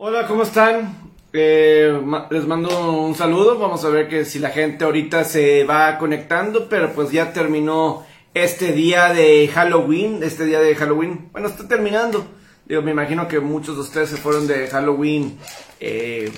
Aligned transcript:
Hola, 0.00 0.28
¿cómo 0.28 0.44
están? 0.44 1.10
Eh, 1.32 2.00
les 2.30 2.46
mando 2.46 2.92
un 2.92 3.16
saludo. 3.16 3.58
Vamos 3.58 3.84
a 3.84 3.88
ver 3.88 4.08
que 4.08 4.24
si 4.24 4.38
la 4.38 4.50
gente 4.50 4.84
ahorita 4.84 5.24
se 5.24 5.64
va 5.64 5.98
conectando, 5.98 6.68
pero 6.68 6.92
pues 6.92 7.10
ya 7.10 7.32
terminó 7.32 8.06
este 8.32 8.70
día 8.70 9.12
de 9.12 9.50
Halloween. 9.52 10.22
Este 10.22 10.44
día 10.44 10.60
de 10.60 10.76
Halloween, 10.76 11.30
bueno, 11.32 11.48
está 11.48 11.66
terminando. 11.66 12.24
Digo, 12.64 12.80
me 12.80 12.92
imagino 12.92 13.26
que 13.26 13.40
muchos 13.40 13.74
de 13.74 13.80
ustedes 13.80 14.10
se 14.10 14.18
fueron 14.18 14.46
de 14.46 14.68
Halloween 14.68 15.36
eh, 15.80 16.30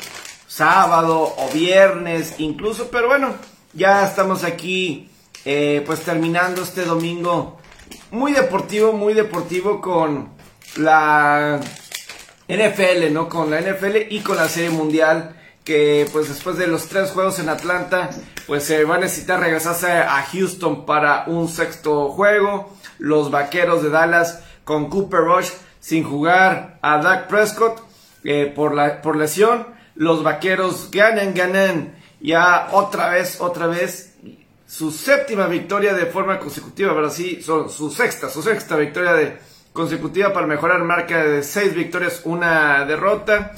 sábado 0.46 1.34
o 1.36 1.50
viernes, 1.52 2.36
incluso, 2.38 2.88
pero 2.90 3.08
bueno, 3.08 3.34
ya 3.74 4.06
estamos 4.06 4.42
aquí, 4.42 5.10
eh, 5.44 5.82
pues 5.84 6.00
terminando 6.00 6.62
este 6.62 6.86
domingo 6.86 7.58
muy 8.10 8.32
deportivo, 8.32 8.94
muy 8.94 9.12
deportivo 9.12 9.82
con 9.82 10.30
la 10.78 11.60
NFL, 12.50 13.12
¿no? 13.12 13.28
Con 13.28 13.50
la 13.50 13.60
NFL 13.60 13.96
y 14.10 14.20
con 14.20 14.36
la 14.36 14.48
Serie 14.48 14.70
Mundial, 14.70 15.36
que 15.64 16.06
pues 16.12 16.28
después 16.28 16.56
de 16.56 16.66
los 16.66 16.88
tres 16.88 17.10
juegos 17.10 17.38
en 17.38 17.48
Atlanta, 17.48 18.10
pues 18.46 18.64
se 18.64 18.84
va 18.84 18.96
a 18.96 18.98
necesitar 18.98 19.40
regresarse 19.40 19.90
a 19.90 20.22
Houston 20.32 20.84
para 20.84 21.24
un 21.26 21.48
sexto 21.48 22.10
juego. 22.10 22.76
Los 22.98 23.30
Vaqueros 23.30 23.82
de 23.82 23.90
Dallas 23.90 24.42
con 24.64 24.90
Cooper 24.90 25.20
Rush 25.20 25.50
sin 25.80 26.04
jugar 26.04 26.78
a 26.82 26.98
Dak 26.98 27.28
Prescott 27.28 27.82
eh, 28.24 28.52
por, 28.54 28.74
la, 28.74 29.00
por 29.00 29.16
lesión. 29.16 29.66
Los 29.94 30.22
Vaqueros 30.22 30.90
ganan, 30.90 31.34
ganan 31.34 31.94
ya 32.20 32.68
otra 32.72 33.10
vez, 33.10 33.40
otra 33.40 33.66
vez 33.66 34.14
su 34.66 34.92
séptima 34.92 35.46
victoria 35.46 35.94
de 35.94 36.06
forma 36.06 36.38
consecutiva, 36.38 36.94
pero 36.94 37.10
sí, 37.10 37.42
son 37.42 37.70
su 37.70 37.90
sexta, 37.90 38.28
su 38.28 38.42
sexta 38.42 38.76
victoria 38.76 39.14
de 39.14 39.38
consecutiva 39.72 40.32
para 40.32 40.46
mejorar 40.46 40.82
marca 40.84 41.24
de 41.24 41.42
6 41.42 41.74
victorias, 41.74 42.22
una 42.24 42.84
derrota. 42.84 43.52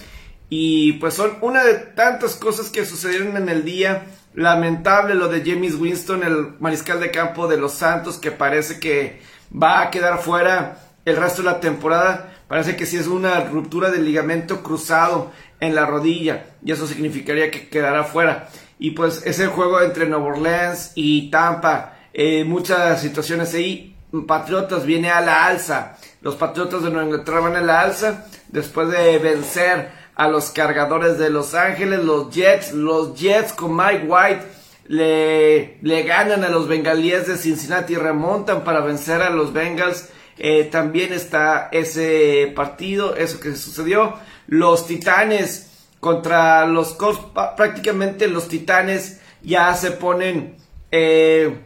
Y 0.49 0.95
pues 0.95 1.15
son 1.15 1.39
una 1.41 1.65
de 1.65 1.75
tantas 1.75 2.37
cosas 2.37 2.69
que 2.69 2.85
sucedieron 2.85 3.37
en 3.37 3.49
el 3.49 3.65
día. 3.65 4.07
Lamentable 4.35 5.15
lo 5.15 5.29
de 5.29 5.43
James 5.45 5.75
Winston, 5.75 6.23
el 6.23 6.55
mariscal 6.61 7.01
de 7.01 7.11
campo 7.11 7.49
de 7.49 7.57
los 7.57 7.73
Santos, 7.73 8.19
que 8.19 8.31
parece 8.31 8.79
que 8.79 9.21
va 9.53 9.83
a 9.83 9.91
quedar 9.91 10.19
fuera 10.21 10.79
el 11.05 11.17
resto 11.17 11.43
de 11.43 11.51
la 11.51 11.61
temporada. 11.61 12.35
Parece 12.49 12.77
que 12.77 12.87
sí 12.87 12.97
es 12.97 13.07
una 13.07 13.41
ruptura 13.45 13.91
del 13.91 14.05
ligamento 14.05 14.63
cruzado 14.63 15.33
en 15.61 15.75
la 15.75 15.87
rodilla. 15.87 16.47
Y 16.65 16.73
eso 16.73 16.87
significaría 16.87 17.51
que 17.51 17.69
quedará 17.69 18.05
fuera. 18.05 18.49
Y 18.79 18.91
pues 18.91 19.23
ese 19.25 19.47
juego 19.47 19.81
entre 19.81 20.07
Nueva 20.07 20.27
Orleans 20.27 20.93
y 20.95 21.31
Tampa, 21.31 21.95
eh, 22.13 22.45
muchas 22.45 23.01
situaciones 23.01 23.55
ahí 23.55 23.92
Patriotas 24.27 24.85
viene 24.85 25.11
a 25.11 25.21
la 25.21 25.47
alza. 25.47 25.97
Los 26.21 26.37
Patriotas 26.37 26.83
de 26.83 26.91
Nueva 26.91 27.07
Inglaterra 27.07 27.47
a 27.47 27.61
la 27.61 27.81
alza 27.81 28.27
después 28.49 28.89
de 28.91 29.19
vencer 29.19 29.91
a 30.15 30.29
los 30.29 30.51
cargadores 30.51 31.19
de 31.19 31.31
Los 31.31 31.55
Ángeles, 31.55 32.05
los 32.05 32.31
Jets. 32.31 32.73
Los 32.73 33.19
Jets 33.19 33.53
con 33.53 33.75
Mike 33.75 34.05
White 34.07 34.43
le, 34.89 35.79
le 35.81 36.03
ganan 36.03 36.45
a 36.45 36.49
los 36.49 36.69
bengalíes 36.69 37.27
de 37.27 37.37
Cincinnati 37.37 37.95
remontan 37.95 38.65
para 38.65 38.81
vencer 38.81 39.23
a 39.23 39.31
los 39.31 39.53
Bengals. 39.53 40.09
Eh, 40.39 40.65
también 40.65 41.13
está 41.13 41.69
ese 41.73 42.53
partido, 42.55 43.17
eso 43.17 43.41
que 43.41 43.55
sucedió. 43.57 44.15
Los 44.47 44.87
Titanes 44.87 45.87
contra 46.01 46.67
los 46.67 46.95
Colts, 46.95 47.21
prácticamente 47.57 48.27
los 48.29 48.49
Titanes 48.49 49.21
ya 49.43 49.75
se 49.75 49.93
ponen 49.93 50.57
eh, 50.91 51.61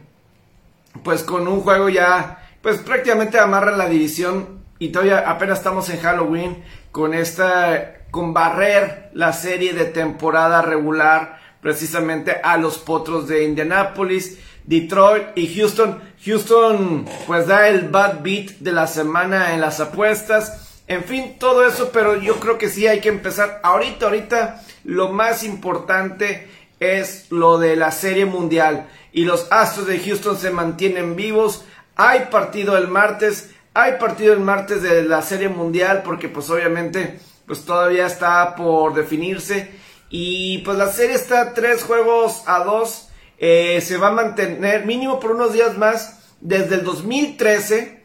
pues 1.03 1.23
con 1.23 1.47
un 1.47 1.61
juego 1.61 1.89
ya, 1.89 2.36
pues 2.61 2.77
prácticamente 2.79 3.39
amarra 3.39 3.75
la 3.75 3.87
división 3.87 4.63
y 4.79 4.89
todavía 4.89 5.29
apenas 5.29 5.59
estamos 5.59 5.89
en 5.89 5.99
Halloween 5.99 6.63
con 6.91 7.13
esta, 7.13 8.05
con 8.11 8.33
barrer 8.33 9.09
la 9.13 9.33
serie 9.33 9.73
de 9.73 9.85
temporada 9.85 10.61
regular 10.61 11.39
precisamente 11.61 12.37
a 12.43 12.57
los 12.57 12.77
potros 12.77 13.27
de 13.27 13.43
Indianapolis, 13.43 14.37
Detroit 14.63 15.29
y 15.35 15.55
Houston. 15.55 15.99
Houston 16.25 17.05
pues 17.25 17.47
da 17.47 17.67
el 17.67 17.89
bad 17.89 18.21
beat 18.21 18.51
de 18.59 18.71
la 18.71 18.87
semana 18.87 19.53
en 19.53 19.61
las 19.61 19.79
apuestas. 19.79 20.81
En 20.87 21.03
fin, 21.03 21.37
todo 21.39 21.67
eso, 21.67 21.89
pero 21.91 22.15
yo 22.15 22.39
creo 22.39 22.57
que 22.57 22.69
sí 22.69 22.87
hay 22.87 23.01
que 23.01 23.09
empezar 23.09 23.59
ahorita, 23.63 24.05
ahorita 24.05 24.61
lo 24.83 25.09
más 25.09 25.43
importante 25.43 26.47
es 26.79 27.31
lo 27.31 27.57
de 27.57 27.75
la 27.75 27.91
serie 27.91 28.25
mundial 28.25 28.87
y 29.11 29.25
los 29.25 29.51
Astros 29.51 29.87
de 29.87 29.99
Houston 29.99 30.37
se 30.37 30.51
mantienen 30.51 31.15
vivos. 31.15 31.65
Hay 31.97 32.27
partido 32.31 32.77
el 32.77 32.87
martes, 32.87 33.49
hay 33.73 33.93
partido 33.93 34.33
el 34.33 34.39
martes 34.39 34.83
de 34.83 35.03
la 35.03 35.23
Serie 35.23 35.49
Mundial 35.49 36.03
porque 36.05 36.29
pues 36.29 36.49
obviamente 36.49 37.19
pues 37.47 37.65
todavía 37.65 38.05
está 38.05 38.55
por 38.55 38.93
definirse 38.93 39.71
y 40.09 40.59
pues 40.59 40.77
la 40.77 40.91
serie 40.91 41.15
está 41.15 41.53
tres 41.53 41.83
juegos 41.83 42.43
a 42.45 42.63
dos. 42.63 43.09
Eh, 43.39 43.81
se 43.81 43.97
va 43.97 44.07
a 44.07 44.11
mantener 44.11 44.85
mínimo 44.85 45.19
por 45.19 45.31
unos 45.31 45.53
días 45.53 45.77
más. 45.77 46.19
Desde 46.39 46.75
el 46.75 46.83
2013 46.83 48.03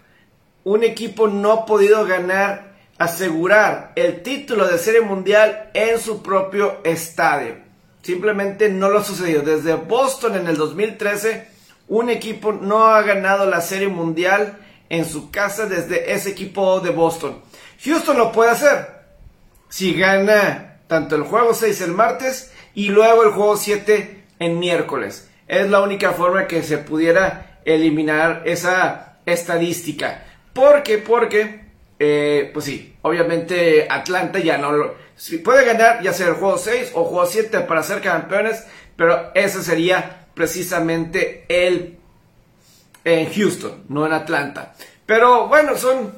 un 0.64 0.84
equipo 0.84 1.28
no 1.28 1.52
ha 1.52 1.66
podido 1.66 2.06
ganar, 2.06 2.76
asegurar 2.96 3.92
el 3.96 4.22
título 4.22 4.66
de 4.68 4.78
Serie 4.78 5.00
Mundial 5.00 5.70
en 5.74 5.98
su 5.98 6.22
propio 6.22 6.78
estadio. 6.84 7.56
Simplemente 8.00 8.68
no 8.68 8.88
lo 8.88 9.00
ha 9.00 9.04
sucedido. 9.04 9.42
Desde 9.42 9.74
Boston 9.74 10.36
en 10.36 10.46
el 10.46 10.56
2013, 10.56 11.51
un 11.92 12.08
equipo 12.08 12.52
no 12.52 12.86
ha 12.86 13.02
ganado 13.02 13.44
la 13.44 13.60
Serie 13.60 13.88
Mundial 13.88 14.56
en 14.88 15.04
su 15.04 15.30
casa 15.30 15.66
desde 15.66 16.14
ese 16.14 16.30
equipo 16.30 16.80
de 16.80 16.88
Boston. 16.88 17.42
Houston 17.84 18.16
lo 18.16 18.32
puede 18.32 18.50
hacer. 18.50 18.86
Si 19.68 19.92
gana 19.92 20.78
tanto 20.86 21.16
el 21.16 21.22
juego 21.22 21.52
6 21.52 21.82
el 21.82 21.92
martes 21.92 22.50
y 22.74 22.88
luego 22.88 23.24
el 23.24 23.32
juego 23.32 23.58
7 23.58 24.24
en 24.38 24.58
miércoles. 24.58 25.28
Es 25.46 25.68
la 25.68 25.82
única 25.82 26.12
forma 26.12 26.46
que 26.46 26.62
se 26.62 26.78
pudiera 26.78 27.60
eliminar 27.66 28.40
esa 28.46 29.18
estadística. 29.26 30.24
¿Por 30.54 30.82
qué? 30.82 30.96
Porque, 30.96 31.66
eh, 31.98 32.50
pues 32.54 32.64
sí, 32.64 32.96
obviamente 33.02 33.86
Atlanta 33.90 34.38
ya 34.38 34.56
no 34.56 34.72
lo 34.72 34.94
si 35.14 35.36
puede 35.38 35.66
ganar 35.66 36.02
ya 36.02 36.14
sea 36.14 36.28
el 36.28 36.34
juego 36.34 36.56
6 36.56 36.92
o 36.94 37.04
juego 37.04 37.26
7 37.26 37.60
para 37.60 37.82
ser 37.82 38.00
campeones, 38.00 38.64
pero 38.96 39.30
ese 39.34 39.62
sería 39.62 40.21
precisamente 40.34 41.44
el 41.48 41.98
en 43.04 43.32
Houston, 43.32 43.84
no 43.88 44.06
en 44.06 44.12
Atlanta. 44.12 44.74
Pero 45.06 45.48
bueno, 45.48 45.76
son 45.76 46.12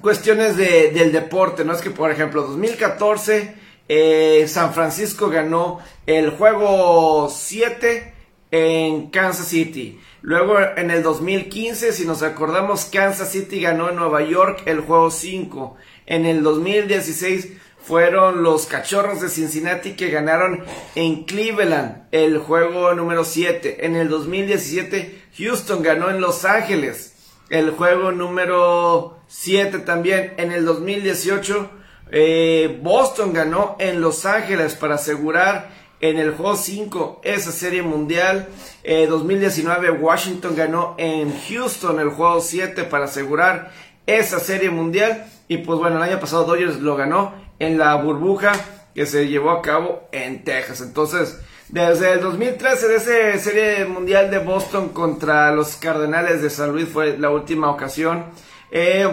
cuestiones 0.00 0.56
del 0.56 1.12
deporte, 1.12 1.64
¿no? 1.64 1.72
Es 1.72 1.80
que, 1.80 1.90
por 1.90 2.10
ejemplo, 2.10 2.42
2014, 2.42 3.54
eh, 3.88 4.46
San 4.48 4.72
Francisco 4.74 5.28
ganó 5.28 5.80
el 6.06 6.30
juego 6.30 7.28
7 7.28 8.12
en 8.50 9.10
Kansas 9.10 9.46
City. 9.46 10.00
Luego 10.22 10.58
en 10.76 10.90
el 10.90 11.02
2015, 11.02 11.92
si 11.92 12.04
nos 12.04 12.22
acordamos, 12.22 12.86
Kansas 12.86 13.30
City 13.30 13.60
ganó 13.60 13.88
en 13.88 13.96
Nueva 13.96 14.22
York 14.22 14.62
el 14.66 14.80
juego 14.80 15.10
5. 15.10 15.76
En 16.06 16.26
el 16.26 16.42
2016 16.42 17.52
fueron 17.90 18.44
los 18.44 18.66
Cachorros 18.66 19.20
de 19.20 19.28
Cincinnati 19.28 19.94
que 19.94 20.10
ganaron 20.10 20.62
en 20.94 21.24
Cleveland 21.24 22.04
el 22.12 22.38
juego 22.38 22.94
número 22.94 23.24
7. 23.24 23.84
En 23.84 23.96
el 23.96 24.08
2017 24.08 25.22
Houston 25.36 25.82
ganó 25.82 26.08
en 26.08 26.20
Los 26.20 26.44
Ángeles 26.44 27.16
el 27.48 27.72
juego 27.72 28.12
número 28.12 29.18
7 29.26 29.80
también. 29.80 30.34
En 30.36 30.52
el 30.52 30.64
2018 30.64 31.68
eh, 32.12 32.78
Boston 32.80 33.32
ganó 33.32 33.74
en 33.80 34.00
Los 34.00 34.24
Ángeles 34.24 34.76
para 34.76 34.94
asegurar 34.94 35.70
en 36.00 36.18
el 36.18 36.30
juego 36.30 36.54
5 36.54 37.22
esa 37.24 37.50
serie 37.50 37.82
mundial. 37.82 38.50
2019 38.84 39.88
eh, 39.88 39.90
Washington 39.90 40.54
ganó 40.54 40.94
en 40.96 41.34
Houston 41.48 41.98
el 41.98 42.10
juego 42.10 42.40
7 42.40 42.84
para 42.84 43.06
asegurar 43.06 43.72
esa 44.06 44.38
serie 44.38 44.70
mundial. 44.70 45.26
Y 45.48 45.56
pues 45.56 45.80
bueno, 45.80 45.96
el 45.96 46.08
año 46.08 46.20
pasado 46.20 46.44
Dodgers 46.44 46.76
lo 46.78 46.94
ganó 46.94 47.49
en 47.60 47.78
la 47.78 47.94
burbuja 47.94 48.52
que 48.94 49.06
se 49.06 49.28
llevó 49.28 49.50
a 49.50 49.62
cabo 49.62 50.08
en 50.10 50.42
Texas. 50.42 50.80
Entonces, 50.80 51.38
desde 51.68 52.14
el 52.14 52.20
2013 52.20 52.88
de 52.88 52.96
esa 52.96 53.38
serie 53.38 53.84
mundial 53.84 54.30
de 54.30 54.38
Boston 54.38 54.88
contra 54.88 55.52
los 55.52 55.76
Cardenales 55.76 56.42
de 56.42 56.50
San 56.50 56.72
Luis 56.72 56.88
fue 56.88 57.16
la 57.16 57.30
última 57.30 57.70
ocasión. 57.70 58.26
Eh, 58.72 59.08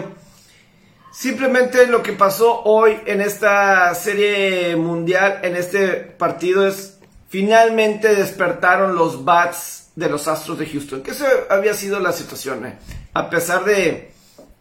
simplemente 1.12 1.86
lo 1.86 2.02
que 2.02 2.12
pasó 2.14 2.62
hoy 2.64 2.98
en 3.06 3.20
esta 3.20 3.94
serie 3.94 4.74
mundial, 4.74 5.38
en 5.42 5.54
este 5.54 5.88
partido, 5.88 6.66
es 6.66 6.98
finalmente 7.28 8.16
despertaron 8.16 8.96
los 8.96 9.24
bats 9.24 9.92
de 9.94 10.08
los 10.08 10.26
Astros 10.26 10.58
de 10.58 10.66
Houston. 10.66 11.02
Que 11.02 11.12
eso 11.12 11.26
había 11.50 11.74
sido 11.74 12.00
la 12.00 12.12
situación. 12.12 12.66
Eh. 12.66 12.78
A 13.14 13.30
pesar 13.30 13.64
de 13.64 14.10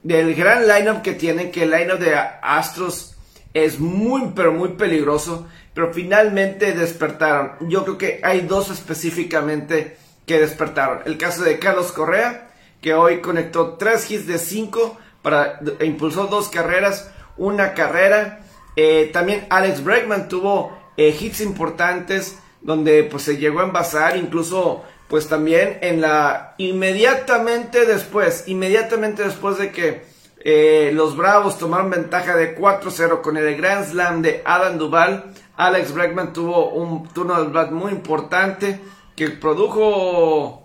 del 0.03 0.35
gran 0.35 0.67
lineup 0.67 1.01
que 1.01 1.13
tienen, 1.13 1.51
que 1.51 1.63
el 1.63 1.71
lineup 1.71 1.99
de 1.99 2.15
Astros 2.15 3.16
es 3.53 3.79
muy, 3.79 4.31
pero 4.35 4.51
muy 4.51 4.69
peligroso, 4.69 5.47
pero 5.73 5.93
finalmente 5.93 6.73
despertaron. 6.73 7.51
Yo 7.69 7.83
creo 7.83 7.97
que 7.97 8.19
hay 8.23 8.41
dos 8.41 8.69
específicamente 8.69 9.97
que 10.25 10.39
despertaron. 10.39 10.99
El 11.05 11.17
caso 11.17 11.43
de 11.43 11.59
Carlos 11.59 11.91
Correa, 11.91 12.51
que 12.81 12.93
hoy 12.93 13.21
conectó 13.21 13.73
tres 13.73 14.09
hits 14.09 14.27
de 14.27 14.37
cinco 14.37 14.97
para, 15.21 15.59
e 15.79 15.85
impulsó 15.85 16.27
dos 16.27 16.49
carreras, 16.49 17.11
una 17.37 17.73
carrera 17.73 18.43
Eh, 18.79 19.09
también 19.11 19.47
Alex 19.49 19.83
Bregman 19.83 20.27
tuvo 20.27 20.77
eh, 20.97 21.09
hits 21.19 21.41
importantes 21.41 22.37
donde 22.61 23.03
pues 23.05 23.23
se 23.23 23.37
llegó 23.37 23.61
a 23.61 23.63
envasar, 23.63 24.15
incluso 24.17 24.83
pues 25.07 25.27
también 25.27 25.79
en 25.81 25.99
la 25.99 26.53
inmediatamente 26.59 27.87
después, 27.87 28.43
inmediatamente 28.45 29.23
después 29.23 29.57
de 29.57 29.71
que 29.71 30.03
eh, 30.49 30.91
los 30.93 31.17
Bravos 31.17 31.57
tomaron 31.57 31.89
ventaja 31.89 32.37
de 32.37 32.57
4-0 32.57 33.19
con 33.19 33.35
el 33.35 33.57
Grand 33.57 33.85
Slam 33.85 34.21
de 34.21 34.41
Adam 34.45 34.77
Duval, 34.77 35.33
Alex 35.57 35.93
Bregman 35.93 36.31
tuvo 36.31 36.69
un 36.69 37.05
turno 37.09 37.43
de 37.43 37.49
bat 37.49 37.69
muy 37.71 37.91
importante 37.91 38.79
que 39.13 39.27
produjo, 39.31 40.63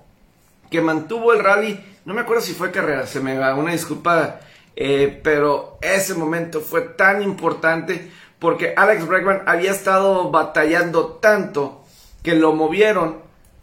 que 0.70 0.80
mantuvo 0.80 1.32
el 1.32 1.40
rally, 1.40 1.84
no 2.04 2.14
me 2.14 2.20
acuerdo 2.20 2.44
si 2.44 2.52
fue 2.52 2.70
carrera, 2.70 3.08
se 3.08 3.18
me 3.18 3.36
va 3.36 3.56
una 3.56 3.72
disculpa, 3.72 4.38
eh, 4.76 5.20
pero 5.20 5.78
ese 5.80 6.14
momento 6.14 6.60
fue 6.60 6.82
tan 6.82 7.20
importante 7.20 8.08
porque 8.38 8.74
Alex 8.76 9.08
Bregman 9.08 9.42
había 9.46 9.72
estado 9.72 10.30
batallando 10.30 11.18
tanto 11.20 11.82
que 12.22 12.36
lo 12.36 12.52
movieron 12.52 13.20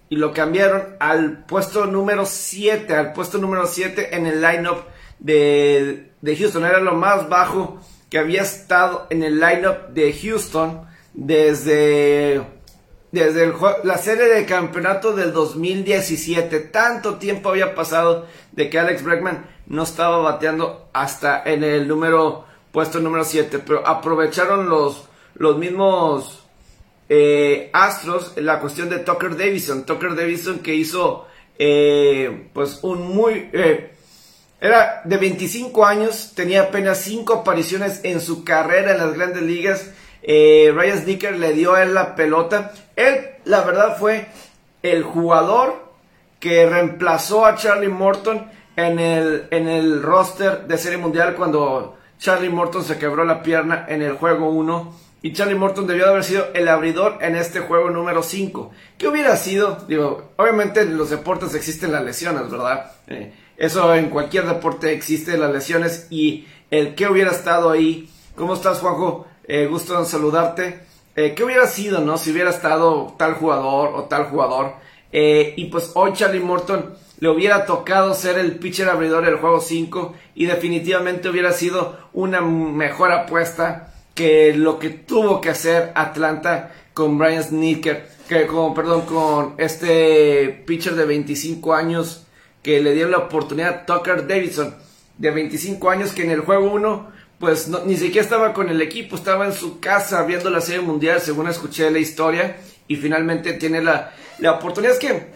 y 0.09 0.17
lo 0.17 0.33
cambiaron 0.33 0.97
al 0.99 1.45
puesto 1.45 1.85
número 1.85 2.25
7, 2.25 2.93
al 2.93 3.13
puesto 3.13 3.37
número 3.37 3.65
7 3.65 4.17
en 4.17 4.27
el 4.27 4.41
lineup 4.41 4.79
de, 5.19 6.11
de 6.21 6.35
Houston. 6.35 6.65
Era 6.65 6.79
lo 6.79 6.95
más 6.95 7.29
bajo 7.29 7.79
que 8.09 8.17
había 8.17 8.41
estado 8.41 9.07
en 9.09 9.23
el 9.23 9.39
lineup 9.39 9.89
de 9.89 10.13
Houston 10.13 10.87
desde, 11.13 12.41
desde 13.11 13.53
la 13.83 13.97
serie 13.97 14.25
de 14.25 14.45
campeonato 14.45 15.15
del 15.15 15.31
2017. 15.31 16.59
Tanto 16.59 17.15
tiempo 17.15 17.49
había 17.49 17.75
pasado 17.75 18.25
de 18.51 18.69
que 18.69 18.79
Alex 18.79 19.03
Bregman 19.03 19.45
no 19.67 19.83
estaba 19.83 20.17
bateando 20.17 20.89
hasta 20.93 21.43
en 21.43 21.63
el 21.63 21.87
número 21.87 22.45
puesto 22.71 22.99
número 22.99 23.23
7, 23.23 23.59
pero 23.59 23.87
aprovecharon 23.87 24.69
los, 24.69 25.07
los 25.35 25.57
mismos 25.57 26.43
eh, 27.07 27.69
Astros 27.73 28.33
la 28.37 28.59
cuestión 28.59 28.89
de 28.89 28.99
Tucker 28.99 29.35
Davison. 29.35 29.85
Tucker 29.85 30.15
Davison 30.15 30.59
que 30.59 30.75
hizo 30.75 31.27
eh, 31.57 32.49
pues 32.53 32.79
un 32.83 33.15
muy... 33.15 33.49
Eh, 33.53 33.95
era 34.61 35.01
de 35.05 35.17
25 35.17 35.85
años, 35.85 36.33
tenía 36.35 36.63
apenas 36.63 36.99
5 36.99 37.33
apariciones 37.33 38.01
en 38.03 38.19
su 38.19 38.43
carrera 38.43 38.91
en 38.91 38.97
las 38.97 39.13
grandes 39.13 39.43
ligas. 39.43 39.91
Ryan 40.21 40.99
Snicker 41.01 41.37
le 41.37 41.53
dio 41.53 41.75
a 41.75 41.83
él 41.83 41.93
la 41.93 42.15
pelota. 42.15 42.73
Él, 42.95 43.27
la 43.45 43.61
verdad, 43.61 43.97
fue 43.97 44.27
el 44.83 45.03
jugador 45.03 45.89
que 46.39 46.69
reemplazó 46.69 47.45
a 47.45 47.55
Charlie 47.55 47.89
Morton 47.89 48.49
en 48.75 48.99
el, 48.99 49.47
en 49.51 49.67
el 49.67 50.01
roster 50.01 50.65
de 50.67 50.77
Serie 50.77 50.97
Mundial 50.97 51.35
cuando 51.35 51.97
Charlie 52.17 52.49
Morton 52.49 52.83
se 52.83 52.97
quebró 52.97 53.23
la 53.23 53.43
pierna 53.43 53.85
en 53.87 54.01
el 54.01 54.13
juego 54.13 54.49
1 54.49 55.09
y 55.21 55.33
Charlie 55.33 55.55
Morton 55.55 55.85
debió 55.85 56.05
de 56.05 56.11
haber 56.11 56.23
sido 56.23 56.47
el 56.53 56.67
abridor 56.69 57.17
en 57.21 57.35
este 57.35 57.59
juego 57.59 57.89
número 57.89 58.23
5. 58.23 58.71
¿Qué 58.97 59.07
hubiera 59.07 59.35
sido? 59.35 59.83
Digo, 59.87 60.31
obviamente 60.37 60.81
en 60.81 60.97
los 60.97 61.09
deportes 61.09 61.53
existen 61.55 61.91
las 61.91 62.03
lesiones, 62.03 62.49
¿verdad? 62.49 62.91
Eh, 63.07 63.33
eso 63.59 63.93
en 63.93 64.09
cualquier 64.09 64.47
deporte 64.47 64.93
existe 64.93 65.37
las 65.37 65.51
lesiones 65.51 66.07
y 66.09 66.47
el 66.71 66.95
que 66.95 67.07
hubiera 67.07 67.31
estado 67.31 67.69
ahí. 67.69 68.09
¿Cómo 68.35 68.53
estás, 68.53 68.79
Juanjo? 68.79 69.27
Eh, 69.43 69.67
gusto 69.67 69.99
en 69.99 70.05
saludarte. 70.05 70.79
Eh, 71.15 71.33
¿Qué 71.35 71.43
hubiera 71.43 71.67
sido, 71.67 71.99
no? 71.99 72.17
Si 72.17 72.31
hubiera 72.31 72.51
estado 72.51 73.13
tal 73.17 73.33
jugador 73.33 73.89
o 73.95 74.03
tal 74.05 74.25
jugador. 74.25 74.73
y 75.11 75.65
pues 75.65 75.91
hoy 75.95 76.13
Charlie 76.13 76.39
Morton 76.39 76.95
le 77.19 77.29
hubiera 77.29 77.65
tocado 77.65 78.13
ser 78.13 78.37
el 78.37 78.59
pitcher 78.59 78.87
abridor 78.87 79.25
del 79.25 79.37
juego 79.37 79.59
5 79.59 80.13
y 80.35 80.45
definitivamente 80.45 81.27
hubiera 81.29 81.51
sido 81.51 81.97
una 82.13 82.41
mejor 82.41 83.11
apuesta 83.11 83.93
que 84.15 84.53
lo 84.53 84.79
que 84.79 84.89
tuvo 84.89 85.41
que 85.41 85.49
hacer 85.49 85.91
Atlanta 85.95 86.71
con 86.93 87.17
Brian 87.17 87.43
Sneaker, 87.43 88.07
que 88.27 88.47
con, 88.47 88.73
perdón, 88.73 89.01
con 89.01 89.55
este 89.57 90.63
pitcher 90.65 90.95
de 90.95 91.05
25 91.05 91.73
años 91.73 92.25
que 92.61 92.79
le 92.81 92.93
dio 92.93 93.07
la 93.07 93.17
oportunidad 93.17 93.69
a 93.69 93.85
Tucker 93.85 94.27
Davidson, 94.27 94.75
de 95.17 95.31
25 95.31 95.89
años 95.89 96.11
que 96.13 96.23
en 96.23 96.31
el 96.31 96.41
juego 96.41 96.71
1 96.71 97.19
pues 97.39 97.69
ni 97.85 97.95
siquiera 97.95 98.21
estaba 98.21 98.53
con 98.53 98.69
el 98.69 98.81
equipo, 98.81 99.15
estaba 99.15 99.45
en 99.45 99.53
su 99.53 99.79
casa 99.79 100.23
viendo 100.23 100.49
la 100.49 100.59
serie 100.59 100.81
mundial, 100.81 101.21
según 101.21 101.47
escuché 101.47 101.89
la 101.89 101.99
historia, 101.99 102.57
y 102.87 102.97
finalmente 102.97 103.53
tiene 103.53 103.81
la, 103.81 104.11
la 104.39 104.51
oportunidad. 104.51 104.93
Es 104.93 104.99
que, 104.99 105.27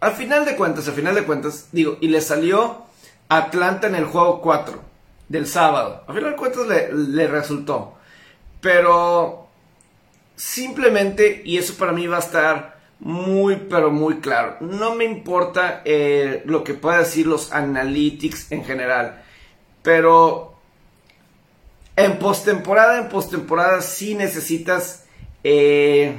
al 0.00 0.12
final 0.12 0.46
de 0.46 0.56
cuentas, 0.56 0.88
al 0.88 0.94
final 0.94 1.14
de 1.14 1.24
cuentas, 1.24 1.68
digo, 1.72 1.98
y 2.00 2.08
le 2.08 2.22
salió 2.22 2.86
Atlanta 3.28 3.86
en 3.86 3.96
el 3.96 4.06
juego 4.06 4.40
4 4.40 4.80
del 5.28 5.46
sábado. 5.46 6.04
A 6.06 6.14
final 6.14 6.30
de 6.30 6.36
cuentas 6.36 6.66
le, 6.66 7.26
resultó. 7.26 7.98
Pero 8.62 9.48
simplemente, 10.36 11.42
y 11.44 11.58
eso 11.58 11.74
para 11.74 11.92
mí 11.92 12.06
va 12.06 12.16
a 12.16 12.20
estar 12.20 12.79
muy, 13.00 13.56
pero 13.56 13.90
muy 13.90 14.20
claro. 14.20 14.56
No 14.60 14.94
me 14.94 15.04
importa 15.04 15.82
eh, 15.84 16.42
lo 16.44 16.62
que 16.62 16.74
puedan 16.74 17.00
decir 17.00 17.26
los 17.26 17.52
analytics 17.52 18.52
en 18.52 18.64
general. 18.64 19.22
Pero 19.82 20.54
en 21.96 22.18
postemporada, 22.18 22.98
en 22.98 23.08
postemporada 23.08 23.80
sí 23.80 24.14
necesitas 24.14 25.04
eh, 25.42 26.14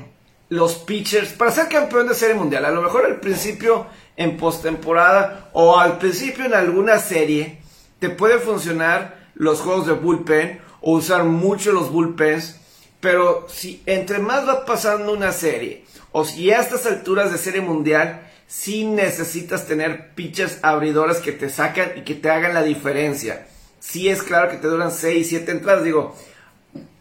los 0.50 0.76
pitchers 0.76 1.32
para 1.34 1.52
ser 1.52 1.70
campeón 1.70 2.08
de 2.08 2.16
serie 2.16 2.36
mundial. 2.36 2.66
A 2.66 2.72
lo 2.72 2.82
mejor 2.82 3.06
al 3.06 3.20
principio 3.20 3.86
en 4.18 4.38
postemporada 4.38 5.50
o 5.54 5.80
al 5.80 6.00
principio 6.00 6.46
en 6.46 6.54
alguna 6.54 6.98
serie 6.98 7.60
te 8.00 8.10
puede 8.10 8.40
funcionar 8.40 9.30
los 9.36 9.62
juegos 9.62 9.86
de 9.86 9.94
bullpen 9.94 10.60
o 10.82 10.94
usar 10.94 11.24
mucho 11.24 11.72
los 11.72 11.92
bullpens, 11.92 12.60
pero 13.00 13.46
si 13.48 13.82
entre 13.86 14.20
más 14.20 14.48
va 14.48 14.66
pasando 14.66 15.14
una 15.14 15.32
serie 15.32 15.81
o 16.12 16.26
si 16.26 16.52
a 16.52 16.60
estas 16.60 16.86
alturas 16.86 17.32
de 17.32 17.38
serie 17.38 17.62
mundial 17.62 18.22
si 18.48 18.84
necesitas 18.84 19.66
tener 19.66 20.14
pitchers 20.14 20.60
abridores 20.62 21.18
que 21.18 21.32
te 21.32 21.50
sacan 21.50 21.94
y 21.96 22.02
que 22.02 22.16
te 22.16 22.30
hagan 22.30 22.54
la 22.54 22.64
diferencia. 22.64 23.48
Si 23.80 24.10
es 24.10 24.22
claro 24.22 24.52
que 24.52 24.58
te 24.58 24.68
duran 24.68 24.92
6, 24.92 25.26
7 25.30 25.52
entradas, 25.52 25.86
digo, 25.86 26.16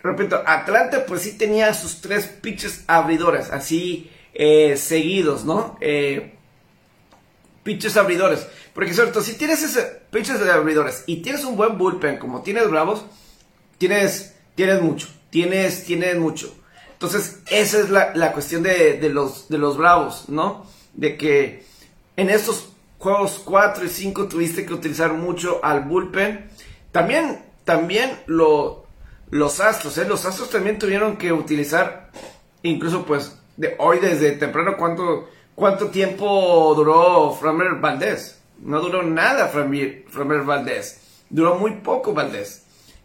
repito, 0.02 0.40
Atlanta 0.46 1.04
pues 1.06 1.22
sí 1.22 1.36
tenía 1.36 1.74
sus 1.74 2.00
tres 2.00 2.26
pitchers 2.26 2.84
abridores, 2.86 3.50
así 3.50 4.10
eh, 4.32 4.76
seguidos, 4.76 5.44
¿no? 5.44 5.76
Eh, 5.80 6.34
abridores. 7.96 8.46
Porque 8.74 8.94
cierto, 8.94 9.20
si 9.20 9.34
tienes 9.34 9.62
ese 9.62 9.82
pitches 10.10 10.40
de 10.40 10.50
abridores 10.50 11.04
y 11.06 11.16
tienes 11.22 11.44
un 11.44 11.56
buen 11.56 11.78
bullpen 11.78 12.18
como 12.18 12.42
tienes 12.42 12.68
Bravos, 12.70 13.04
tienes, 13.78 14.34
tienes 14.54 14.80
mucho, 14.80 15.08
tienes, 15.30 15.84
tienes 15.84 16.16
mucho. 16.16 16.54
Entonces, 17.00 17.40
esa 17.50 17.78
es 17.78 17.88
la, 17.88 18.32
cuestión 18.32 18.62
de, 18.62 19.00
los, 19.10 19.48
de 19.48 19.56
los 19.56 19.78
Bravos, 19.78 20.28
¿no? 20.28 20.66
De 20.92 21.16
que 21.16 21.64
en 22.16 22.28
estos 22.28 22.74
juegos 22.98 23.40
4 23.42 23.86
y 23.86 23.88
5 23.88 24.28
tuviste 24.28 24.66
que 24.66 24.74
utilizar 24.74 25.14
mucho 25.14 25.64
al 25.64 25.80
bullpen. 25.84 26.50
También, 26.92 27.42
también 27.64 28.18
lo, 28.26 28.84
los 29.30 29.60
Astros, 29.60 29.96
¿eh? 29.96 30.04
Los 30.06 30.26
Astros 30.26 30.50
también 30.50 30.78
tuvieron 30.78 31.16
que 31.16 31.32
utilizar, 31.32 32.10
incluso 32.62 33.06
pues, 33.06 33.38
de 33.56 33.76
hoy 33.78 33.98
desde 33.98 34.32
temprano, 34.32 34.76
¿cuánto 34.76 35.26
¿Cuánto 35.54 35.88
tiempo 35.88 36.72
duró 36.74 37.32
Framer 37.32 37.74
Valdés? 37.80 38.40
No 38.60 38.80
duró 38.80 39.02
nada 39.02 39.48
Framer, 39.48 40.42
Valdés. 40.42 41.22
Duró 41.28 41.56
muy 41.56 41.72
poco 41.72 42.14
Valdés. 42.14 42.64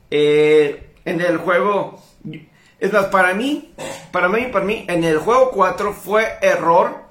Eh, 0.09 0.93
en 1.03 1.21
el 1.21 1.37
juego... 1.37 2.01
Es 2.79 2.91
más, 2.91 3.05
para 3.05 3.34
mí, 3.34 3.74
para 4.12 4.27
mí, 4.27 4.48
para 4.51 4.65
mí, 4.65 4.86
en 4.88 5.03
el 5.03 5.17
juego 5.17 5.51
4 5.51 5.94
fue 5.94 6.38
error 6.41 7.05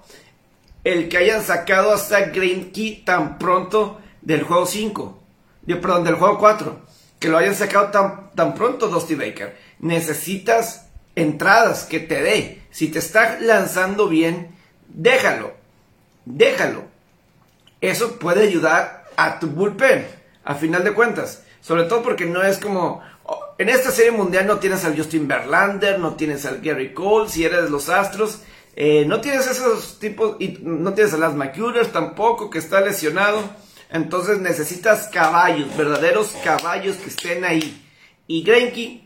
el 0.84 1.08
que 1.08 1.16
hayan 1.16 1.42
sacado 1.42 1.92
hasta 1.92 2.26
Greinke 2.26 3.02
tan 3.04 3.38
pronto 3.38 4.00
del 4.20 4.42
juego 4.42 4.66
5. 4.66 5.22
Perdón, 5.66 6.04
del 6.04 6.16
juego 6.16 6.38
4. 6.38 6.80
Que 7.18 7.28
lo 7.28 7.38
hayan 7.38 7.54
sacado 7.54 7.88
tan, 7.88 8.30
tan 8.32 8.54
pronto 8.54 8.88
Dusty 8.88 9.14
Baker. 9.14 9.56
Necesitas 9.78 10.88
entradas 11.14 11.84
que 11.84 12.00
te 12.00 12.22
dé. 12.22 12.62
Si 12.70 12.88
te 12.88 12.98
está 12.98 13.38
lanzando 13.40 14.08
bien, 14.08 14.54
déjalo, 14.88 15.54
déjalo. 16.26 16.84
Eso 17.80 18.18
puede 18.18 18.42
ayudar 18.46 19.04
a 19.16 19.38
tu 19.38 19.46
bullpen, 19.46 20.06
a 20.44 20.54
final 20.54 20.84
de 20.84 20.92
cuentas. 20.92 21.42
Sobre 21.60 21.84
todo 21.84 22.02
porque 22.02 22.26
no 22.26 22.42
es 22.42 22.58
como... 22.58 23.02
En 23.56 23.68
esta 23.68 23.90
serie 23.90 24.10
mundial 24.10 24.46
no 24.46 24.58
tienes 24.58 24.84
al 24.84 24.96
Justin 24.96 25.28
Verlander, 25.28 25.98
no 25.98 26.14
tienes 26.14 26.44
al 26.44 26.60
Gary 26.60 26.92
Cole, 26.92 27.28
si 27.28 27.44
eres 27.44 27.70
los 27.70 27.88
Astros. 27.88 28.40
Eh, 28.76 29.04
no 29.06 29.20
tienes 29.20 29.46
esos 29.46 30.00
tipos, 30.00 30.36
y 30.40 30.58
no 30.62 30.94
tienes 30.94 31.14
a 31.14 31.18
las 31.18 31.34
McCullers 31.34 31.92
tampoco, 31.92 32.50
que 32.50 32.58
está 32.58 32.80
lesionado. 32.80 33.40
Entonces 33.90 34.38
necesitas 34.38 35.08
caballos, 35.08 35.76
verdaderos 35.76 36.34
caballos 36.42 36.96
que 36.96 37.10
estén 37.10 37.44
ahí. 37.44 37.80
Y 38.26 38.42
Greinke 38.42 39.04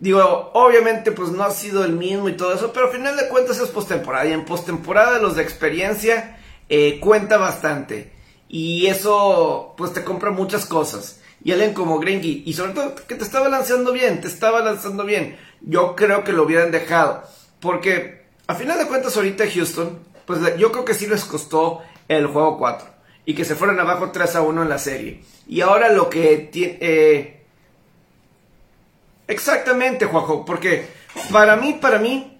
Digo, 0.00 0.50
obviamente 0.54 1.12
pues 1.12 1.28
no 1.30 1.42
ha 1.44 1.50
sido 1.50 1.84
el 1.84 1.92
mismo 1.92 2.30
y 2.30 2.32
todo 2.36 2.54
eso, 2.54 2.72
pero 2.72 2.86
al 2.86 2.92
final 2.92 3.18
de 3.18 3.28
cuentas 3.28 3.60
es 3.60 3.68
postemporada 3.68 4.24
y 4.24 4.32
en 4.32 4.46
postemporada 4.46 5.18
los 5.18 5.36
de 5.36 5.42
experiencia 5.42 6.38
eh, 6.70 6.98
cuenta 7.00 7.36
bastante 7.36 8.10
y 8.48 8.86
eso 8.86 9.74
pues 9.76 9.92
te 9.92 10.02
compra 10.02 10.30
muchas 10.30 10.64
cosas. 10.64 11.19
Y 11.42 11.52
alguien 11.52 11.74
como 11.74 11.98
Gringy, 11.98 12.42
y 12.46 12.52
sobre 12.52 12.72
todo 12.72 12.94
que 12.94 13.14
te 13.14 13.24
estaba 13.24 13.48
lanzando 13.48 13.92
bien, 13.92 14.20
te 14.20 14.28
estaba 14.28 14.60
lanzando 14.60 15.04
bien, 15.04 15.38
yo 15.60 15.96
creo 15.96 16.24
que 16.24 16.32
lo 16.32 16.44
hubieran 16.44 16.70
dejado. 16.70 17.24
Porque 17.60 18.26
a 18.46 18.54
final 18.54 18.78
de 18.78 18.86
cuentas 18.86 19.16
ahorita 19.16 19.44
Houston, 19.50 19.98
pues 20.26 20.40
yo 20.58 20.72
creo 20.72 20.84
que 20.84 20.94
sí 20.94 21.06
les 21.06 21.24
costó 21.24 21.82
el 22.08 22.26
juego 22.26 22.58
4 22.58 22.88
y 23.26 23.34
que 23.34 23.44
se 23.44 23.54
fueron 23.54 23.78
abajo 23.80 24.10
3 24.10 24.36
a 24.36 24.42
1 24.42 24.62
en 24.62 24.68
la 24.68 24.78
serie. 24.78 25.22
Y 25.46 25.60
ahora 25.60 25.90
lo 25.90 26.08
que 26.10 26.48
tiene... 26.50 26.78
Eh, 26.80 27.42
exactamente, 29.28 30.06
Juanjo, 30.06 30.44
porque 30.44 30.86
para 31.32 31.56
mí, 31.56 31.78
para 31.80 31.98
mí, 31.98 32.38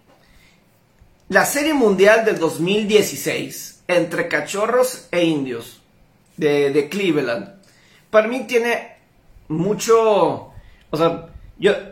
la 1.29 1.45
serie 1.45 1.75
mundial 1.75 2.25
del 2.25 2.39
2016 2.39 3.83
entre 3.87 4.29
cachorros 4.29 5.09
e 5.11 5.25
indios 5.25 5.81
de, 6.37 6.89
Cleveland, 6.91 7.60
para 8.11 8.29
mí 8.29 8.45
tiene 8.47 8.97
mucho... 9.49 10.53
O 10.91 10.97
sea, 10.97 11.29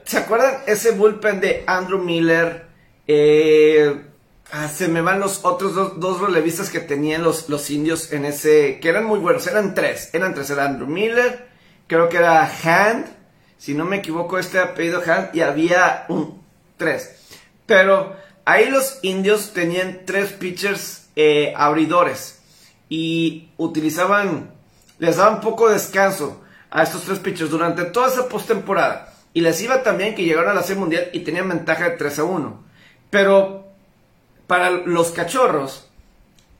¿se 0.04 0.18
acuerdan 0.18 0.62
ese 0.66 0.92
bullpen 0.92 1.40
de 1.40 1.64
Andrew 1.66 1.98
Miller? 1.98 2.66
Eh, 3.06 4.04
ah, 4.52 4.68
se 4.68 4.88
me 4.88 5.00
van 5.00 5.20
los 5.20 5.44
otros 5.44 5.74
dos, 5.74 6.00
dos, 6.00 6.20
relevistas 6.20 6.70
que 6.70 6.80
tenían 6.80 7.22
los, 7.22 7.48
los 7.48 7.70
indios 7.70 8.12
en 8.12 8.24
ese, 8.24 8.80
que 8.80 8.88
eran 8.88 9.04
muy 9.04 9.18
buenos, 9.18 9.46
eran 9.46 9.74
tres, 9.74 10.10
eran 10.12 10.34
tres, 10.34 10.50
era 10.50 10.66
Andrew 10.66 10.88
Miller, 10.88 11.46
creo 11.86 12.08
que 12.08 12.18
era 12.18 12.42
Hand, 12.42 13.06
si 13.56 13.74
no 13.74 13.84
me 13.84 13.96
equivoco 13.96 14.38
este 14.38 14.58
apellido 14.58 15.02
Hand, 15.06 15.30
y 15.34 15.40
había 15.40 16.04
un 16.08 16.42
tres. 16.76 17.14
Pero 17.66 18.16
ahí 18.44 18.70
los 18.70 18.98
indios 19.02 19.52
tenían 19.52 20.02
tres 20.06 20.32
pitchers 20.32 21.08
eh, 21.16 21.52
abridores 21.56 22.40
y 22.88 23.50
utilizaban, 23.58 24.54
les 24.98 25.16
daban 25.16 25.40
poco 25.40 25.68
descanso 25.68 26.42
a 26.70 26.82
estos 26.82 27.02
tres 27.04 27.18
pitchers 27.18 27.50
durante 27.50 27.84
toda 27.84 28.08
esa 28.08 28.28
postemporada. 28.28 29.14
Y 29.32 29.40
les 29.40 29.60
iba 29.62 29.82
también 29.82 30.14
que 30.14 30.24
llegaron 30.24 30.50
a 30.50 30.54
la 30.54 30.62
Serie 30.62 30.80
Mundial 30.80 31.10
y 31.12 31.20
tenían 31.20 31.48
ventaja 31.48 31.90
de 31.90 31.96
3 31.96 32.18
a 32.18 32.24
1. 32.24 32.64
Pero 33.10 33.66
para 34.46 34.70
los 34.70 35.10
cachorros, 35.12 35.88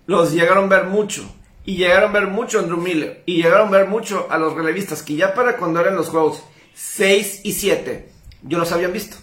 los 0.07 0.33
llegaron 0.33 0.64
a 0.64 0.76
ver 0.76 0.85
mucho. 0.85 1.28
Y 1.64 1.76
llegaron 1.76 2.11
a 2.11 2.21
ver 2.21 2.28
mucho 2.28 2.59
a 2.59 2.62
Andrew 2.62 2.78
Miller. 2.78 3.23
Y 3.26 3.42
llegaron 3.42 3.68
a 3.68 3.78
ver 3.78 3.88
mucho 3.88 4.28
a 4.30 4.38
los 4.38 4.54
relevistas. 4.54 5.02
Que 5.02 5.16
ya 5.16 5.35
para 5.35 5.57
cuando 5.57 5.80
eran 5.80 5.97
los 5.97 6.09
juegos 6.09 6.42
6 6.75 7.40
y 7.45 7.52
7, 7.52 8.09
yo 8.42 8.59
los 8.59 8.71
habían 8.73 8.92
visto. 8.92 9.16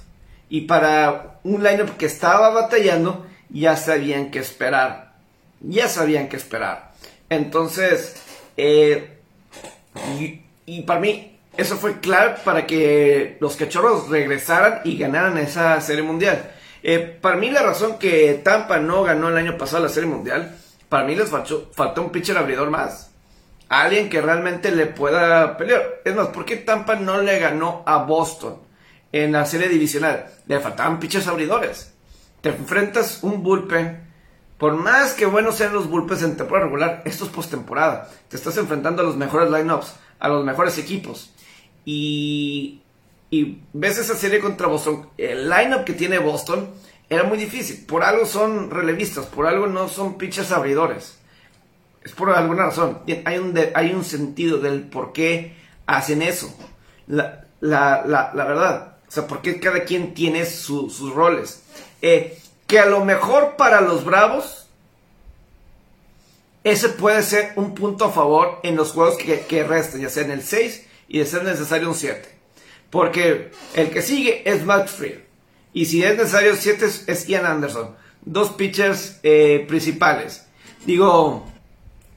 Y 0.49 0.61
para 0.61 1.39
un 1.43 1.63
lineup 1.63 1.97
que 1.97 2.05
estaba 2.05 2.49
batallando, 2.49 3.25
ya 3.49 3.77
sabían 3.77 4.31
qué 4.31 4.39
esperar. 4.39 5.15
Ya 5.61 5.87
sabían 5.87 6.29
qué 6.29 6.35
esperar. 6.35 6.93
Entonces, 7.29 8.21
eh, 8.57 9.19
y 10.65 10.81
para 10.81 10.99
mí, 10.99 11.35
eso 11.57 11.77
fue 11.77 11.99
clave 11.99 12.35
para 12.43 12.67
que 12.67 13.37
los 13.39 13.55
cachorros 13.55 14.09
regresaran 14.09 14.81
y 14.83 14.97
ganaran 14.97 15.37
esa 15.37 15.79
serie 15.79 16.03
mundial. 16.03 16.51
Eh, 16.83 16.99
para 16.99 17.37
mí 17.37 17.49
la 17.49 17.63
razón 17.63 17.97
que 17.97 18.41
Tampa 18.43 18.77
no 18.77 19.03
ganó 19.03 19.29
el 19.29 19.37
año 19.37 19.57
pasado 19.57 19.83
la 19.83 19.89
serie 19.89 20.09
mundial, 20.09 20.55
para 20.89 21.05
mí 21.05 21.15
les 21.15 21.29
faltó, 21.29 22.01
un 22.01 22.11
pitcher 22.11 22.37
abridor 22.37 22.69
más. 22.69 23.11
Alguien 23.69 24.09
que 24.09 24.21
realmente 24.21 24.69
le 24.69 24.85
pueda 24.85 25.57
pelear. 25.57 26.01
Es 26.05 26.13
más, 26.13 26.27
¿por 26.27 26.45
qué 26.45 26.57
Tampa 26.57 26.95
no 26.95 27.21
le 27.21 27.39
ganó 27.39 27.83
a 27.87 28.03
Boston 28.03 28.59
en 29.11 29.31
la 29.31 29.45
serie 29.45 29.69
divisional? 29.69 30.27
Le 30.45 30.59
faltaban 30.59 30.99
pitchers 30.99 31.27
abridores. 31.27 31.91
Te 32.41 32.49
enfrentas 32.49 33.23
un 33.23 33.41
bullpen. 33.41 34.04
Por 34.57 34.75
más 34.75 35.13
que 35.13 35.25
buenos 35.25 35.55
sean 35.55 35.73
los 35.73 35.89
bullpens 35.89 36.23
en 36.23 36.37
temporada 36.37 36.67
regular, 36.67 37.01
esto 37.05 37.25
es 37.25 37.31
postemporada. 37.31 38.09
Te 38.29 38.37
estás 38.37 38.57
enfrentando 38.57 39.01
a 39.01 39.05
los 39.05 39.17
mejores 39.17 39.51
lineups, 39.51 39.93
a 40.19 40.29
los 40.29 40.45
mejores 40.45 40.77
equipos 40.77 41.31
y, 41.85 42.81
ves 43.73 43.97
esa 43.97 44.15
serie 44.15 44.39
contra 44.39 44.67
Boston, 44.67 45.09
el 45.17 45.49
lineup 45.49 45.85
que 45.85 45.93
tiene 45.93 46.17
Boston 46.17 46.69
era 47.09 47.23
muy 47.23 47.37
difícil. 47.37 47.85
Por 47.85 48.03
algo 48.03 48.25
son 48.25 48.71
relevistas, 48.71 49.25
por 49.27 49.45
algo 49.45 49.67
no 49.67 49.87
son 49.87 50.17
pitchers 50.17 50.51
abridores. 50.51 51.19
Es 52.03 52.11
por 52.11 52.31
alguna 52.31 52.65
razón. 52.65 52.99
Hay 53.25 53.37
un, 53.37 53.57
hay 53.73 53.93
un 53.93 54.03
sentido 54.03 54.57
del 54.59 54.81
por 54.81 55.13
qué 55.13 55.55
hacen 55.85 56.21
eso. 56.21 56.55
La, 57.07 57.45
verdad. 57.61 58.97
O 59.07 59.11
sea, 59.11 59.27
por 59.27 59.41
qué 59.41 59.59
cada 59.59 59.83
quien 59.83 60.13
tiene 60.13 60.45
sus 60.45 61.13
roles. 61.13 61.63
Eh, 62.01 62.39
que 62.75 62.81
a 62.81 62.87
lo 62.87 63.05
mejor 63.05 63.55
para 63.55 63.79
los 63.79 64.03
Bravos, 64.03 64.67
ese 66.65 66.89
puede 66.89 67.23
ser 67.23 67.53
un 67.55 67.73
punto 67.73 68.03
a 68.03 68.11
favor 68.11 68.59
en 68.63 68.75
los 68.75 68.91
juegos 68.91 69.15
que, 69.15 69.45
que 69.45 69.63
restan, 69.63 70.01
ya 70.01 70.09
sea 70.09 70.25
en 70.25 70.31
el 70.31 70.43
6 70.43 70.85
y 71.07 71.19
de 71.19 71.25
ser 71.25 71.45
necesario 71.45 71.87
un 71.87 71.95
7. 71.95 72.27
Porque 72.89 73.51
el 73.75 73.91
que 73.91 74.01
sigue 74.01 74.41
es 74.43 74.65
Matt 74.65 74.89
Freer. 74.89 75.25
Y 75.71 75.85
si 75.85 76.03
es 76.03 76.17
necesario 76.17 76.53
7 76.53 76.85
es 77.07 77.27
Ian 77.27 77.45
Anderson. 77.45 77.95
Dos 78.25 78.49
pitchers 78.49 79.21
eh, 79.23 79.63
principales. 79.69 80.45
Digo, 80.85 81.49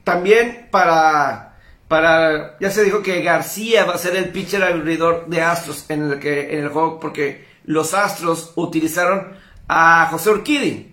también 0.03 0.67
para, 0.71 1.57
para... 1.87 2.59
Ya 2.59 2.69
se 2.69 2.83
dijo 2.83 3.01
que 3.01 3.21
García 3.21 3.85
va 3.85 3.93
a 3.93 3.97
ser 3.97 4.17
el 4.17 4.27
pitcher 4.27 4.61
abridor 4.61 5.27
de 5.27 5.41
Astros 5.41 5.85
en 5.87 6.11
el, 6.11 6.19
que, 6.19 6.57
en 6.57 6.65
el 6.65 6.67
juego 6.69 6.99
porque 6.99 7.47
los 7.63 7.93
Astros 7.93 8.51
utilizaron 8.57 9.47
a 9.69 10.07
José 10.07 10.31
Urquidi 10.31 10.91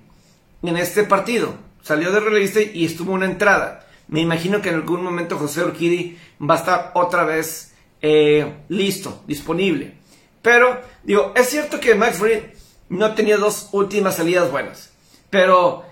en 0.62 0.76
este 0.76 1.02
partido. 1.04 1.56
Salió 1.83 2.12
de 2.12 2.21
relevista 2.21 2.61
y 2.61 2.85
estuvo 2.85 3.12
una 3.12 3.25
entrada. 3.25 3.87
Me 4.06 4.21
imagino 4.21 4.61
que 4.61 4.68
en 4.68 4.76
algún 4.76 5.02
momento 5.02 5.38
José 5.38 5.64
Urquidi 5.64 6.18
va 6.40 6.54
a 6.54 6.59
estar 6.59 6.90
otra 6.95 7.25
vez 7.25 7.73
eh, 8.02 8.54
listo, 8.68 9.25
disponible. 9.26 9.95
Pero, 10.42 10.80
digo, 11.02 11.33
es 11.35 11.49
cierto 11.49 11.80
que 11.80 11.95
Max 11.95 12.18
Fried 12.18 12.42
no 12.88 13.14
tenía 13.14 13.38
dos 13.38 13.71
últimas 13.73 14.16
salidas 14.16 14.50
buenas. 14.50 14.90
Pero 15.30 15.85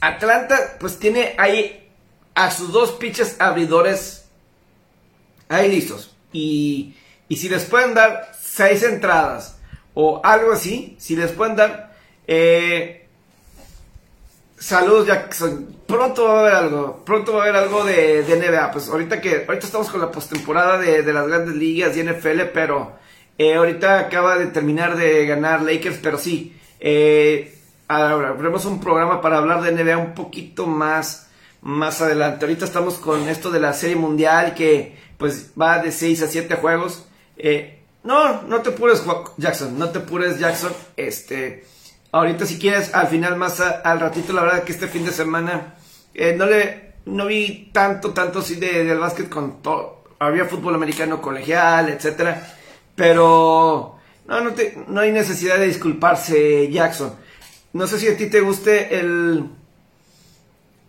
Atlanta, 0.00 0.76
pues 0.78 0.98
tiene 0.98 1.34
ahí 1.38 1.90
a 2.34 2.50
sus 2.50 2.70
dos 2.70 2.92
pitches 2.92 3.40
abridores 3.40 4.26
ahí 5.48 5.70
listos. 5.70 6.14
Y, 6.32 6.94
y 7.28 7.36
si 7.36 7.48
les 7.48 7.64
pueden 7.64 7.94
dar 7.94 8.32
seis 8.38 8.82
entradas 8.82 9.58
o 9.94 10.20
algo 10.22 10.52
así, 10.52 10.96
si 10.98 11.16
les 11.16 11.32
pueden 11.32 11.56
dar 11.56 11.93
eh, 12.26 13.04
Saludos 14.64 15.06
Jackson. 15.06 15.76
Pronto 15.86 16.24
va 16.24 16.38
a 16.38 16.40
haber 16.40 16.54
algo. 16.54 17.04
Pronto 17.04 17.34
va 17.34 17.40
a 17.40 17.42
haber 17.42 17.56
algo 17.56 17.84
de, 17.84 18.24
NBA. 18.24 18.70
Pues 18.70 18.88
ahorita 18.88 19.20
que 19.20 19.44
ahorita 19.46 19.66
estamos 19.66 19.90
con 19.90 20.00
la 20.00 20.10
postemporada 20.10 20.78
de, 20.78 21.12
las 21.12 21.28
grandes 21.28 21.54
ligas 21.54 21.94
y 21.96 22.02
NFL, 22.02 22.44
pero 22.54 22.92
eh, 23.36 23.56
ahorita 23.56 23.98
acaba 23.98 24.38
de 24.38 24.46
terminar 24.46 24.96
de 24.96 25.26
ganar 25.26 25.60
Lakers, 25.60 25.98
pero 26.02 26.16
sí. 26.16 26.56
Eh, 26.80 27.54
ahora 27.88 28.34
tenemos 28.38 28.64
un 28.64 28.80
programa 28.80 29.20
para 29.20 29.36
hablar 29.36 29.60
de 29.60 29.72
NBA 29.72 29.98
un 29.98 30.14
poquito 30.14 30.66
más 30.66 31.28
más 31.60 32.00
adelante. 32.00 32.46
Ahorita 32.46 32.64
estamos 32.64 32.94
con 32.94 33.28
esto 33.28 33.50
de 33.50 33.60
la 33.60 33.74
Serie 33.74 33.96
Mundial 33.96 34.54
que 34.54 34.96
pues 35.18 35.52
va 35.60 35.78
de 35.78 35.92
6 35.92 36.22
a 36.22 36.28
7 36.28 36.54
juegos. 36.56 37.06
Eh, 37.36 37.82
no, 38.02 38.42
no 38.42 38.62
te 38.62 38.70
pures 38.70 39.02
Jackson, 39.36 39.78
no 39.78 39.90
te 39.90 40.00
pures 40.00 40.38
Jackson. 40.38 40.72
Este 40.96 41.64
Ahorita 42.14 42.46
si 42.46 42.60
quieres, 42.60 42.94
al 42.94 43.08
final 43.08 43.34
más 43.34 43.60
al 43.60 43.98
ratito, 43.98 44.32
la 44.32 44.42
verdad 44.42 44.62
que 44.62 44.70
este 44.70 44.86
fin 44.86 45.04
de 45.04 45.10
semana 45.10 45.74
eh, 46.14 46.32
no 46.38 46.46
le 46.46 46.94
no 47.06 47.26
vi 47.26 47.70
tanto, 47.72 48.12
tanto 48.12 48.38
así 48.38 48.54
de, 48.54 48.84
del 48.84 49.00
básquet 49.00 49.28
con 49.28 49.60
todo. 49.60 50.04
Había 50.20 50.44
fútbol 50.44 50.76
americano 50.76 51.20
colegial, 51.20 51.88
etcétera. 51.88 52.54
Pero 52.94 53.98
no, 54.28 54.40
no, 54.42 54.52
te, 54.52 54.78
no 54.86 55.00
hay 55.00 55.10
necesidad 55.10 55.58
de 55.58 55.66
disculparse, 55.66 56.70
Jackson. 56.70 57.16
No 57.72 57.88
sé 57.88 57.98
si 57.98 58.06
a 58.06 58.16
ti 58.16 58.26
te 58.26 58.42
guste 58.42 58.96
el... 58.96 59.46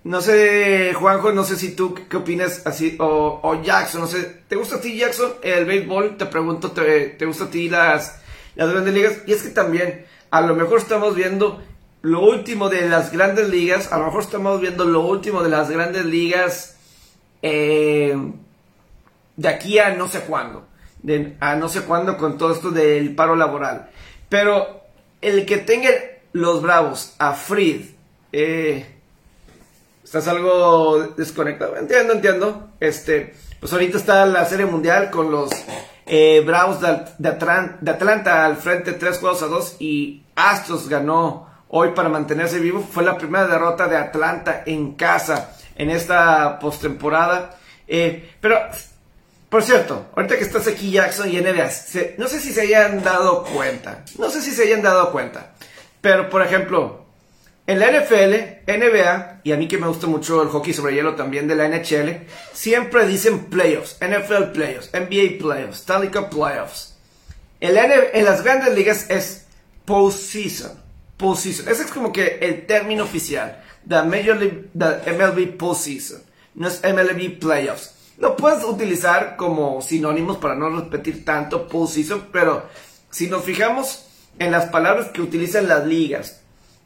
No 0.03 0.21
sé, 0.21 0.93
Juanjo, 0.93 1.31
no 1.31 1.43
sé 1.43 1.55
si 1.55 1.71
tú 1.71 1.95
qué 2.07 2.17
opinas 2.17 2.67
así, 2.67 2.97
o, 2.99 3.39
o, 3.41 3.63
Jackson, 3.63 4.01
no 4.01 4.07
sé, 4.07 4.43
¿te 4.47 4.55
gusta 4.55 4.75
a 4.75 4.81
ti 4.81 4.95
Jackson 4.95 5.33
el 5.41 5.65
béisbol? 5.65 6.17
Te 6.17 6.27
pregunto, 6.27 6.71
¿te, 6.71 7.07
te 7.07 7.25
gusta 7.25 7.45
a 7.45 7.49
ti 7.49 7.67
las, 7.67 8.21
las 8.53 8.69
grandes 8.69 8.93
ligas? 8.93 9.13
Y 9.25 9.33
es 9.33 9.41
que 9.41 9.49
también, 9.49 10.05
a 10.35 10.41
lo 10.41 10.53
mejor 10.53 10.79
estamos 10.79 11.15
viendo 11.15 11.63
lo 12.01 12.19
último 12.19 12.67
de 12.67 12.89
las 12.89 13.13
grandes 13.13 13.47
ligas, 13.47 13.93
a 13.93 13.97
lo 13.97 14.07
mejor 14.07 14.21
estamos 14.21 14.59
viendo 14.59 14.83
lo 14.83 14.99
último 14.99 15.41
de 15.41 15.49
las 15.49 15.69
grandes 15.69 16.03
ligas 16.03 16.75
eh, 17.41 18.17
de 19.37 19.47
aquí 19.47 19.79
a 19.79 19.95
no 19.95 20.09
sé 20.09 20.19
cuándo, 20.21 20.67
a 21.39 21.55
no 21.55 21.69
sé 21.69 21.83
cuándo 21.83 22.17
con 22.17 22.37
todo 22.37 22.51
esto 22.51 22.71
del 22.71 23.15
paro 23.15 23.37
laboral. 23.37 23.89
Pero 24.27 24.81
el 25.21 25.45
que 25.45 25.57
tenga 25.57 25.89
los 26.33 26.61
bravos 26.61 27.15
a 27.17 27.31
Fried, 27.33 27.85
eh, 28.33 28.85
estás 30.03 30.27
algo 30.27 31.13
desconectado, 31.15 31.77
entiendo, 31.77 32.11
entiendo, 32.11 32.71
este, 32.81 33.33
pues 33.61 33.71
ahorita 33.71 33.97
está 33.97 34.25
la 34.25 34.43
serie 34.43 34.65
mundial 34.65 35.11
con 35.11 35.31
los 35.31 35.49
eh, 36.05 36.45
de, 36.45 37.29
Atlanta 37.89 38.45
al 38.45 38.57
frente 38.57 38.93
3 38.93 39.19
juegos 39.19 39.41
a 39.41 39.47
2 39.47 39.77
y 39.79 40.23
Astros 40.35 40.87
ganó 40.87 41.49
hoy 41.69 41.91
para 41.91 42.09
mantenerse 42.09 42.59
vivo. 42.59 42.81
Fue 42.81 43.03
la 43.03 43.17
primera 43.17 43.47
derrota 43.47 43.87
de 43.87 43.97
Atlanta 43.97 44.63
en 44.65 44.93
casa 44.93 45.55
en 45.75 45.89
esta 45.89 46.59
postemporada. 46.59 47.57
Eh, 47.87 48.33
pero 48.39 48.59
Por 49.49 49.63
cierto, 49.63 50.07
ahorita 50.15 50.37
que 50.37 50.43
estás 50.43 50.67
aquí 50.67 50.91
Jackson 50.91 51.29
y 51.29 51.39
NBA, 51.39 51.69
no 52.17 52.27
sé 52.27 52.39
si 52.41 52.51
se 52.51 52.61
hayan 52.61 53.03
dado 53.03 53.43
cuenta, 53.43 54.03
no 54.17 54.29
sé 54.29 54.41
si 54.41 54.51
se 54.51 54.63
hayan 54.63 54.81
dado 54.81 55.11
cuenta, 55.11 55.53
pero 56.01 56.29
por 56.29 56.41
ejemplo, 56.41 57.04
en 57.67 57.79
la 57.79 57.87
NFL, 57.89 58.67
NBA, 58.67 59.41
y 59.43 59.51
a 59.51 59.57
mí 59.57 59.67
que 59.67 59.79
me 59.79 59.87
gusta 59.87 60.05
mucho 60.05 60.43
el 60.43 60.49
hockey 60.49 60.71
sobre 60.71 60.93
hielo 60.93 61.15
también 61.15 61.47
de 61.47 61.55
la 61.55 61.67
NHL, 61.67 62.27
siempre 62.53 63.07
dicen 63.07 63.45
playoffs, 63.45 63.97
NFL 64.01 64.51
playoffs, 64.53 64.91
NBA 64.93 65.39
playoffs, 65.39 65.79
Stanley 65.79 66.09
Cup 66.09 66.29
playoffs. 66.29 66.95
En, 67.59 67.75
en 67.75 68.25
las 68.25 68.43
grandes 68.43 68.75
ligas 68.75 69.09
es 69.09 69.45
postseason, 69.85 70.73
postseason. 71.17 71.67
Ese 71.67 71.83
es 71.83 71.91
como 71.91 72.11
que 72.11 72.37
el 72.41 72.67
término 72.67 73.03
oficial, 73.03 73.63
the 73.87 74.03
Major 74.03 74.37
League, 74.37 74.69
the 74.77 75.11
MLB 75.11 75.57
postseason, 75.57 76.21
no 76.53 76.67
es 76.67 76.81
MLB 76.83 77.39
playoffs. 77.39 77.95
Lo 78.19 78.35
puedes 78.35 78.63
utilizar 78.63 79.35
como 79.37 79.81
sinónimos 79.81 80.37
para 80.37 80.55
no 80.55 80.69
repetir 80.69 81.25
tanto 81.25 81.67
postseason, 81.67 82.27
pero 82.31 82.69
si 83.09 83.27
nos 83.27 83.43
fijamos 83.43 84.05
en 84.37 84.51
las 84.51 84.67
palabras 84.67 85.07
que 85.07 85.21
utilizan 85.21 85.67
las 85.67 85.85
ligas, 85.85 86.41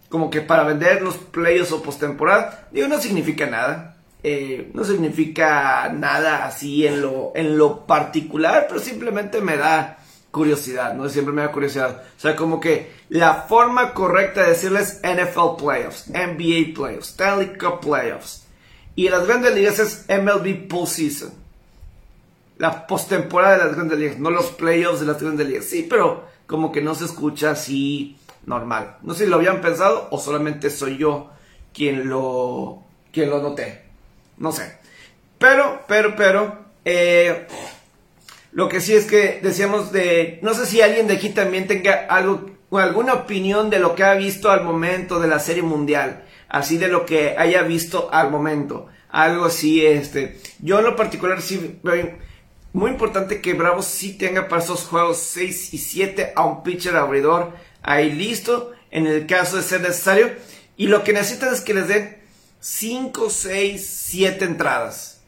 como 0.09 0.29
que 0.29 0.41
para 0.41 0.63
vender 0.63 1.01
los 1.01 1.17
playoffs 1.17 1.71
o 1.71 1.83
postemporada, 1.83 2.67
digo, 2.71 2.87
no 2.87 2.99
significa 2.99 3.45
nada. 3.45 3.95
Eh, 4.21 4.71
no 4.73 4.83
significa 4.83 5.89
nada 5.93 6.45
así 6.45 6.85
en 6.85 7.01
lo, 7.01 7.31
en 7.35 7.57
lo 7.57 7.85
particular, 7.85 8.65
pero 8.67 8.81
simplemente 8.81 9.39
me 9.39 9.55
da 9.55 9.99
curiosidad, 10.31 10.93
¿no? 10.93 11.07
Siempre 11.07 11.33
me 11.33 11.41
da 11.41 11.51
curiosidad. 11.51 12.03
O 12.17 12.19
sea, 12.19 12.35
como 12.35 12.59
que 12.59 12.91
la 13.09 13.45
forma 13.47 13.93
correcta 13.93 14.43
de 14.43 14.49
decirles 14.49 14.99
NFL 15.03 15.63
Playoffs, 15.63 16.09
NBA 16.09 16.73
Playoffs, 16.75 17.09
Stanley 17.09 17.53
Cup 17.57 17.79
Playoffs. 17.79 18.43
Y 18.95 19.07
las 19.07 19.25
grandes 19.25 19.55
ligas 19.55 19.79
es 19.79 20.05
MLB 20.09 20.67
Postseason. 20.67 21.31
La 22.57 22.85
postemporada 22.87 23.57
de 23.57 23.63
las 23.65 23.75
grandes 23.75 23.99
ligas, 23.99 24.19
no 24.19 24.29
los 24.29 24.47
playoffs 24.47 24.99
de 24.99 25.05
las 25.05 25.21
grandes 25.21 25.47
ligas. 25.47 25.65
Sí, 25.65 25.87
pero 25.89 26.25
como 26.45 26.73
que 26.73 26.81
no 26.81 26.93
se 26.93 27.05
escucha 27.05 27.51
así 27.51 28.17
normal. 28.45 28.97
No 29.01 29.13
sé 29.13 29.25
si 29.25 29.29
lo 29.29 29.37
habían 29.37 29.61
pensado 29.61 30.07
o 30.11 30.19
solamente 30.19 30.69
soy 30.69 30.97
yo 30.97 31.29
quien 31.73 32.09
lo, 32.09 32.83
quien 33.11 33.29
lo 33.29 33.41
noté. 33.41 33.83
No 34.37 34.51
sé. 34.51 34.77
Pero, 35.37 35.81
pero, 35.87 36.15
pero, 36.15 36.57
eh, 36.85 37.47
lo 38.51 38.67
que 38.67 38.81
sí 38.81 38.93
es 38.93 39.05
que 39.05 39.39
decíamos 39.41 39.91
de, 39.91 40.39
no 40.41 40.53
sé 40.53 40.65
si 40.65 40.81
alguien 40.81 41.07
de 41.07 41.15
aquí 41.15 41.29
también 41.29 41.67
tenga 41.67 42.05
algo, 42.09 42.49
alguna 42.71 43.13
opinión 43.13 43.69
de 43.69 43.79
lo 43.79 43.95
que 43.95 44.03
ha 44.03 44.15
visto 44.15 44.51
al 44.51 44.63
momento 44.63 45.19
de 45.19 45.27
la 45.27 45.39
serie 45.39 45.63
mundial 45.63 46.25
así 46.49 46.77
de 46.77 46.87
lo 46.87 47.05
que 47.05 47.35
haya 47.37 47.61
visto 47.61 48.09
al 48.11 48.31
momento. 48.31 48.87
Algo 49.09 49.45
así, 49.45 49.85
este. 49.85 50.39
Yo 50.59 50.79
en 50.79 50.85
lo 50.85 50.95
particular 50.95 51.41
sí 51.41 51.79
muy 52.71 52.91
importante 52.91 53.41
que 53.41 53.53
Bravo 53.53 53.81
sí 53.81 54.17
tenga 54.17 54.47
para 54.47 54.61
esos 54.61 54.85
juegos 54.85 55.17
6 55.17 55.73
y 55.73 55.77
7 55.79 56.33
a 56.35 56.45
un 56.45 56.61
pitcher 56.61 56.95
abridor 56.95 57.53
ahí 57.81 58.11
listo 58.11 58.71
en 58.91 59.07
el 59.07 59.27
caso 59.27 59.57
de 59.57 59.63
ser 59.63 59.81
necesario. 59.81 60.31
Y 60.77 60.87
lo 60.87 61.03
que 61.03 61.13
necesitan 61.13 61.53
es 61.53 61.61
que 61.61 61.73
les 61.73 61.87
den 61.87 62.17
5, 62.59 63.29
6, 63.29 64.05
7 64.07 64.45
entradas. 64.45 65.21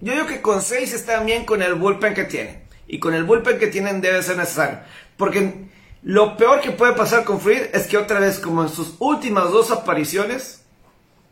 Yo 0.00 0.12
digo 0.12 0.26
que 0.26 0.42
con 0.42 0.62
6 0.62 0.92
están 0.92 1.26
bien 1.26 1.44
con 1.44 1.62
el 1.62 1.74
bullpen 1.74 2.14
que 2.14 2.24
tienen. 2.24 2.62
Y 2.86 2.98
con 2.98 3.14
el 3.14 3.24
bullpen 3.24 3.58
que 3.58 3.68
tienen 3.68 4.00
debe 4.00 4.22
ser 4.22 4.36
necesario. 4.36 4.80
Porque 5.16 5.68
lo 6.02 6.36
peor 6.36 6.60
que 6.60 6.70
puede 6.70 6.92
pasar 6.92 7.24
con 7.24 7.40
Freed 7.40 7.74
es 7.74 7.86
que 7.86 7.96
otra 7.96 8.20
vez, 8.20 8.38
como 8.38 8.62
en 8.62 8.68
sus 8.68 8.96
últimas 8.98 9.50
dos 9.50 9.70
apariciones, 9.70 10.62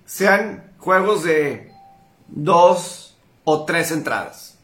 sean 0.07 0.73
juegos 0.79 1.25
de 1.25 1.71
dos 2.29 3.17
o 3.45 3.65
tres 3.65 3.91
entradas. 3.91 4.57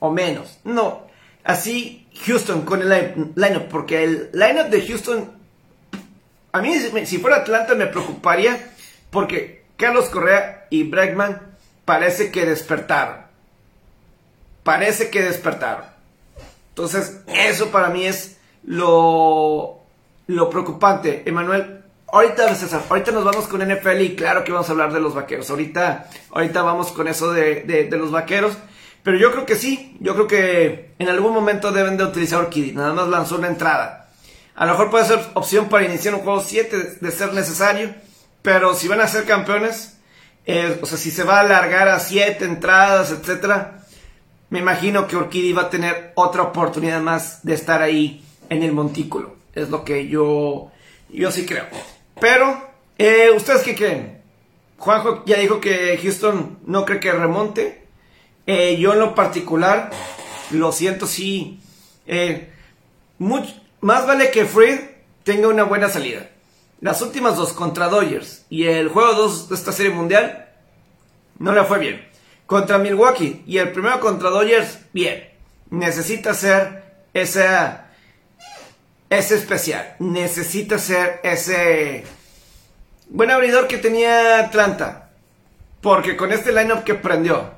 O 0.00 0.10
menos. 0.10 0.58
No. 0.64 1.06
Así 1.44 2.08
Houston 2.26 2.62
con 2.62 2.82
el 2.82 3.32
lineup. 3.36 3.68
Porque 3.68 4.02
el 4.02 4.30
lineup 4.32 4.68
de 4.68 4.86
Houston. 4.86 5.30
A 6.52 6.60
mí, 6.60 6.74
si 7.04 7.18
fuera 7.18 7.36
Atlanta, 7.36 7.74
me 7.74 7.86
preocuparía. 7.86 8.72
Porque 9.10 9.64
Carlos 9.76 10.08
Correa 10.08 10.66
y 10.70 10.84
Bregman 10.84 11.56
parece 11.84 12.30
que 12.30 12.46
despertaron. 12.46 13.18
Parece 14.62 15.10
que 15.10 15.22
despertaron. 15.22 15.84
Entonces, 16.70 17.20
eso 17.28 17.70
para 17.70 17.90
mí 17.90 18.04
es 18.04 18.38
lo, 18.64 19.80
lo 20.26 20.50
preocupante. 20.50 21.22
Emanuel, 21.26 21.84
ahorita, 22.08 22.56
ahorita 22.88 23.12
nos 23.12 23.24
vamos 23.24 23.46
con 23.46 23.60
NFL 23.60 24.00
y 24.00 24.16
claro 24.16 24.42
que 24.44 24.52
vamos 24.52 24.68
a 24.68 24.72
hablar 24.72 24.92
de 24.92 25.00
los 25.00 25.14
vaqueros. 25.14 25.50
Ahorita, 25.50 26.08
ahorita 26.30 26.62
vamos 26.62 26.92
con 26.92 27.08
eso 27.08 27.32
de, 27.32 27.62
de, 27.62 27.96
los 27.96 28.10
vaqueros. 28.10 28.56
Pero 29.04 29.18
yo 29.18 29.30
creo 29.30 29.46
que 29.46 29.54
sí, 29.54 29.96
yo 30.00 30.14
creo 30.14 30.26
que 30.26 30.94
en 30.98 31.08
algún 31.08 31.34
momento 31.34 31.70
deben 31.70 31.98
de 31.98 32.04
utilizar 32.04 32.40
Orquídea. 32.40 32.72
Nada 32.72 32.94
más 32.94 33.08
lanzó 33.08 33.36
una 33.36 33.48
entrada. 33.48 34.10
A 34.56 34.64
lo 34.64 34.72
mejor 34.72 34.90
puede 34.90 35.04
ser 35.04 35.20
opción 35.34 35.68
para 35.68 35.84
iniciar 35.84 36.14
un 36.14 36.22
juego 36.22 36.40
7 36.40 36.98
de 37.00 37.10
ser 37.12 37.34
necesario. 37.34 37.94
Pero 38.40 38.74
si 38.74 38.88
van 38.88 39.02
a 39.02 39.06
ser 39.06 39.24
campeones, 39.24 39.98
eh, 40.46 40.78
o 40.80 40.86
sea, 40.86 40.96
si 40.96 41.10
se 41.10 41.22
va 41.22 41.36
a 41.36 41.40
alargar 41.40 41.88
a 41.88 42.00
7 42.00 42.44
entradas, 42.46 43.10
etcétera, 43.10 43.84
me 44.48 44.60
imagino 44.60 45.06
que 45.06 45.16
Orquídea 45.16 45.54
va 45.54 45.62
a 45.62 45.70
tener 45.70 46.12
otra 46.14 46.42
oportunidad 46.42 47.00
más 47.00 47.44
de 47.44 47.54
estar 47.54 47.82
ahí 47.82 48.24
en 48.48 48.62
el 48.62 48.72
montículo. 48.72 49.36
Es 49.54 49.68
lo 49.68 49.84
que 49.84 50.08
yo, 50.08 50.70
yo 51.10 51.30
sí 51.30 51.44
creo. 51.44 51.66
Pero, 52.20 52.70
eh, 52.96 53.30
¿ustedes 53.36 53.62
qué 53.62 53.74
creen? 53.74 54.22
Juanjo 54.78 55.24
ya 55.26 55.38
dijo 55.38 55.60
que 55.60 55.98
Houston 56.02 56.58
no 56.66 56.86
cree 56.86 57.00
que 57.00 57.12
remonte. 57.12 57.83
Eh, 58.46 58.76
yo 58.78 58.92
en 58.92 58.98
lo 58.98 59.14
particular, 59.14 59.90
lo 60.50 60.72
siento, 60.72 61.06
sí. 61.06 61.60
Eh, 62.06 62.50
más 63.18 64.06
vale 64.06 64.30
que 64.30 64.44
Fred 64.44 64.80
tenga 65.22 65.48
una 65.48 65.64
buena 65.64 65.88
salida. 65.88 66.30
Las 66.80 67.00
últimas 67.00 67.36
dos 67.36 67.52
contra 67.52 67.88
Dodgers 67.88 68.44
y 68.50 68.64
el 68.64 68.88
juego 68.88 69.14
2 69.14 69.48
de 69.48 69.54
esta 69.54 69.72
serie 69.72 69.92
mundial 69.92 70.48
no 71.38 71.52
le 71.52 71.64
fue 71.64 71.78
bien. 71.78 72.06
Contra 72.46 72.78
Milwaukee 72.78 73.42
y 73.46 73.58
el 73.58 73.72
primero 73.72 74.00
contra 74.00 74.28
Dodgers, 74.28 74.80
bien. 74.92 75.30
Necesita 75.70 76.34
ser 76.34 76.84
esa 77.14 77.86
es 79.08 79.30
especial. 79.30 79.96
Necesita 79.98 80.78
ser 80.78 81.20
ese 81.22 82.04
buen 83.08 83.30
abridor 83.30 83.66
que 83.66 83.78
tenía 83.78 84.40
Atlanta. 84.40 85.10
Porque 85.80 86.16
con 86.16 86.32
este 86.32 86.52
lineup 86.52 86.84
que 86.84 86.94
prendió, 86.94 87.53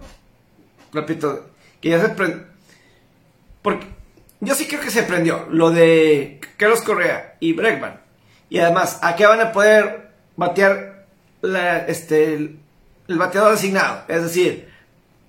repito, 0.92 1.46
que 1.80 1.90
ya 1.90 2.00
se 2.00 2.08
prendió. 2.10 2.44
Porque 3.62 3.86
yo 4.40 4.54
sí 4.54 4.66
creo 4.66 4.80
que 4.80 4.90
se 4.90 5.02
prendió 5.02 5.46
lo 5.50 5.70
de 5.70 6.40
Carlos 6.56 6.82
Correa 6.82 7.36
y 7.40 7.52
Bregman. 7.52 8.00
Y 8.48 8.58
además, 8.58 8.98
¿a 9.02 9.16
qué 9.16 9.26
van 9.26 9.40
a 9.40 9.52
poder 9.52 10.10
batear 10.36 11.06
este, 11.88 12.34
el, 12.34 12.58
bateador 13.08 13.52
designado? 13.52 14.02
Es 14.08 14.22
decir, 14.22 14.68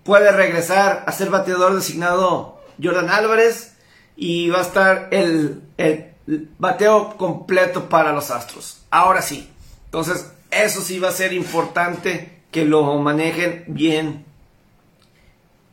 puede 0.03 0.31
regresar 0.31 1.03
a 1.07 1.11
ser 1.11 1.29
bateador 1.29 1.73
designado 1.75 2.61
Jordan 2.81 3.09
Álvarez 3.09 3.73
y 4.15 4.49
va 4.49 4.59
a 4.59 4.63
estar 4.63 5.07
el, 5.11 5.61
el 5.77 6.13
bateo 6.59 7.17
completo 7.17 7.89
para 7.89 8.11
los 8.11 8.29
Astros. 8.29 8.83
Ahora 8.89 9.21
sí. 9.21 9.49
Entonces, 9.85 10.31
eso 10.51 10.81
sí 10.81 10.99
va 10.99 11.09
a 11.09 11.13
ser 11.13 11.33
importante 11.33 12.41
que 12.51 12.65
lo 12.65 12.97
manejen 12.97 13.63
bien 13.67 14.25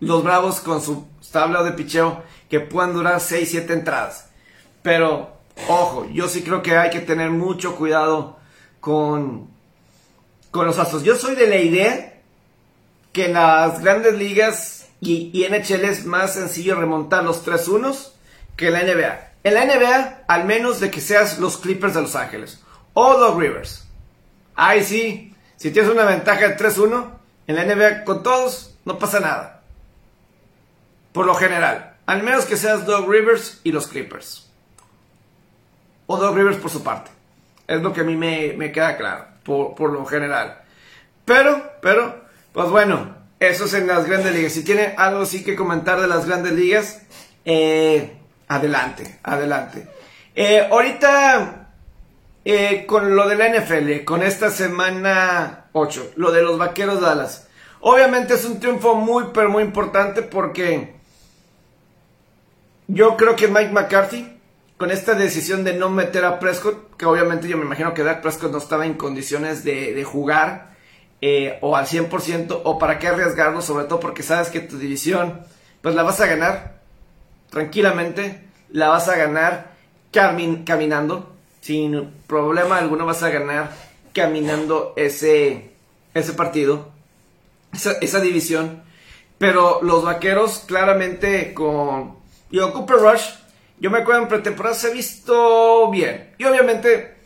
los 0.05 0.23
Bravos 0.23 0.61
con 0.61 0.81
su 0.81 1.07
tabla 1.33 1.63
de 1.63 1.73
picheo 1.73 2.23
que 2.49 2.61
puedan 2.61 2.93
durar 2.93 3.21
6, 3.21 3.49
7 3.51 3.73
entradas. 3.73 4.29
Pero, 4.83 5.37
ojo, 5.69 6.07
yo 6.13 6.29
sí 6.29 6.43
creo 6.43 6.63
que 6.63 6.77
hay 6.77 6.91
que 6.91 7.01
tener 7.01 7.31
mucho 7.31 7.77
cuidado 7.77 8.37
con, 8.81 9.49
con 10.51 10.67
los 10.67 10.79
Astros. 10.79 11.03
Yo 11.03 11.17
soy 11.17 11.35
de 11.35 11.49
la 11.49 11.57
idea 11.57 12.21
que 13.13 13.27
en 13.27 13.35
las 13.35 13.81
grandes 13.81 14.15
ligas 14.15 14.89
y, 15.01 15.31
y 15.33 15.49
NHL 15.49 15.85
es 15.85 16.05
más 16.05 16.35
sencillo 16.35 16.75
remontar 16.75 17.25
los 17.25 17.43
3 17.43 17.69
unos 17.69 18.15
que 18.57 18.71
la 18.71 18.83
NBA. 18.83 19.33
En 19.45 19.55
la 19.55 19.65
NBA, 19.65 20.25
al 20.27 20.45
menos 20.45 20.81
de 20.81 20.91
que 20.91 21.01
seas 21.01 21.39
los 21.39 21.59
Clippers 21.59 21.95
de 21.95 22.03
Los 22.03 22.17
Ángeles 22.17 22.61
o 22.95 23.19
los 23.19 23.37
Rivers. 23.37 23.87
Ahí 24.55 24.85
sí, 24.85 25.35
si 25.57 25.71
tienes 25.71 25.91
una 25.91 26.05
ventaja 26.05 26.49
de 26.49 26.57
3-1, 26.57 27.11
en 27.47 27.57
la 27.57 27.65
NBA 27.65 28.05
con 28.05 28.23
todos 28.23 28.77
no 28.85 28.99
pasa 28.99 29.21
nada. 29.21 29.63
Por 31.15 31.25
lo 31.25 31.35
general, 31.35 31.95
al 32.05 32.23
menos 32.23 32.45
que 32.45 32.59
seas 32.59 32.85
Doug 32.85 33.11
Rivers 33.11 33.63
y 33.65 33.73
los 33.73 33.87
Clippers. 33.87 34.51
O 36.07 36.19
Doug 36.19 36.37
Rivers 36.37 36.59
por 36.59 36.71
su 36.71 36.85
parte. 36.85 37.11
Es 37.67 37.81
lo 37.81 37.95
que 37.95 38.03
a 38.03 38.05
mí 38.05 38.17
me, 38.17 38.71
queda 38.71 38.99
claro, 38.99 39.25
por, 39.43 39.75
por, 39.75 39.91
lo 39.91 40.05
general. 40.05 40.61
Pero, 41.25 41.73
pero, 41.81 42.27
pues 42.53 42.69
bueno, 42.69 43.17
eso 43.41 43.65
es 43.65 43.73
en 43.73 43.87
las 43.87 44.05
grandes 44.05 44.35
ligas. 44.35 44.53
Si 44.53 44.63
tiene 44.63 44.95
algo 44.99 45.23
así 45.23 45.43
que 45.43 45.57
comentar 45.57 45.99
de 45.99 46.07
las 46.07 46.27
grandes 46.27 46.53
ligas, 46.53 47.01
eh, 47.47 48.19
Adelante, 48.49 49.19
adelante. 49.23 49.89
Eh, 50.35 50.69
ahorita, 50.71 51.71
eh, 52.45 52.85
con 52.87 53.17
lo 53.17 53.27
de 53.29 53.37
la 53.37 53.49
NFL, 53.49 54.05
con 54.05 54.23
esta 54.23 54.51
semana 54.51 55.67
8, 55.73 56.13
lo 56.17 56.31
de 56.31 56.43
los 56.43 56.59
Vaqueros 56.59 57.01
Dallas. 57.01 57.49
Obviamente 57.81 58.35
es 58.35 58.45
un 58.45 58.61
triunfo 58.61 58.95
muy, 58.95 59.27
pero 59.33 59.49
muy 59.49 59.63
importante 59.63 60.23
porque 60.23 60.94
yo 62.87 63.17
creo 63.17 63.37
que 63.37 63.49
Mike 63.49 63.73
McCarthy, 63.73 64.39
con 64.77 64.91
esta 64.91 65.15
decisión 65.15 65.65
de 65.65 65.75
no 65.75 65.89
meter 65.89 66.25
a 66.25 66.39
Prescott, 66.39 66.97
que 66.97 67.07
obviamente 67.07 67.49
yo 67.49 67.57
me 67.57 67.65
imagino 67.65 67.95
que 67.95 68.03
Dak 68.03 68.21
Prescott 68.21 68.53
no 68.53 68.59
estaba 68.59 68.87
en 68.87 68.95
condiciones 68.95 69.65
de, 69.65 70.03
jugar 70.05 70.75
eh, 71.21 71.59
o 71.63 71.77
al 71.77 71.87
100%, 71.87 72.61
o 72.65 72.79
para 72.79 72.99
qué 72.99 73.09
arriesgarlo, 73.09 73.63
sobre 73.63 73.85
todo 73.85 74.01
porque 74.01 74.23
sabes 74.23 74.49
que 74.49 74.61
tu 74.61 74.79
división, 74.79 75.41
pues 75.81 75.95
la 75.95 76.03
vas 76.03 76.21
a 76.21 76.27
ganar 76.27 76.81
tranquilamente, 77.51 78.45
la 78.71 78.89
vas 78.89 79.09
a 79.09 79.17
ganar 79.17 79.73
caminando, 80.11 81.35
sin 81.61 82.11
problema 82.27 82.79
alguno 82.79 83.07
vas 83.07 83.23
a 83.23 83.31
ganar 83.31 83.71
caminando 84.13 84.93
ese, 84.97 85.71
ese 86.13 86.33
partido, 86.35 86.91
esa 87.73 88.21
división. 88.21 88.83
Pero 89.39 89.81
los 89.83 90.05
vaqueros 90.05 90.65
claramente 90.67 91.55
con 91.55 92.24
yo, 92.55 92.73
Cooper 92.73 92.97
Rush, 92.99 93.31
yo 93.81 93.91
me 93.91 93.99
acuerdo 93.99 94.23
en 94.23 94.29
pretemporada 94.29 94.77
se 94.77 94.87
ha 94.87 94.91
visto 94.91 95.91
bien. 95.91 96.33
Y 96.39 96.45
obviamente, 96.45 97.17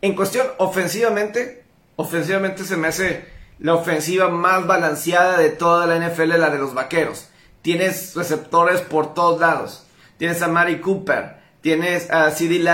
en 0.00 0.14
cuestión 0.14 0.46
ofensivamente, 0.58 1.64
ofensivamente 1.96 2.62
se 2.62 2.76
me 2.76 2.86
hace 2.86 3.24
la 3.58 3.74
ofensiva 3.74 4.28
más 4.28 4.64
balanceada 4.64 5.38
de 5.38 5.50
toda 5.50 5.86
la 5.86 5.98
NFL, 5.98 6.38
la 6.38 6.50
de 6.50 6.58
los 6.58 6.74
vaqueros. 6.74 7.28
Tienes 7.62 8.14
receptores 8.14 8.82
por 8.82 9.14
todos 9.14 9.40
lados. 9.40 9.84
Tienes 10.16 10.40
a 10.42 10.48
Mari 10.48 10.80
Cooper, 10.80 11.38
tienes 11.60 12.08
a 12.12 12.30
CD. 12.30 12.64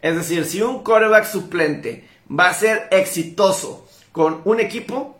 Es 0.00 0.16
decir, 0.16 0.46
si 0.46 0.62
un 0.62 0.82
quarterback 0.82 1.26
suplente 1.26 2.08
va 2.30 2.48
a 2.48 2.54
ser 2.54 2.88
exitoso 2.90 3.86
con 4.12 4.40
un 4.46 4.58
equipo, 4.58 5.18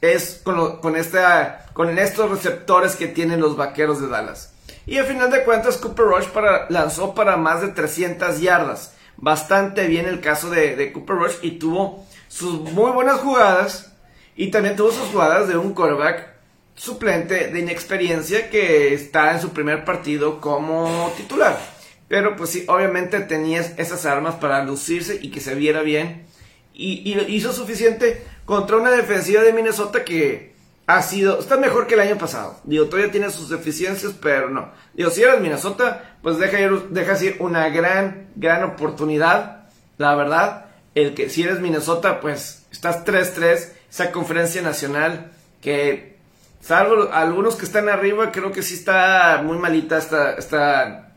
es 0.00 0.40
con, 0.44 0.80
con, 0.80 0.94
esta, 0.94 1.66
con 1.72 1.98
estos 1.98 2.30
receptores 2.30 2.94
que 2.94 3.08
tienen 3.08 3.40
los 3.40 3.56
vaqueros 3.56 4.00
de 4.00 4.06
Dallas. 4.06 4.54
Y 4.86 4.98
al 4.98 5.06
final 5.06 5.30
de 5.30 5.44
cuentas, 5.44 5.76
Cooper 5.76 6.06
Rush 6.06 6.26
para, 6.26 6.66
lanzó 6.70 7.14
para 7.14 7.36
más 7.36 7.60
de 7.60 7.68
300 7.68 8.40
yardas. 8.40 8.94
Bastante 9.16 9.86
bien 9.86 10.06
el 10.06 10.20
caso 10.20 10.50
de, 10.50 10.92
Cooper 10.92 11.16
Rush 11.16 11.34
y 11.42 11.52
tuvo 11.52 12.06
sus 12.28 12.60
muy 12.72 12.90
buenas 12.92 13.20
jugadas. 13.20 13.92
Y 14.36 14.50
también 14.50 14.76
tuvo 14.76 14.90
sus 14.90 15.08
jugadas 15.08 15.48
de 15.48 15.58
un 15.58 15.74
quarterback 15.74 16.28
suplente 16.74 17.48
de 17.48 17.60
inexperiencia 17.60 18.48
que 18.48 18.94
está 18.94 19.32
en 19.32 19.40
su 19.40 19.50
primer 19.50 19.84
partido 19.84 20.40
como 20.40 21.12
titular. 21.16 21.60
Pero 22.08 22.36
pues 22.36 22.50
sí, 22.50 22.64
obviamente 22.66 23.20
tenía 23.20 23.60
esas 23.60 24.06
armas 24.06 24.36
para 24.36 24.64
lucirse 24.64 25.18
y 25.20 25.30
que 25.30 25.40
se 25.40 25.54
viera 25.54 25.82
bien. 25.82 26.26
Y, 26.72 27.12
y 27.12 27.34
hizo 27.34 27.52
suficiente 27.52 28.24
contra 28.46 28.78
una 28.78 28.90
defensiva 28.90 29.42
de 29.42 29.52
Minnesota 29.52 30.04
que 30.04 30.49
ha 30.96 31.02
sido, 31.02 31.38
está 31.38 31.56
mejor 31.56 31.86
que 31.86 31.94
el 31.94 32.00
año 32.00 32.18
pasado. 32.18 32.58
Digo, 32.64 32.86
todavía 32.86 33.12
tiene 33.12 33.30
sus 33.30 33.48
deficiencias, 33.48 34.12
pero 34.20 34.50
no. 34.50 34.72
Digo, 34.92 35.10
si 35.10 35.22
eres 35.22 35.40
Minnesota, 35.40 36.16
pues 36.20 36.38
deja 36.38 36.60
ir, 36.60 37.36
una 37.38 37.68
gran, 37.68 38.30
gran 38.34 38.64
oportunidad. 38.64 39.68
La 39.98 40.16
verdad, 40.16 40.66
el 40.96 41.14
que 41.14 41.30
si 41.30 41.44
eres 41.44 41.60
Minnesota, 41.60 42.20
pues 42.20 42.66
estás 42.72 43.04
3-3, 43.04 43.68
esa 43.88 44.10
conferencia 44.10 44.62
nacional 44.62 45.30
que, 45.60 46.18
salvo 46.60 47.12
algunos 47.12 47.54
que 47.54 47.66
están 47.66 47.88
arriba, 47.88 48.32
creo 48.32 48.50
que 48.50 48.62
sí 48.62 48.74
está 48.74 49.42
muy 49.44 49.58
malita 49.58 49.96
esta, 49.96 50.32
esta 50.32 51.12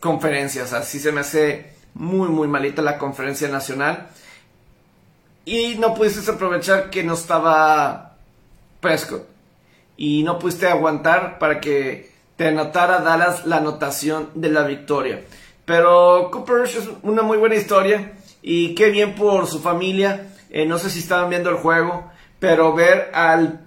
conferencia. 0.00 0.64
O 0.64 0.66
sea, 0.66 0.82
sí 0.82 0.98
se 0.98 1.12
me 1.12 1.20
hace 1.20 1.72
muy, 1.94 2.28
muy 2.28 2.48
malita 2.48 2.82
la 2.82 2.98
conferencia 2.98 3.46
nacional. 3.48 4.08
Y 5.44 5.76
no 5.76 5.94
pudiste 5.94 6.28
aprovechar 6.28 6.90
que 6.90 7.04
no 7.04 7.14
estaba 7.14 8.13
Prescott. 8.84 9.26
Y 9.96 10.22
no 10.24 10.38
pudiste 10.38 10.68
aguantar 10.68 11.38
para 11.38 11.58
que 11.58 12.12
te 12.36 12.48
anotara 12.48 13.00
Dallas 13.00 13.46
la 13.46 13.56
anotación 13.56 14.28
de 14.34 14.50
la 14.50 14.64
victoria. 14.64 15.24
Pero 15.64 16.28
Cooper 16.30 16.56
Rush 16.56 16.76
es 16.76 16.88
una 17.02 17.22
muy 17.22 17.38
buena 17.38 17.54
historia 17.54 18.12
y 18.42 18.74
qué 18.74 18.90
bien 18.90 19.14
por 19.14 19.46
su 19.46 19.60
familia. 19.60 20.28
Eh, 20.50 20.66
no 20.66 20.78
sé 20.78 20.90
si 20.90 20.98
estaban 20.98 21.30
viendo 21.30 21.48
el 21.48 21.56
juego, 21.56 22.10
pero 22.38 22.74
ver 22.74 23.10
al, 23.14 23.64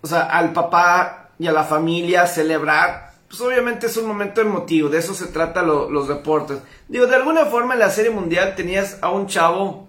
o 0.00 0.06
sea, 0.08 0.22
al 0.22 0.52
papá 0.52 1.30
y 1.38 1.46
a 1.46 1.52
la 1.52 1.62
familia 1.62 2.26
celebrar, 2.26 3.12
pues 3.28 3.40
obviamente 3.42 3.86
es 3.86 3.96
un 3.96 4.08
momento 4.08 4.40
emotivo. 4.40 4.88
De 4.88 4.98
eso 4.98 5.14
se 5.14 5.28
trata 5.28 5.62
los 5.62 6.08
deportes. 6.08 6.58
Digo, 6.88 7.06
de 7.06 7.14
alguna 7.14 7.46
forma 7.46 7.74
en 7.74 7.80
la 7.80 7.90
Serie 7.90 8.10
Mundial 8.10 8.54
tenías 8.56 8.98
a 9.02 9.10
un 9.10 9.28
chavo. 9.28 9.86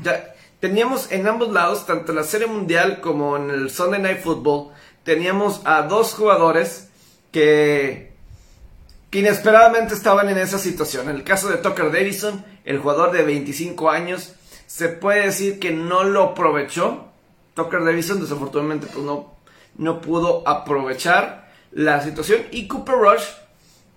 Ya, 0.00 0.32
teníamos 0.60 1.10
en 1.10 1.26
ambos 1.26 1.52
lados, 1.52 1.86
tanto 1.86 2.12
en 2.12 2.16
la 2.16 2.24
Serie 2.24 2.46
Mundial 2.46 3.00
como 3.00 3.36
en 3.36 3.50
el 3.50 3.70
Sunday 3.70 4.00
Night 4.00 4.20
Football, 4.20 4.72
teníamos 5.02 5.62
a 5.64 5.82
dos 5.82 6.14
jugadores 6.14 6.88
que, 7.32 8.12
inesperadamente 9.12 9.94
estaban 9.94 10.28
en 10.28 10.38
esa 10.38 10.58
situación. 10.58 11.08
En 11.08 11.16
el 11.16 11.24
caso 11.24 11.48
de 11.48 11.56
Tucker 11.56 11.90
Davison, 11.90 12.44
el 12.64 12.78
jugador 12.78 13.10
de 13.12 13.22
25 13.24 13.90
años, 13.90 14.34
se 14.66 14.88
puede 14.88 15.24
decir 15.24 15.58
que 15.58 15.72
no 15.72 16.04
lo 16.04 16.22
aprovechó. 16.22 17.06
Tucker 17.54 17.84
Davison 17.84 18.20
desafortunadamente 18.20 18.86
pues 18.86 19.04
no, 19.04 19.34
no 19.76 20.00
pudo 20.00 20.46
aprovechar 20.46 21.50
la 21.72 22.00
situación. 22.02 22.42
Y 22.52 22.68
Cooper 22.68 22.94
Rush, 22.94 23.24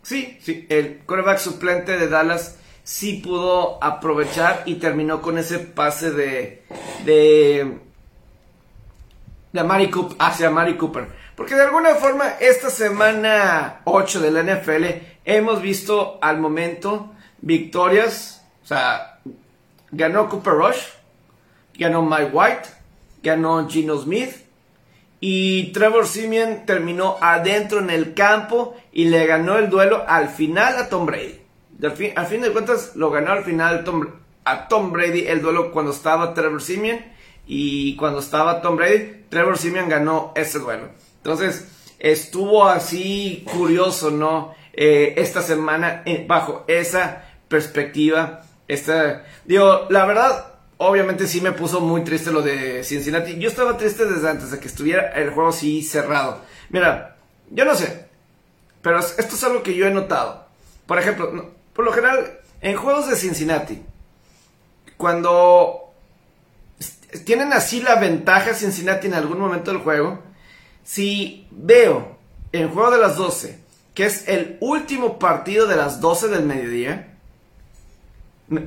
sí, 0.01 0.39
sí, 0.41 0.65
el 0.69 0.99
quarterback 1.05 1.37
suplente 1.37 1.97
de 1.97 2.07
Dallas, 2.07 2.55
sí 2.83 3.21
pudo 3.23 3.81
aprovechar 3.81 4.63
y 4.65 4.75
terminó 4.75 5.21
con 5.21 5.37
ese 5.37 5.59
pase 5.59 6.11
de 6.11 6.63
de 7.05 7.79
de 9.53 9.63
Mari 9.63 9.89
Cooper, 9.89 10.17
hacia 10.19 10.49
Mari 10.49 10.75
Cooper. 10.77 11.07
Porque 11.35 11.55
de 11.55 11.61
alguna 11.61 11.95
forma 11.95 12.27
esta 12.39 12.69
semana 12.69 13.81
8 13.85 14.21
de 14.21 14.31
la 14.31 14.43
NFL 14.43 14.85
hemos 15.25 15.61
visto 15.61 16.17
al 16.21 16.39
momento 16.39 17.11
victorias, 17.39 18.43
o 18.63 18.67
sea, 18.67 19.19
ganó 19.91 20.27
Cooper 20.27 20.53
Rush, 20.53 20.83
ganó 21.75 22.01
Mike 22.01 22.31
White, 22.33 22.69
ganó 23.21 23.67
Gino 23.69 23.97
Smith 23.97 24.35
y 25.19 25.71
Trevor 25.71 26.07
Simeon 26.07 26.65
terminó 26.65 27.17
adentro 27.21 27.79
en 27.79 27.89
el 27.89 28.13
campo 28.13 28.75
y 28.91 29.05
le 29.05 29.25
ganó 29.25 29.57
el 29.57 29.69
duelo 29.69 30.03
al 30.07 30.29
final 30.29 30.77
a 30.77 30.89
Tom 30.89 31.05
Brady 31.05 31.42
al, 31.81 32.27
fin, 32.27 32.41
de 32.41 32.51
cuentas, 32.51 32.95
lo 32.95 33.09
ganó 33.11 33.31
al 33.31 33.43
final 33.43 33.83
a 34.45 34.67
Tom 34.67 34.91
Brady 34.91 35.27
el 35.27 35.41
duelo 35.41 35.71
cuando 35.71 35.91
estaba 35.91 36.33
Trevor 36.33 36.61
Simeon. 36.61 36.99
Y 37.45 37.95
cuando 37.97 38.19
estaba 38.19 38.61
Tom 38.61 38.77
Brady, 38.77 39.25
Trevor 39.29 39.57
Simeon 39.57 39.89
ganó 39.89 40.31
ese 40.35 40.59
duelo. 40.59 40.89
Entonces, 41.17 41.67
estuvo 41.99 42.65
así 42.65 43.45
curioso, 43.51 44.11
¿no? 44.11 44.55
Eh, 44.73 45.15
esta 45.17 45.41
semana, 45.41 46.03
eh, 46.05 46.25
bajo 46.27 46.63
esa 46.67 47.25
perspectiva. 47.47 48.41
Esta, 48.67 49.25
digo, 49.45 49.87
la 49.89 50.05
verdad, 50.05 50.53
obviamente 50.77 51.27
sí 51.27 51.41
me 51.41 51.51
puso 51.51 51.81
muy 51.81 52.03
triste 52.03 52.31
lo 52.31 52.41
de 52.41 52.83
Cincinnati. 52.83 53.37
Yo 53.37 53.49
estaba 53.49 53.77
triste 53.77 54.05
desde 54.05 54.29
antes 54.29 54.51
de 54.51 54.59
que 54.59 54.67
estuviera 54.67 55.11
el 55.11 55.31
juego 55.31 55.49
así 55.49 55.83
cerrado. 55.83 56.41
Mira, 56.69 57.17
yo 57.49 57.65
no 57.65 57.75
sé, 57.75 58.07
pero 58.81 58.99
esto 58.99 59.35
es 59.35 59.43
algo 59.43 59.63
que 59.63 59.75
yo 59.75 59.85
he 59.85 59.91
notado. 59.91 60.47
Por 60.85 60.99
ejemplo, 60.99 61.51
por 61.73 61.85
lo 61.85 61.91
general, 61.91 62.39
en 62.61 62.77
juegos 62.77 63.09
de 63.09 63.15
Cincinnati, 63.15 63.81
cuando 64.97 65.93
tienen 67.25 67.53
así 67.53 67.81
la 67.81 67.95
ventaja 67.95 68.53
Cincinnati 68.53 69.07
en 69.07 69.13
algún 69.13 69.39
momento 69.39 69.71
del 69.71 69.81
juego, 69.81 70.21
si 70.83 71.47
veo 71.51 72.17
en 72.51 72.69
juego 72.69 72.91
de 72.91 72.99
las 72.99 73.17
12, 73.17 73.59
que 73.93 74.05
es 74.05 74.27
el 74.27 74.57
último 74.59 75.19
partido 75.19 75.67
de 75.67 75.75
las 75.75 76.01
12 76.01 76.27
del 76.29 76.43
mediodía, 76.43 77.15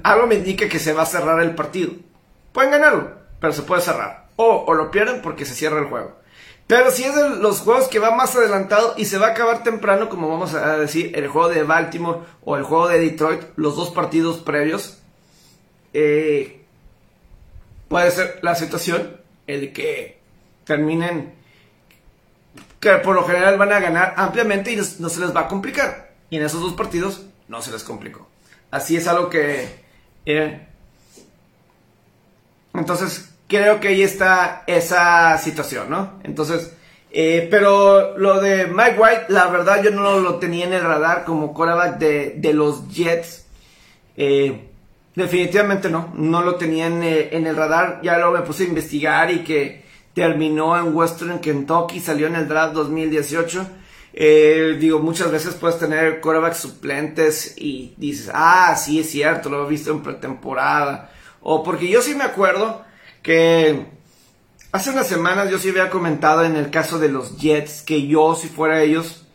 algo 0.03 0.27
me 0.27 0.37
indica 0.37 0.69
que 0.69 0.79
se 0.79 0.93
va 0.93 1.03
a 1.03 1.07
cerrar 1.07 1.41
el 1.41 1.55
partido. 1.55 1.93
Pueden 2.53 2.71
ganarlo, 2.71 3.13
pero 3.41 3.53
se 3.53 3.63
puede 3.63 3.83
cerrar. 3.83 4.27
O, 4.37 4.65
o 4.67 4.75
lo 4.75 4.91
pierden 4.91 5.23
porque 5.23 5.45
se 5.45 5.55
cierra 5.55 5.79
el 5.79 5.87
juego. 5.87 6.17
Pero 6.67 6.91
si 6.91 7.05
es 7.05 7.15
de 7.15 7.31
los 7.31 7.61
juegos 7.61 7.87
que 7.87 8.01
va 8.01 8.11
más 8.11 8.35
adelantado 8.35 8.95
y 8.97 9.05
se 9.05 9.19
va 9.19 9.29
a 9.29 9.31
acabar 9.31 9.63
temprano, 9.63 10.09
como 10.09 10.29
vamos 10.29 10.55
a 10.55 10.79
decir, 10.79 11.13
el 11.17 11.29
juego 11.29 11.49
de 11.49 11.63
Baltimore 11.63 12.21
o 12.45 12.57
el 12.57 12.65
juego 12.65 12.89
de 12.89 12.99
Detroit, 12.99 13.43
los 13.55 13.77
dos 13.77 13.91
partidos 13.91 14.39
previos, 14.39 14.99
eh, 15.93 16.65
puede 17.89 18.11
ser 18.11 18.41
la 18.43 18.57
situación 18.57 19.17
el 19.47 19.73
que 19.73 20.19
terminen, 20.65 21.35
que 22.81 22.91
por 22.97 23.15
lo 23.15 23.25
general 23.25 23.59
van 23.59 23.73
a 23.73 23.79
ganar 23.79 24.15
ampliamente 24.17 24.73
y 24.73 24.77
no 24.77 25.09
se 25.09 25.21
les 25.21 25.35
va 25.35 25.43
a 25.43 25.49
complicar. 25.49 26.15
Y 26.31 26.37
en 26.37 26.43
esos 26.43 26.61
dos 26.61 26.73
partidos 26.73 27.27
no 27.47 27.63
se 27.63 27.71
les 27.71 27.85
complicó. 27.85 28.29
Así 28.73 28.97
es 28.97 29.07
algo 29.07 29.31
que... 29.31 29.87
Eh, 30.27 30.67
entonces, 32.75 33.36
creo 33.49 33.81
que 33.81 33.89
ahí 33.89 34.03
está 34.03 34.65
esa 34.67 35.37
situación, 35.39 35.91
¿no? 35.91 36.21
Entonces, 36.25 36.73
eh, 37.11 37.49
pero 37.51 38.19
lo 38.19 38.41
de 38.41 38.67
Mike 38.67 38.97
White, 38.99 39.25
la 39.29 39.49
verdad 39.49 39.83
yo 39.83 39.91
no 39.91 40.21
lo 40.21 40.37
tenía 40.37 40.67
en 40.67 40.73
el 40.73 40.83
radar 40.83 41.25
como 41.25 41.55
quarterback 41.55 41.99
de, 41.99 42.53
los 42.53 42.89
Jets. 42.89 43.47
Eh, 44.17 44.69
definitivamente 45.15 45.89
no, 45.89 46.13
no 46.15 46.43
lo 46.43 46.57
tenía 46.57 46.89
eh, 46.89 47.31
en, 47.33 47.47
el 47.47 47.57
radar. 47.57 48.01
Ya 48.03 48.19
luego 48.19 48.33
me 48.33 48.43
puse 48.43 48.65
a 48.65 48.69
investigar 48.69 49.31
y 49.31 49.45
que 49.45 49.85
terminó 50.15 50.79
en 50.79 50.95
Western 50.95 51.39
Kentucky, 51.41 52.01
salió 52.01 52.27
en 52.27 52.37
el 52.37 52.49
draft 52.49 52.75
2018. 52.75 53.67
Eh, 54.19 54.77
digo, 54.81 54.99
muchas 54.99 55.31
veces 55.31 55.55
puedes 55.55 55.79
tener 55.79 56.23
quarterbacks 56.23 56.59
suplentes 56.59 57.55
y 57.59 57.95
dices, 57.99 58.31
ah, 58.33 58.75
sí 58.77 59.01
es 59.01 59.11
cierto, 59.11 59.51
lo 59.51 59.67
he 59.67 59.71
visto 59.71 59.91
en 59.91 60.03
pretemporada. 60.03 61.11
O 61.43 61.63
porque 61.63 61.89
yo 61.89 62.01
sí 62.01 62.15
me 62.15 62.25
acuerdo 62.25 62.86
que 63.27 63.85
hace 64.71 64.91
unas 64.91 65.09
semanas 65.09 65.51
yo 65.51 65.59
sí 65.59 65.71
había 65.71 65.91
comentado 65.91 66.45
en 66.45 66.55
el 66.55 66.71
caso 66.71 67.01
de 67.01 67.09
los 67.09 67.37
Jets 67.39 67.83
que 67.83 68.07
yo, 68.07 68.37
si 68.37 68.47
fuera 68.47 68.83
ellos, 68.83 69.27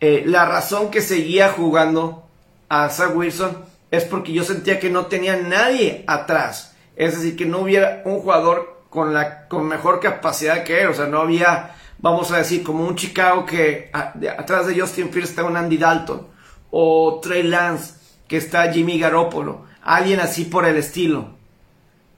eh, 0.00 0.22
la 0.24 0.46
razón 0.46 0.90
que 0.90 1.02
seguía 1.02 1.50
jugando 1.50 2.26
a 2.70 2.88
Zach 2.88 3.14
Wilson 3.14 3.66
es 3.90 4.04
porque 4.04 4.32
yo 4.32 4.44
sentía 4.44 4.80
que 4.80 4.88
no 4.88 5.06
tenía 5.06 5.36
nadie 5.36 6.04
atrás. 6.06 6.74
Es 6.96 7.14
decir, 7.14 7.36
que 7.36 7.44
no 7.44 7.58
hubiera 7.58 8.00
un 8.06 8.20
jugador 8.20 8.84
con, 8.88 9.12
la, 9.12 9.46
con 9.46 9.68
mejor 9.68 10.00
capacidad 10.00 10.64
que 10.64 10.80
él. 10.80 10.88
O 10.88 10.94
sea, 10.94 11.04
no 11.04 11.20
había, 11.20 11.74
vamos 11.98 12.32
a 12.32 12.38
decir, 12.38 12.62
como 12.62 12.86
un 12.86 12.96
Chicago 12.96 13.44
que 13.44 13.90
atrás 13.92 14.66
de 14.66 14.80
Justin 14.80 15.10
Fields 15.10 15.28
está 15.28 15.44
un 15.44 15.58
Andy 15.58 15.76
Dalton. 15.76 16.28
O 16.70 17.20
Trey 17.22 17.42
Lance, 17.42 17.92
que 18.26 18.38
está 18.38 18.72
Jimmy 18.72 18.98
Garoppolo. 18.98 19.66
Alguien 19.82 20.18
así 20.18 20.46
por 20.46 20.64
el 20.64 20.78
estilo. 20.78 21.35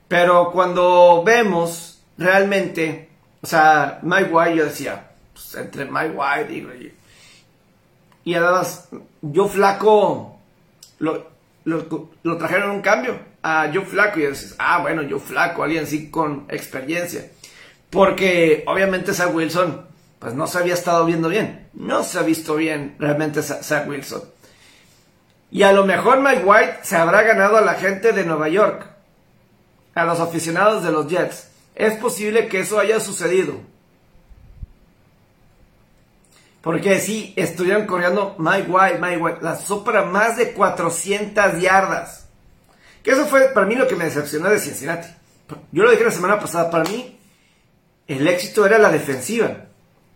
Pero 0.09 0.51
cuando 0.51 1.23
vemos 1.23 2.01
realmente, 2.17 3.09
o 3.41 3.47
sea, 3.47 3.99
Mike 4.01 4.29
White, 4.29 4.55
yo 4.55 4.65
decía, 4.65 5.11
pues, 5.31 5.55
entre 5.55 5.85
Mike 5.85 6.13
White 6.15 6.53
y, 6.53 6.93
y 8.25 8.33
además, 8.33 8.89
yo 9.21 9.47
flaco, 9.47 10.39
lo, 10.97 11.27
lo, 11.63 12.37
trajeron 12.37 12.71
un 12.71 12.81
cambio 12.81 13.19
a 13.43 13.69
Joe 13.73 13.85
Flaco 13.85 14.19
y 14.19 14.25
dices, 14.25 14.55
ah, 14.57 14.79
bueno, 14.79 15.03
Joe 15.09 15.19
Flaco, 15.19 15.63
alguien 15.63 15.83
así 15.83 16.09
con 16.09 16.45
experiencia. 16.49 17.29
Porque 17.89 18.63
obviamente 18.67 19.13
Zach 19.13 19.33
Wilson, 19.33 19.85
pues 20.19 20.33
no 20.33 20.47
se 20.47 20.57
había 20.57 20.73
estado 20.73 21.05
viendo 21.05 21.29
bien. 21.29 21.69
No 21.73 22.03
se 22.03 22.19
ha 22.19 22.23
visto 22.23 22.55
bien 22.55 22.95
realmente 22.99 23.41
Zach 23.41 23.87
Wilson. 23.87 24.23
Y 25.51 25.63
a 25.63 25.71
lo 25.71 25.85
mejor 25.85 26.19
Mike 26.21 26.43
White 26.43 26.79
se 26.83 26.95
habrá 26.95 27.23
ganado 27.23 27.57
a 27.57 27.61
la 27.61 27.75
gente 27.75 28.11
de 28.11 28.25
Nueva 28.25 28.49
York, 28.49 28.88
a 29.99 30.05
los 30.05 30.19
aficionados 30.19 30.83
de 30.83 30.91
los 30.91 31.07
Jets. 31.07 31.49
Es 31.75 31.95
posible 31.95 32.47
que 32.47 32.61
eso 32.61 32.79
haya 32.79 32.99
sucedido. 32.99 33.55
Porque 36.61 36.99
sí, 36.99 37.33
estuvieron 37.37 37.85
corriendo 37.85 38.35
Mike 38.37 38.69
White, 38.69 38.99
Mike 38.99 39.17
White, 39.17 39.39
la 39.41 39.57
para 39.83 40.05
más 40.05 40.37
de 40.37 40.51
400 40.51 41.61
yardas. 41.61 42.27
Que 43.01 43.11
eso 43.11 43.25
fue 43.25 43.49
para 43.49 43.65
mí 43.65 43.75
lo 43.75 43.87
que 43.87 43.95
me 43.95 44.05
decepcionó 44.05 44.49
de 44.49 44.59
Cincinnati. 44.59 45.07
Yo 45.71 45.83
lo 45.83 45.91
dije 45.91 46.03
la 46.03 46.11
semana 46.11 46.39
pasada, 46.39 46.69
para 46.69 46.83
mí 46.83 47.17
el 48.07 48.27
éxito 48.27 48.65
era 48.65 48.77
la 48.77 48.89
defensiva. 48.89 49.65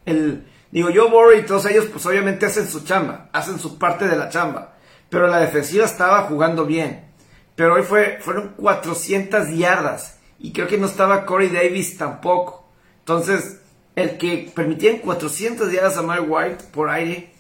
El, 0.06 0.46
digo, 0.72 0.90
yo, 0.90 1.10
Borre 1.10 1.38
y 1.38 1.44
todos 1.44 1.66
ellos, 1.68 1.86
pues 1.86 2.06
obviamente 2.06 2.46
hacen 2.46 2.68
su 2.68 2.84
chamba, 2.84 3.30
hacen 3.32 3.58
su 3.58 3.78
parte 3.78 4.08
de 4.08 4.18
la 4.18 4.30
chamba. 4.30 4.74
Pero 5.10 5.28
la 5.28 5.40
defensiva 5.40 5.86
estaba 5.86 6.24
jugando 6.24 6.66
bien. 6.66 7.13
Pero 7.56 7.76
hoy 7.76 7.84
fue, 7.84 8.20
fueron 8.22 8.54
400 8.58 9.50
yardas. 9.50 10.20
Y 10.40 10.52
creo 10.52 10.68
que 10.68 10.78
no 10.78 10.88
estaba 10.88 11.26
Corey 11.26 11.50
Davis 11.50 11.98
tampoco. 11.98 12.68
Entonces, 13.00 13.60
el 13.96 14.18
que 14.18 14.52
permitían 14.54 14.98
400 14.98 15.72
yardas 15.72 15.98
a 15.98 16.02
Mike 16.02 16.22
White 16.22 16.64
por 16.72 16.90
aire 16.90 17.32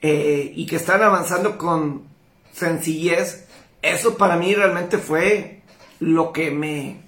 eh, 0.00 0.52
y 0.54 0.66
que 0.66 0.76
están 0.76 1.02
avanzando 1.02 1.58
con 1.58 2.04
sencillez, 2.52 3.46
eso 3.82 4.16
para 4.16 4.36
mí 4.36 4.54
realmente 4.54 4.98
fue 4.98 5.62
lo 6.00 6.32
que 6.32 6.50
me, 6.50 7.00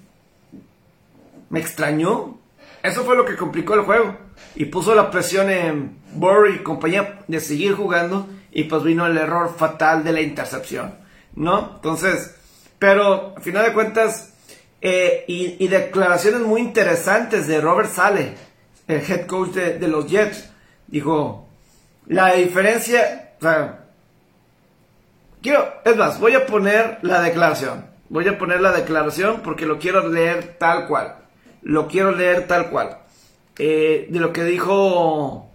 me 1.49 1.59
extrañó. 1.59 2.37
Eso 2.83 3.03
fue 3.03 3.15
lo 3.15 3.25
que 3.25 3.35
complicó 3.35 3.73
el 3.73 3.81
juego 3.81 4.15
y 4.55 4.65
puso 4.65 4.95
la 4.95 5.11
presión 5.11 5.49
en 5.49 5.97
Burry 6.13 6.55
y 6.55 6.63
compañía 6.63 7.19
de 7.27 7.39
seguir 7.39 7.73
jugando 7.73 8.27
y 8.51 8.63
pues 8.63 8.83
vino 8.83 9.05
el 9.05 9.17
error 9.17 9.53
fatal 9.55 10.03
de 10.03 10.11
la 10.11 10.21
intercepción, 10.21 10.95
¿no? 11.39 11.71
Entonces, 11.75 12.35
pero 12.77 13.33
a 13.35 13.41
final 13.41 13.65
de 13.65 13.73
cuentas, 13.73 14.33
eh, 14.81 15.25
y, 15.27 15.67
declaraciones 15.67 16.41
muy 16.41 16.61
interesantes 16.61 17.47
de 17.47 17.59
Robert 17.59 17.91
Sale, 17.91 18.35
el 18.87 19.01
head 19.01 19.25
coach 19.25 19.49
de, 19.51 19.87
los 19.87 20.07
Jets, 20.07 20.49
dijo, 20.87 21.47
la 22.07 22.33
diferencia, 22.33 23.33
o 23.39 23.41
sea, 23.41 23.85
quiero, 25.41 25.73
es 25.83 25.95
más, 25.95 26.19
voy 26.19 26.35
a 26.35 26.45
poner 26.45 26.99
la 27.01 27.21
declaración, 27.21 27.85
voy 28.09 28.27
a 28.27 28.37
poner 28.37 28.61
la 28.61 28.71
declaración 28.71 29.41
porque 29.41 29.65
lo 29.65 29.79
quiero 29.79 30.07
leer 30.07 30.57
tal 30.59 30.87
cual, 30.87 31.15
lo 31.61 31.87
quiero 31.87 32.11
leer 32.11 32.47
tal 32.47 32.69
cual, 32.69 32.99
eh, 33.57 34.07
de 34.09 34.19
lo 34.19 34.31
que 34.31 34.43
dijo 34.43 35.49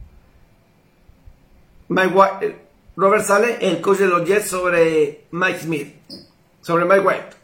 Mike 1.88 2.14
eh, 2.42 2.63
Robert 2.96 3.24
Sale, 3.24 3.58
el 3.60 3.80
coach 3.80 3.98
de 3.98 4.06
los 4.06 4.24
Jets, 4.26 4.48
sobre 4.48 5.26
Mike 5.30 5.60
Smith, 5.60 5.94
sobre 6.60 6.84
Mike 6.84 7.00
White. 7.00 7.36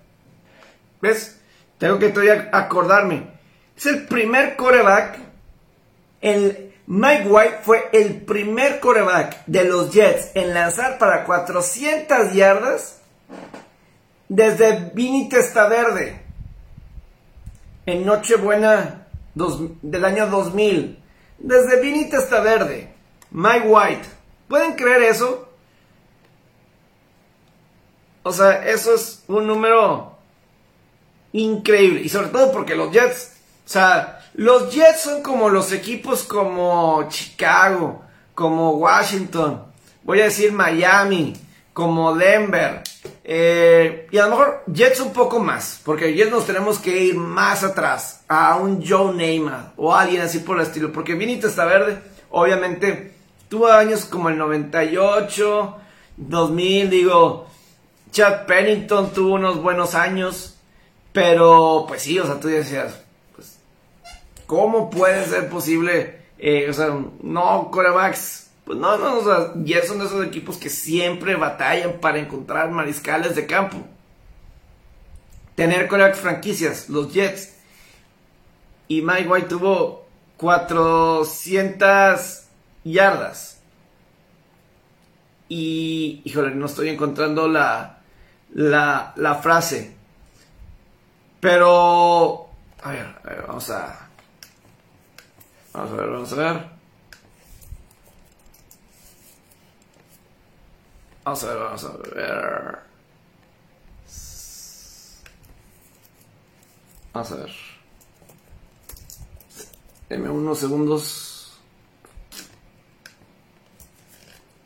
¿Ves? 1.01 1.41
Tengo 1.79 1.99
que 1.99 2.11
todavía 2.11 2.51
acordarme. 2.53 3.39
Es 3.77 3.87
el 3.87 4.07
primer 4.07 4.57
coreback 4.57 5.31
el 6.21 6.75
Mike 6.87 7.29
White 7.29 7.59
fue 7.63 7.89
el 7.93 8.23
primer 8.23 8.81
coreback 8.81 9.45
de 9.47 9.65
los 9.65 9.93
Jets 9.93 10.33
en 10.35 10.53
lanzar 10.53 10.99
para 10.99 11.25
400 11.25 12.35
yardas 12.35 13.01
desde 14.29 14.91
Vini 14.93 15.29
Testaverde 15.29 16.21
en 17.87 18.05
Nochebuena 18.05 19.07
del 19.35 20.05
año 20.05 20.27
2000. 20.27 20.99
Desde 21.39 21.81
Vini 21.81 22.11
Testaverde, 22.11 22.93
Mike 23.31 23.69
White. 23.69 24.09
¿Pueden 24.51 24.75
creer 24.75 25.05
eso? 25.05 25.49
O 28.25 28.33
sea, 28.33 28.69
eso 28.69 28.93
es 28.93 29.23
un 29.29 29.47
número 29.47 30.19
increíble. 31.33 32.01
Y 32.03 32.09
sobre 32.09 32.31
todo 32.31 32.51
porque 32.51 32.75
los 32.75 32.91
Jets, 32.91 33.35
o 33.65 33.69
sea, 33.69 34.29
los 34.35 34.75
Jets 34.75 35.03
son 35.03 35.23
como 35.23 35.51
los 35.51 35.71
equipos 35.71 36.25
como 36.25 37.07
Chicago, 37.09 38.03
como 38.35 38.73
Washington, 38.73 39.67
voy 40.03 40.21
a 40.21 40.25
decir 40.25 40.51
Miami, 40.51 41.33
como 41.73 42.17
Denver. 42.17 42.83
Eh, 43.23 44.09
y 44.11 44.19
a 44.19 44.25
lo 44.25 44.31
mejor 44.31 44.65
Jets 44.67 44.99
un 44.99 45.13
poco 45.13 45.39
más, 45.39 45.81
porque 45.85 46.13
Jets 46.13 46.33
nos 46.33 46.45
tenemos 46.45 46.81
que 46.81 47.05
ir 47.05 47.15
más 47.15 47.63
atrás, 47.63 48.25
a 48.27 48.57
un 48.57 48.85
Joe 48.85 49.15
Neymar 49.15 49.75
o 49.77 49.95
alguien 49.95 50.23
así 50.23 50.41
por 50.41 50.57
el 50.57 50.67
estilo, 50.67 50.91
porque 50.93 51.15
Vinito 51.15 51.47
está 51.47 51.67
verde, 51.67 52.03
obviamente 52.31 53.20
tuvo 53.51 53.67
años 53.67 54.07
como 54.07 54.31
el 54.31 54.39
98, 54.39 55.77
2000, 56.17 56.89
digo, 56.89 57.47
Chad 58.11 58.47
Pennington 58.47 59.13
tuvo 59.13 59.35
unos 59.35 59.63
buenos 59.63 59.95
años, 59.95 60.57
pero 61.13 61.85
pues 61.87 62.01
sí, 62.01 62.19
o 62.19 62.25
sea, 62.25 62.41
tú 62.41 62.49
decías, 62.49 62.99
¿Cómo 64.51 64.91
puede 64.91 65.25
ser 65.27 65.49
posible? 65.49 66.23
Eh, 66.37 66.67
o 66.69 66.73
sea, 66.73 66.89
no, 67.23 67.71
corebacks. 67.71 68.51
Pues 68.65 68.81
no, 68.81 68.99
no, 68.99 69.19
o 69.19 69.23
sea, 69.23 69.53
Jets 69.65 69.87
son 69.87 70.01
de 70.01 70.07
esos 70.07 70.27
equipos 70.27 70.57
que 70.57 70.69
siempre 70.69 71.37
batallan 71.37 72.01
para 72.01 72.19
encontrar 72.19 72.69
mariscales 72.73 73.37
de 73.37 73.47
campo. 73.47 73.77
Tener 75.55 75.87
corebacks 75.87 76.19
franquicias, 76.19 76.89
los 76.89 77.13
Jets. 77.13 77.55
Y 78.89 79.03
Mike 79.03 79.29
White 79.29 79.47
tuvo 79.47 80.09
400 80.39 82.40
yardas. 82.85 83.61
Y, 85.49 86.23
híjole, 86.25 86.55
no 86.55 86.67
estoy 86.67 86.91
encontrando 86.91 87.49
la, 87.49 87.99
la, 88.55 89.41
frase. 89.43 89.97
Pero, 91.41 92.49
a 92.83 92.91
ver, 92.91 93.07
a 93.25 93.29
ver, 93.29 93.45
vamos 93.47 93.71
a, 93.71 94.11
Vamos 95.73 95.93
a 95.93 95.97
ver, 95.97 96.11
vamos 96.11 96.33
a 96.33 96.37
ver. 96.37 96.81
Vamos 101.25 101.45
a 101.45 101.47
ver, 101.47 101.59
vamos 101.59 101.85
a 101.85 101.97
ver. 101.97 102.79
Vamos 107.13 107.33
a 107.33 107.35
ver. 107.37 107.51
Deme 110.09 110.31
unos 110.31 110.59
segundos. 110.59 111.30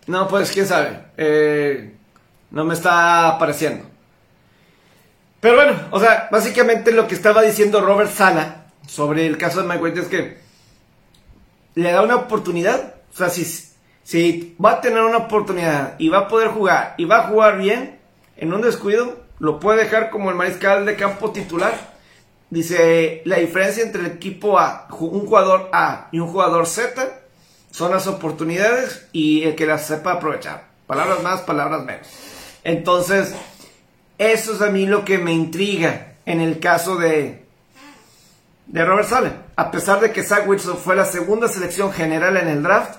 No, 0.07 0.29
pues 0.29 0.53
quién 0.53 0.67
sabe. 0.67 1.01
Eh, 1.17 1.95
no 2.51 2.65
me 2.65 2.75
está 2.75 3.29
apareciendo. 3.29 3.85
Pero 5.41 5.57
bueno, 5.57 5.79
o 5.91 6.01
sea, 6.01 6.29
básicamente 6.31 6.93
lo 6.93 7.07
que 7.07 7.15
estaba 7.15 7.43
diciendo 7.43 7.81
Robert 7.81 8.11
Sala 8.11 8.67
sobre 8.87 9.27
el 9.27 9.39
caso 9.39 9.63
de 9.63 9.69
Mike 9.69 9.83
White 9.83 10.01
es 10.01 10.09
que 10.09 10.39
le 11.75 11.93
da 11.93 12.03
una 12.03 12.17
oportunidad. 12.17 12.95
O 13.13 13.17
sea, 13.17 13.29
si, 13.29 13.45
si 14.03 14.57
va 14.63 14.73
a 14.73 14.81
tener 14.81 15.03
una 15.03 15.19
oportunidad 15.19 15.97
y 15.99 16.09
va 16.09 16.19
a 16.19 16.29
poder 16.29 16.49
jugar 16.49 16.95
y 16.97 17.05
va 17.05 17.19
a 17.19 17.29
jugar 17.29 17.59
bien, 17.59 17.99
en 18.37 18.53
un 18.53 18.63
descuido, 18.63 19.21
lo 19.39 19.61
puede 19.61 19.85
dejar 19.85 20.11
como 20.11 20.31
el 20.31 20.37
mariscal 20.37 20.87
de 20.87 20.97
campo 20.97 21.31
titular. 21.31 21.95
Dice, 22.51 23.23
la 23.25 23.37
diferencia 23.37 23.83
entre 23.83 24.03
el 24.03 24.07
equipo 24.09 24.59
A, 24.59 24.87
un 25.01 25.27
jugador 25.27 25.71
A 25.73 26.09
y 26.13 26.21
un 26.21 26.29
jugador 26.29 26.67
Z, 26.67 27.21
son 27.75 27.91
las 27.91 28.07
oportunidades 28.07 29.09
y 29.11 29.43
el 29.43 29.57
que 29.57 29.67
las 29.67 29.85
sepa 29.85 30.13
aprovechar. 30.13 30.69
Palabras 30.87 31.25
más, 31.25 31.41
palabras 31.41 31.85
menos. 31.85 32.07
Entonces, 32.63 33.35
eso 34.17 34.55
es 34.55 34.63
a 34.63 34.71
mí 34.71 34.87
lo 34.87 35.05
que 35.05 35.19
me 35.19 35.33
intriga 35.33 36.13
en 36.25 36.41
el 36.41 36.61
caso 36.61 36.95
de, 36.95 37.45
de 38.67 38.85
Robert 38.85 39.09
Sale. 39.09 39.33
A 39.57 39.73
pesar 39.73 39.99
de 39.99 40.13
que 40.13 40.23
Zach 40.23 40.47
Wilson 40.47 40.77
fue 40.77 40.95
la 40.95 41.05
segunda 41.05 41.49
selección 41.49 41.93
general 41.93 42.37
en 42.37 42.47
el 42.47 42.63
draft. 42.63 42.97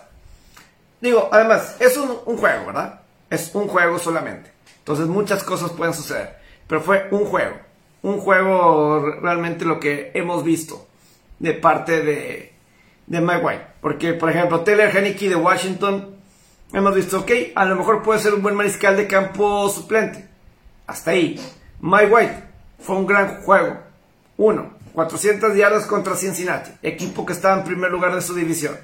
Digo, 1.00 1.30
además, 1.32 1.78
es 1.80 1.96
un, 1.96 2.14
un 2.26 2.36
juego, 2.36 2.66
¿verdad? 2.66 3.00
Es 3.30 3.56
un 3.56 3.70
juego 3.70 3.98
solamente. 3.98 4.52
Entonces 4.80 5.08
muchas 5.08 5.42
cosas 5.46 5.72
pueden 5.72 5.94
suceder. 5.94 6.36
Pero 6.68 6.82
fue 6.82 7.08
un 7.12 7.24
juego. 7.24 7.56
Un 8.02 8.20
juego 8.20 9.00
realmente 9.22 9.64
lo 9.64 9.80
que 9.80 10.12
hemos 10.16 10.44
visto 10.44 10.86
de 11.40 11.54
parte 11.54 12.02
de, 12.02 12.55
de 13.08 13.22
Mike 13.22 13.46
White. 13.46 13.68
Porque, 13.82 14.14
por 14.14 14.30
ejemplo, 14.30 14.62
Taylor 14.62 14.96
Henneke 14.96 15.30
de 15.30 15.36
Washington, 15.36 16.16
hemos 16.74 16.96
visto, 16.96 17.20
ok, 17.20 17.32
a 17.56 17.66
lo 17.66 17.76
mejor 17.76 18.04
puede 18.04 18.20
ser 18.20 18.34
un 18.34 18.42
buen 18.42 18.56
mariscal 18.56 18.98
de 18.98 19.08
campo 19.08 19.70
suplente. 19.70 20.28
Hasta 20.88 21.12
ahí. 21.12 21.40
Mike 21.82 22.08
White 22.08 22.44
fue 22.80 22.96
un 22.96 23.06
gran 23.06 23.42
juego. 23.42 23.78
Uno, 24.38 24.74
400 24.94 25.56
yardas 25.56 25.86
contra 25.86 26.16
Cincinnati, 26.16 26.72
equipo 26.82 27.26
que 27.26 27.34
estaba 27.34 27.58
en 27.58 27.66
primer 27.66 27.92
lugar 27.92 28.14
de 28.16 28.22
su 28.22 28.34
división. 28.34 28.76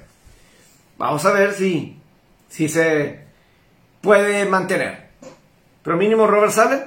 Vamos 0.98 1.24
a 1.24 1.32
ver 1.32 1.52
si, 1.54 1.98
si 2.48 2.68
se 2.68 3.20
puede 4.00 4.44
mantener. 4.46 5.08
Pero 5.82 5.96
mínimo 5.96 6.26
Robert 6.26 6.52
Sale 6.52 6.84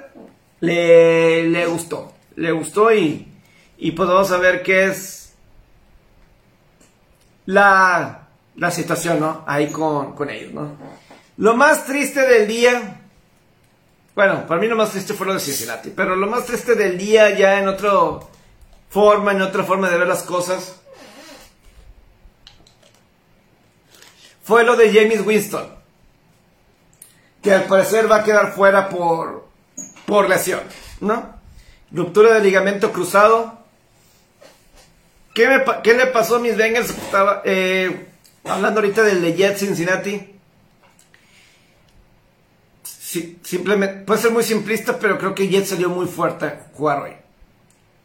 le, 0.62 1.50
le 1.50 1.66
gustó. 1.66 2.14
Le 2.36 2.52
gustó 2.52 2.94
y, 2.94 3.28
y 3.78 3.92
pues 3.92 4.08
vamos 4.08 4.32
a 4.32 4.38
ver 4.38 4.64
qué 4.64 4.86
es 4.86 5.25
la, 7.46 8.28
la 8.56 8.72
situación, 8.72 9.20
¿no? 9.20 9.44
Ahí 9.48 9.72
con, 9.72 10.16
con 10.16 10.30
ellos, 10.30 10.54
¿no? 10.54 10.78
Lo 11.38 11.56
más 11.56 11.86
triste 11.86 12.22
del 12.22 12.48
día, 12.48 13.02
bueno, 14.16 14.48
para 14.48 14.62
mí 14.62 14.68
lo 14.68 14.76
más 14.76 14.92
triste 14.92 15.14
fue 15.14 15.28
lo 15.28 15.34
de 15.34 15.40
Cincinnati, 15.40 15.90
pero 15.90 16.16
lo 16.16 16.28
más 16.28 16.46
triste 16.46 16.76
del 16.76 16.98
día 16.98 17.30
ya 17.32 17.60
en 17.60 17.68
otra 17.68 17.92
forma, 18.90 19.32
en 19.32 19.42
otra 19.42 19.64
forma 19.64 19.90
de 19.90 19.98
ver 19.98 20.08
las 20.08 20.24
cosas, 20.24 20.80
fue 24.44 24.64
lo 24.64 24.76
de 24.76 24.94
James 24.94 25.26
Winston, 25.26 25.68
que 27.42 27.54
al 27.54 27.66
parecer 27.66 28.10
va 28.10 28.18
a 28.18 28.24
quedar 28.24 28.54
fuera 28.54 28.90
por, 28.90 29.48
por 30.06 30.30
lesión, 30.30 30.62
¿no? 31.02 31.36
Ruptura 31.92 32.36
de 32.36 32.42
ligamento 32.42 32.94
cruzado, 32.94 33.65
¿Qué, 35.36 35.94
le 35.94 36.08
pasó 36.08 36.38
a 36.38 36.40
mis 36.40 36.56
Bengals? 36.56 36.96
Eh, 37.44 38.06
hablando 38.46 38.80
ahorita 38.80 39.04
del 39.04 39.22
de 39.22 39.34
Jets 39.34 39.60
Cincinnati. 39.60 40.32
simplemente, 43.44 44.06
puede 44.06 44.22
ser 44.22 44.32
muy 44.32 44.44
simplista, 44.44 44.98
pero 44.98 45.18
creo 45.18 45.36
que 45.36 45.50
Jets 45.50 45.70
salió 45.70 45.90
muy 45.90 46.06
fuerte 46.06 46.46
a 46.46 46.68
jugar 46.74 47.02
hoy. 47.02 47.12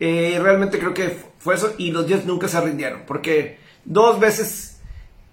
Eh, 0.01 0.41
realmente 0.43 0.81
creo 0.81 0.93
que 0.93 1.17
fue 1.39 1.55
eso 1.55 1.73
y 1.79 1.93
los 1.93 2.09
Jets 2.09 2.27
nunca 2.27 2.49
se 2.49 2.61
rindieron, 2.61 3.03
porque 3.07 3.61
dos 3.85 4.19
veces 4.19 4.81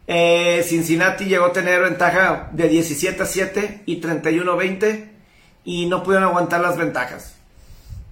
eh, 0.06 0.64
Cincinnati 0.64 1.26
llegó 1.26 1.46
a 1.46 1.54
tener 1.54 1.82
ventaja 1.82 2.50
de 2.52 2.70
17 2.70 3.24
a 3.24 3.26
7 3.26 3.82
y 3.88 3.96
31 3.96 4.52
a 4.52 4.56
20 4.56 5.10
y 5.66 5.88
no 5.88 6.04
pudieron 6.04 6.30
aguantar 6.30 6.62
las 6.62 6.78
ventajas. 6.78 7.34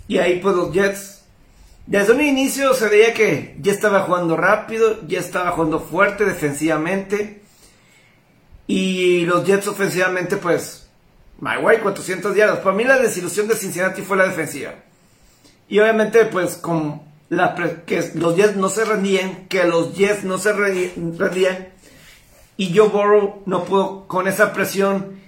Y 0.08 0.18
ahí 0.18 0.40
pues 0.40 0.56
los 0.56 0.74
Jets 0.74 1.15
desde 1.88 2.14
un 2.14 2.22
inicio 2.22 2.74
se 2.74 2.90
veía 2.90 3.14
que 3.14 3.56
ya 3.62 3.72
estaba 3.72 4.02
jugando 4.02 4.36
rápido, 4.36 5.08
ya 5.08 5.20
estaba 5.20 5.52
jugando 5.52 5.80
fuerte 5.80 6.26
defensivamente. 6.26 7.42
Y 8.68 9.26
los 9.26 9.46
Jets 9.46 9.68
ofensivamente, 9.68 10.38
pues, 10.38 10.88
my 11.40 11.58
way, 11.62 11.78
400 11.78 12.36
yardas. 12.36 12.60
Para 12.60 12.76
mí 12.76 12.84
la 12.84 12.98
desilusión 12.98 13.48
de 13.48 13.56
Cincinnati 13.56 14.02
fue 14.02 14.18
la 14.18 14.26
defensiva. 14.26 14.74
Y 15.70 15.78
obviamente, 15.78 16.26
pues, 16.26 16.56
con 16.56 17.04
la 17.30 17.54
que 17.86 18.12
los 18.16 18.36
Jets 18.36 18.56
no 18.56 18.70
se 18.70 18.86
rendían, 18.86 19.48
que 19.48 19.64
los 19.66 19.96
Jets 19.96 20.24
no 20.24 20.40
se 20.40 20.54
rendían. 20.54 21.70
Y 22.58 22.76
Joe 22.76 22.90
Burrow 22.90 23.44
no 23.46 23.64
pudo, 23.66 24.08
con 24.08 24.28
esa 24.28 24.54
presión 24.54 25.20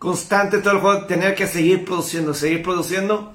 constante 0.00 0.58
todo 0.58 0.72
el 0.72 0.80
juego, 0.80 1.06
tener 1.06 1.36
que 1.36 1.46
seguir 1.46 1.84
produciendo, 1.84 2.34
seguir 2.34 2.62
produciendo 2.62 3.34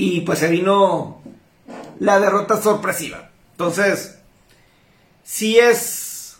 y 0.00 0.20
pues 0.20 0.38
se 0.38 0.46
vino 0.48 1.20
la 1.98 2.20
derrota 2.20 2.60
sorpresiva. 2.60 3.30
Entonces, 3.52 4.18
sí 5.24 5.58
es 5.58 6.36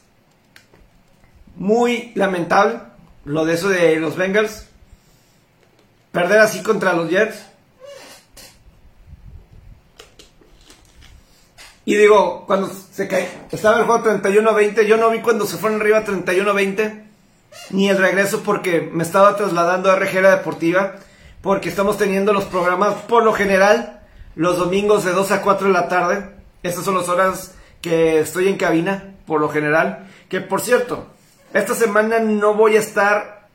muy 1.56 2.12
lamentable 2.14 2.80
lo 3.24 3.44
de 3.44 3.54
eso 3.54 3.68
de 3.68 3.96
los 3.96 4.16
Bengals. 4.16 4.66
Perder 6.12 6.40
así 6.40 6.62
contra 6.62 6.92
los 6.92 7.10
Jets. 7.10 7.44
Y 11.84 11.96
digo, 11.96 12.44
cuando 12.46 12.70
se 12.92 13.08
cae, 13.08 13.28
estaba 13.50 13.78
el 13.78 13.84
juego 13.84 14.04
31-20, 14.04 14.82
yo 14.84 14.98
no 14.98 15.10
vi 15.10 15.20
cuando 15.20 15.46
se 15.46 15.56
fueron 15.56 15.80
arriba 15.80 16.04
31-20, 16.04 17.02
ni 17.70 17.88
el 17.88 17.96
regreso 17.96 18.42
porque 18.42 18.90
me 18.92 19.02
estaba 19.02 19.36
trasladando 19.36 19.90
a 19.90 19.96
Regera 19.96 20.36
Deportiva 20.36 20.96
porque 21.40 21.70
estamos 21.70 21.96
teniendo 21.96 22.34
los 22.34 22.44
programas 22.44 22.94
por 23.08 23.24
lo 23.24 23.32
general 23.32 23.97
los 24.38 24.56
domingos 24.56 25.04
de 25.04 25.10
2 25.10 25.32
a 25.32 25.42
4 25.42 25.66
de 25.66 25.72
la 25.72 25.88
tarde. 25.88 26.30
Estas 26.62 26.84
son 26.84 26.94
las 26.94 27.08
horas 27.08 27.56
que 27.82 28.20
estoy 28.20 28.46
en 28.46 28.56
cabina, 28.56 29.16
por 29.26 29.40
lo 29.40 29.48
general. 29.48 30.08
Que 30.28 30.40
por 30.40 30.60
cierto, 30.60 31.08
esta 31.52 31.74
semana 31.74 32.20
no 32.20 32.54
voy 32.54 32.76
a 32.76 32.78
estar 32.78 33.48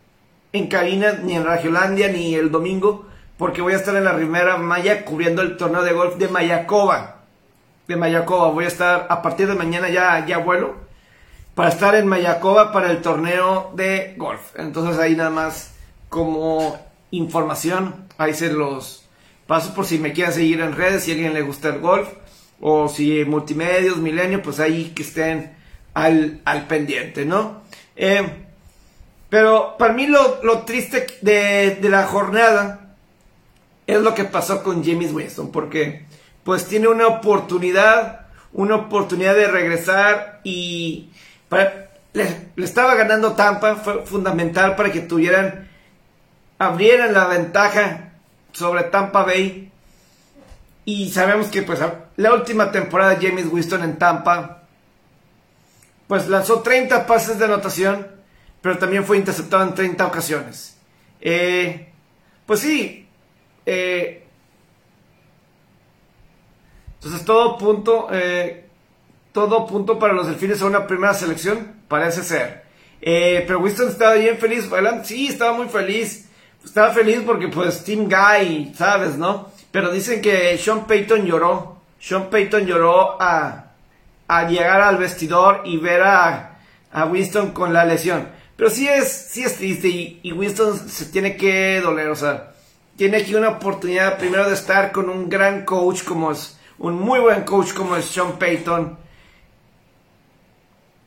en 0.51 0.67
cabina 0.67 1.13
ni 1.23 1.37
en 1.37 1.45
Radiolandia 1.45 2.09
ni 2.09 2.35
el 2.35 2.51
domingo, 2.51 3.05
porque 3.37 3.61
voy 3.61 3.71
a 3.71 3.77
estar 3.77 3.95
en 3.95 4.03
la 4.03 4.13
Primera 4.13 4.57
Maya 4.57 5.05
cubriendo 5.05 5.41
el 5.41 5.55
torneo 5.55 5.83
de 5.83 5.93
golf 5.93 6.17
de 6.17 6.27
Mayacoba. 6.27 7.21
De 7.87 7.95
Mayacoba, 7.95 8.49
voy 8.49 8.65
a 8.65 8.67
estar 8.67 9.07
a 9.09 9.21
partir 9.21 9.47
de 9.47 9.55
mañana 9.55 9.87
ya, 9.89 10.25
ya 10.25 10.39
vuelo 10.39 10.83
para 11.55 11.69
estar 11.69 11.95
en 11.95 12.07
Mayacoba 12.07 12.73
para 12.73 12.91
el 12.91 13.01
torneo 13.01 13.71
de 13.73 14.15
golf. 14.17 14.41
Entonces 14.57 14.99
ahí 14.99 15.15
nada 15.15 15.29
más 15.29 15.71
como 16.09 16.77
información. 17.11 18.09
Ahí 18.17 18.33
se 18.33 18.51
los 18.51 19.02
paso 19.47 19.73
por 19.73 19.85
si 19.85 19.97
me 19.99 20.13
quieren 20.13 20.33
seguir 20.33 20.61
en 20.61 20.75
redes, 20.75 21.03
si 21.03 21.11
a 21.11 21.13
alguien 21.15 21.33
le 21.33 21.41
gusta 21.41 21.69
el 21.69 21.79
golf. 21.79 22.09
O 22.59 22.87
si 22.87 23.25
multimedios, 23.25 23.97
milenio, 23.97 24.41
pues 24.41 24.59
ahí 24.59 24.93
que 24.95 25.03
estén 25.03 25.53
al, 25.93 26.41
pendiente, 26.67 27.25
¿no? 27.25 27.61
Eh, 27.95 28.25
pero 29.29 29.75
para 29.77 29.93
mí 29.93 30.07
lo, 30.07 30.59
triste 30.59 31.07
de, 31.21 31.77
la 31.89 32.05
jornada 32.05 32.95
es 33.85 33.99
lo 33.99 34.13
que 34.13 34.23
pasó 34.23 34.63
con 34.63 34.83
James 34.83 35.11
Winston, 35.11 35.51
porque 35.51 36.05
pues 36.43 36.67
tiene 36.67 36.87
una 36.87 37.07
oportunidad, 37.07 38.27
una 38.53 38.75
oportunidad 38.75 39.35
de 39.35 39.47
regresar 39.47 40.39
y 40.43 41.09
le, 42.13 42.27
le, 42.55 42.65
estaba 42.65 42.95
ganando 42.95 43.33
Tampa, 43.33 43.75
fue 43.75 44.05
fundamental 44.05 44.75
para 44.75 44.91
que 44.91 45.01
tuvieran 45.01 45.67
abrieran 46.59 47.13
la 47.13 47.25
ventaja 47.25 48.12
sobre 48.53 48.83
Tampa 48.83 49.23
Bay. 49.23 49.71
Y 50.85 51.09
sabemos 51.11 51.47
que 51.47 51.61
pues 51.63 51.79
la 52.17 52.33
última 52.33 52.71
temporada 52.71 53.15
de 53.15 53.27
James 53.27 53.47
Winston 53.51 53.83
en 53.83 53.97
Tampa, 53.97 54.63
pues 56.07 56.27
lanzó 56.27 56.61
30 56.61 57.05
pases 57.05 57.39
de 57.39 57.45
anotación, 57.45 58.07
pero 58.61 58.77
también 58.77 59.05
fue 59.05 59.17
interceptado 59.17 59.63
en 59.63 59.73
30 59.73 60.05
ocasiones. 60.05 60.77
Eh, 61.21 61.89
pues 62.45 62.59
sí, 62.59 63.07
eh, 63.65 64.27
entonces 66.95 67.25
todo 67.25 67.57
punto, 67.57 68.09
eh, 68.11 68.67
todo 69.31 69.65
punto 69.65 69.97
para 69.97 70.13
los 70.13 70.27
delfines 70.27 70.61
a 70.61 70.65
una 70.65 70.85
primera 70.85 71.13
selección, 71.13 71.75
parece 71.87 72.23
ser. 72.23 72.63
pero 73.01 73.59
Winston 73.59 73.89
estaba 73.89 74.15
bien 74.15 74.37
feliz, 74.37 74.69
sí, 75.03 75.27
estaba 75.27 75.53
muy 75.53 75.67
feliz 75.69 76.27
estaba 76.63 76.93
feliz 76.93 77.21
porque 77.25 77.47
pues 77.47 77.83
Team 77.83 78.09
Guy, 78.09 78.73
¿sabes, 78.75 79.17
no? 79.17 79.49
Pero 79.71 79.91
dicen 79.91 80.21
que 80.21 80.57
Sean 80.57 80.85
Payton 80.85 81.25
lloró. 81.25 81.77
Sean 81.99 82.29
Payton 82.29 82.65
lloró 82.65 83.21
a, 83.21 83.71
a 84.27 84.47
llegar 84.47 84.81
al 84.81 84.97
vestidor 84.97 85.61
y 85.65 85.77
ver 85.77 86.01
a, 86.01 86.57
a, 86.91 87.05
Winston 87.05 87.51
con 87.51 87.73
la 87.73 87.85
lesión. 87.85 88.27
Pero 88.55 88.69
sí 88.69 88.87
es, 88.87 89.11
sí 89.11 89.43
es 89.43 89.55
triste 89.55 89.87
y, 89.87 90.19
y, 90.23 90.31
Winston 90.31 90.77
se 90.87 91.05
tiene 91.05 91.35
que 91.35 91.81
doler, 91.81 92.09
o 92.09 92.15
sea, 92.15 92.53
tiene 92.95 93.17
aquí 93.17 93.33
una 93.33 93.49
oportunidad 93.49 94.17
primero 94.17 94.47
de 94.47 94.53
estar 94.53 94.91
con 94.91 95.09
un 95.09 95.27
gran 95.27 95.65
coach 95.65 96.03
como 96.03 96.31
es, 96.31 96.57
un 96.77 96.99
muy 96.99 97.19
buen 97.19 97.43
coach 97.43 97.73
como 97.73 97.95
es 97.95 98.05
Sean 98.05 98.37
Payton 98.37 98.97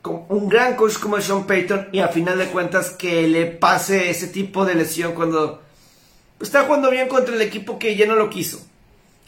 un 0.09 0.49
gran 0.49 0.75
coach 0.75 0.97
como 0.99 1.19
Sean 1.21 1.45
Payton 1.45 1.89
y 1.91 1.99
a 1.99 2.07
final 2.07 2.37
de 2.37 2.47
cuentas 2.47 2.91
que 2.91 3.27
le 3.27 3.45
pase 3.45 4.09
ese 4.09 4.27
tipo 4.27 4.65
de 4.65 4.75
lesión 4.75 5.13
cuando 5.13 5.61
está 6.39 6.63
jugando 6.63 6.89
bien 6.91 7.07
contra 7.07 7.35
el 7.35 7.41
equipo 7.41 7.79
que 7.79 7.95
ya 7.95 8.05
no 8.05 8.15
lo 8.15 8.29
quiso. 8.29 8.59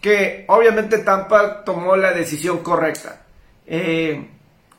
Que 0.02 0.46
obviamente 0.48 1.00
Tampa 1.00 1.64
tomó 1.64 1.96
la 1.96 2.14
decisión 2.14 2.60
correcta. 2.60 3.22
Eh, 3.68 4.28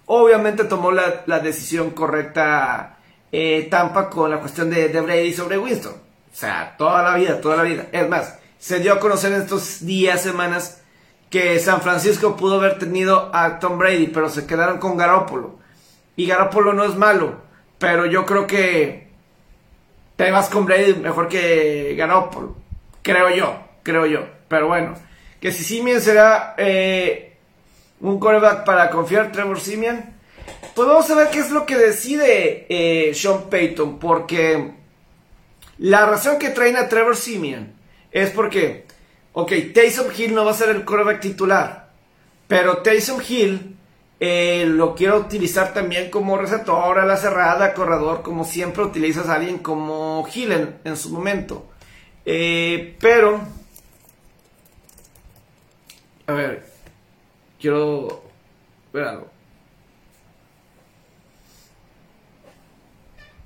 obviamente 0.06 0.64
tomó 0.64 0.90
la, 0.90 1.40
decisión 1.40 1.90
correcta 1.90 2.98
eh, 3.30 3.68
Tampa 3.70 4.10
con 4.10 4.30
la 4.30 4.40
cuestión 4.40 4.70
de, 4.70 4.88
de 4.88 5.00
Brady 5.00 5.32
sobre 5.32 5.58
Winston. 5.58 5.94
O 5.94 6.36
sea, 6.36 6.74
toda 6.76 7.02
la 7.02 7.16
vida, 7.16 7.40
toda 7.40 7.56
la 7.56 7.62
vida. 7.64 7.86
Es 7.92 8.08
más, 8.08 8.38
se 8.58 8.80
dio 8.80 8.92
a 8.92 9.00
conocer 9.00 9.32
en 9.32 9.42
estos 9.42 9.84
días, 9.84 10.22
semanas, 10.22 10.82
que 11.30 11.58
San 11.60 11.80
Francisco 11.80 12.36
pudo 12.36 12.56
haber 12.56 12.78
tenido 12.78 13.30
a 13.34 13.58
Tom 13.58 13.78
Brady, 13.78 14.08
pero 14.08 14.28
se 14.28 14.46
quedaron 14.46 14.78
con 14.78 14.96
Garoppolo. 14.96 15.59
Y 16.16 16.26
Garoppolo 16.26 16.72
no 16.72 16.84
es 16.84 16.94
malo, 16.96 17.40
pero 17.78 18.06
yo 18.06 18.26
creo 18.26 18.46
que 18.46 19.08
te 20.16 20.30
vas 20.30 20.48
con 20.48 20.66
Brady 20.66 20.94
mejor 20.94 21.28
que 21.28 21.94
Garoppolo. 21.96 22.56
Creo 23.02 23.30
yo, 23.30 23.58
creo 23.82 24.06
yo. 24.06 24.26
Pero 24.48 24.68
bueno, 24.68 24.94
que 25.40 25.52
si 25.52 25.64
Simeon 25.64 26.00
será 26.00 26.54
eh, 26.58 27.36
un 28.00 28.18
quarterback 28.18 28.64
para 28.64 28.90
confiar 28.90 29.32
Trevor 29.32 29.60
Simeon, 29.60 30.04
pues 30.74 30.88
vamos 30.88 31.10
a 31.10 31.14
ver 31.14 31.30
qué 31.30 31.38
es 31.38 31.50
lo 31.50 31.64
que 31.66 31.76
decide 31.76 32.66
eh, 32.68 33.14
Sean 33.14 33.48
Payton, 33.48 33.98
porque 33.98 34.72
la 35.78 36.04
razón 36.06 36.38
que 36.38 36.50
traen 36.50 36.76
a 36.76 36.88
Trevor 36.88 37.16
Simeon 37.16 37.72
es 38.12 38.30
porque, 38.30 38.86
ok, 39.32 39.52
Taysom 39.74 40.08
Hill 40.16 40.34
no 40.34 40.44
va 40.44 40.50
a 40.50 40.54
ser 40.54 40.68
el 40.68 40.84
quarterback 40.84 41.20
titular, 41.20 41.90
pero 42.46 42.78
Taysom 42.78 43.20
Hill 43.26 43.76
eh, 44.22 44.66
lo 44.66 44.94
quiero 44.94 45.16
utilizar 45.16 45.72
también 45.72 46.10
como 46.10 46.36
receptor 46.36 46.98
a 46.98 47.06
la 47.06 47.16
cerrada, 47.16 47.72
corredor, 47.72 48.20
como 48.22 48.44
siempre 48.44 48.82
utilizas 48.82 49.28
a 49.30 49.36
alguien 49.36 49.58
como 49.58 50.28
Hill 50.32 50.76
en, 50.84 50.96
su 50.98 51.08
momento. 51.08 51.70
Eh, 52.26 52.98
pero, 53.00 53.40
a 56.26 56.32
ver, 56.34 56.66
quiero 57.58 58.22
ver 58.92 59.04
algo. 59.04 59.30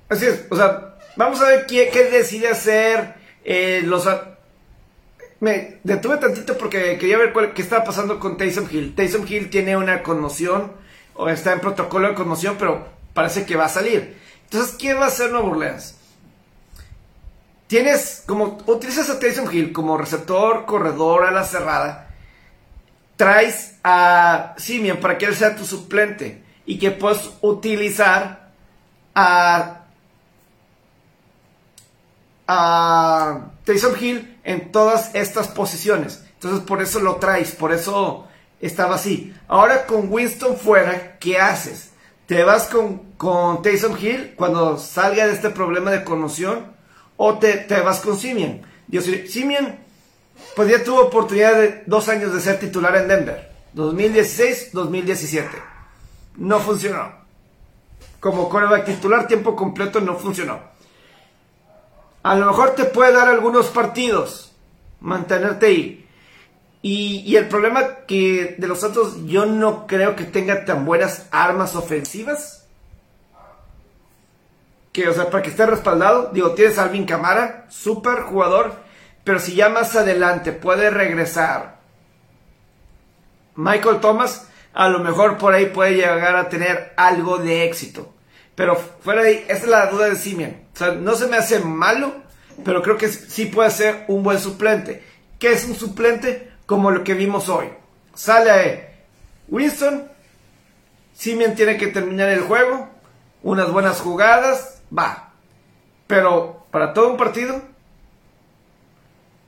Así 0.09 0.27
es, 0.27 0.45
o 0.51 0.57
sea, 0.57 0.97
vamos 1.15 1.41
a 1.41 1.49
ver 1.51 1.67
qué, 1.67 1.89
decide 2.11 2.49
hacer 2.49 3.15
eh, 3.45 3.83
los 3.85 4.09
me 5.45 5.79
detuve 5.85 6.17
tantito 6.17 6.57
porque 6.57 6.97
quería 6.99 7.19
ver 7.19 7.33
qué 7.53 7.61
estaba 7.61 7.85
pasando 7.85 8.19
con 8.19 8.39
Taysom 8.39 8.67
Hill. 8.71 8.95
Taysom 8.95 9.27
Hill 9.29 9.51
tiene 9.51 9.77
una 9.77 10.03
conmoción 10.03 10.73
o 11.15 11.29
está 11.29 11.53
en 11.53 11.61
protocolo 11.61 12.09
de 12.09 12.15
conmoción, 12.15 12.57
pero 12.59 12.89
parece 13.13 13.45
que 13.45 13.55
va 13.55 13.67
a 13.67 13.69
salir. 13.69 14.17
Entonces, 14.45 14.75
¿qué 14.77 14.95
va 14.95 15.05
a 15.05 15.09
hacer 15.09 15.31
Nuevo 15.31 15.51
Orleans? 15.51 15.97
Tienes 17.67 18.25
como 18.27 18.59
utilizas 18.67 19.11
a 19.11 19.19
Taysom 19.21 19.53
Hill 19.53 19.73
como 19.73 19.99
receptor, 19.99 20.65
corredor 20.65 21.27
a 21.27 21.31
la 21.31 21.45
cerrada. 21.45 22.09
Traes 23.17 23.77
a 23.85 24.55
Simeon 24.57 24.99
para 24.99 25.19
que 25.19 25.27
él 25.27 25.35
sea 25.35 25.57
tu 25.57 25.67
suplente 25.67 26.43
y 26.65 26.79
que 26.79 26.91
puedas 26.91 27.31
utilizar 27.43 28.49
a 29.15 29.83
a 32.47 33.51
Taysom 33.65 33.95
Hill 34.01 34.34
en 34.45 34.71
todas 34.71 35.15
estas 35.15 35.49
posiciones. 35.49 36.25
Entonces 36.35 36.61
por 36.61 36.83
eso 36.83 37.01
lo 37.01 37.17
traes, 37.17 37.53
por 37.53 37.73
eso 37.73 38.29
estaba 38.61 38.97
así. 38.97 39.35
Ahora 39.49 39.87
con 39.87 40.13
Winston 40.13 40.57
fuera, 40.57 41.19
¿qué 41.19 41.39
haces? 41.39 41.91
¿Te 42.27 42.45
vas 42.45 42.67
con, 42.67 42.99
con 43.17 43.63
Taysom 43.63 43.97
Hill 44.01 44.35
cuando 44.37 44.79
salga 44.79 45.27
de 45.27 45.33
este 45.33 45.51
problema 45.51 45.91
de 45.91 46.05
conmoción? 46.05 46.73
¿O 47.17 47.39
te, 47.39 47.67
vas 47.85 48.01
con 48.01 48.19
Simeon? 48.19 48.63
Dios, 48.87 49.07
Simeon 49.29 49.85
pues 50.57 50.69
ya 50.69 50.83
tuvo 50.83 51.03
oportunidad 51.03 51.55
de 51.55 51.83
dos 51.87 52.09
años 52.09 52.33
de 52.33 52.41
ser 52.41 52.59
titular 52.59 52.97
en 52.97 53.09
Denver. 53.09 53.51
2016-2017. 53.75 55.49
No 56.37 56.61
funcionó. 56.61 57.13
Como 58.21 58.49
coreback 58.49 58.87
titular 58.87 59.27
tiempo 59.27 59.55
completo 59.55 60.01
no 60.01 60.17
funcionó. 60.17 60.74
A 62.25 62.35
lo 62.37 62.47
mejor 62.47 62.71
te 62.71 62.87
puede 62.87 63.13
dar 63.13 63.29
algunos 63.29 63.67
partidos, 63.67 64.51
mantenerte 65.01 65.67
ahí. 65.67 66.09
Y, 66.81 67.37
el 67.37 67.49
problema 67.49 68.07
que 68.07 68.57
de 68.59 68.67
los 68.67 68.81
Santos 68.81 69.27
yo 69.27 69.45
no 69.45 69.87
creo 69.87 70.17
que 70.17 70.25
tenga 70.25 70.65
tan 70.65 70.87
buenas 70.87 71.29
armas 71.31 71.77
ofensivas. 71.77 72.67
Que, 74.93 75.07
o 75.09 75.13
sea, 75.13 75.29
para 75.29 75.43
que 75.43 75.51
esté 75.51 75.67
respaldado. 75.67 76.31
Digo, 76.33 76.53
tienes 76.53 76.79
Alvin 76.79 77.05
Camara, 77.05 77.67
super 77.69 78.23
jugador. 78.23 78.73
Pero 79.23 79.39
si 79.39 79.55
ya 79.55 79.69
más 79.69 79.95
adelante 79.95 80.53
puede 80.53 80.89
regresar 80.89 81.77
Michael 83.55 84.01
Thomas, 84.01 84.49
a 84.73 84.89
lo 84.89 85.01
mejor 85.01 85.37
por 85.37 85.53
ahí 85.53 85.67
puede 85.67 85.97
llegar 85.97 86.37
a 86.37 86.49
tener 86.49 86.95
algo 86.97 87.37
de 87.37 87.65
éxito. 87.65 88.14
Pero 88.55 88.77
fuera 88.77 89.23
de 89.23 89.29
ahí, 89.29 89.45
esa 89.49 89.65
es 89.65 89.69
la 89.69 89.87
duda 89.87 90.09
de 90.09 90.17
Simeon. 90.17 90.57
O 90.73 90.77
sea, 90.77 90.93
no 90.93 91.15
se 91.15 91.27
me 91.27 91.37
hace 91.37 91.61
malo, 91.61 92.15
pero 92.65 92.83
creo 92.83 92.97
que 92.97 93.09
sí 93.09 93.47
puede 93.47 93.71
ser 93.71 94.05
un 94.09 94.23
buen 94.23 94.39
suplente. 94.39 95.03
¿Qué 95.39 95.53
es 95.53 95.65
un 95.65 95.75
suplente? 95.75 96.53
Como 96.67 96.91
lo 96.91 97.05
que 97.05 97.15
vimos 97.15 97.49
hoy. 97.49 97.69
Sale 98.15 98.95
Winston, 99.49 100.09
Simeon 101.15 101.55
tiene 101.55 101.77
que 101.77 101.89
terminar 101.89 102.29
el 102.29 102.41
juego, 102.43 102.89
unas 103.43 103.71
buenas 103.71 104.01
jugadas, 104.01 104.83
va. 104.97 105.33
Pero 106.07 106.67
para 106.71 106.95
todo 106.95 107.11
un 107.11 107.17
partido, 107.17 107.61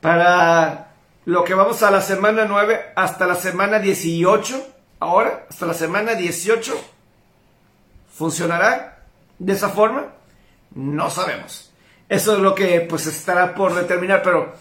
para 0.00 0.92
lo 1.24 1.44
que 1.44 1.54
vamos 1.54 1.82
a 1.82 1.90
la 1.90 2.02
semana 2.02 2.44
9 2.44 2.92
hasta 2.94 3.26
la 3.26 3.34
semana 3.34 3.78
18, 3.78 4.66
ahora, 5.00 5.46
hasta 5.48 5.66
la 5.66 5.74
semana 5.74 6.14
18, 6.14 6.74
¿funcionará 8.12 8.95
de 9.38 9.52
esa 9.52 9.68
forma? 9.68 10.12
No 10.74 11.10
sabemos. 11.10 11.70
Eso 12.08 12.34
es 12.34 12.38
lo 12.38 12.54
que 12.54 12.80
pues 12.80 13.06
estará 13.06 13.54
por 13.54 13.74
determinar, 13.74 14.22
pero 14.22 14.54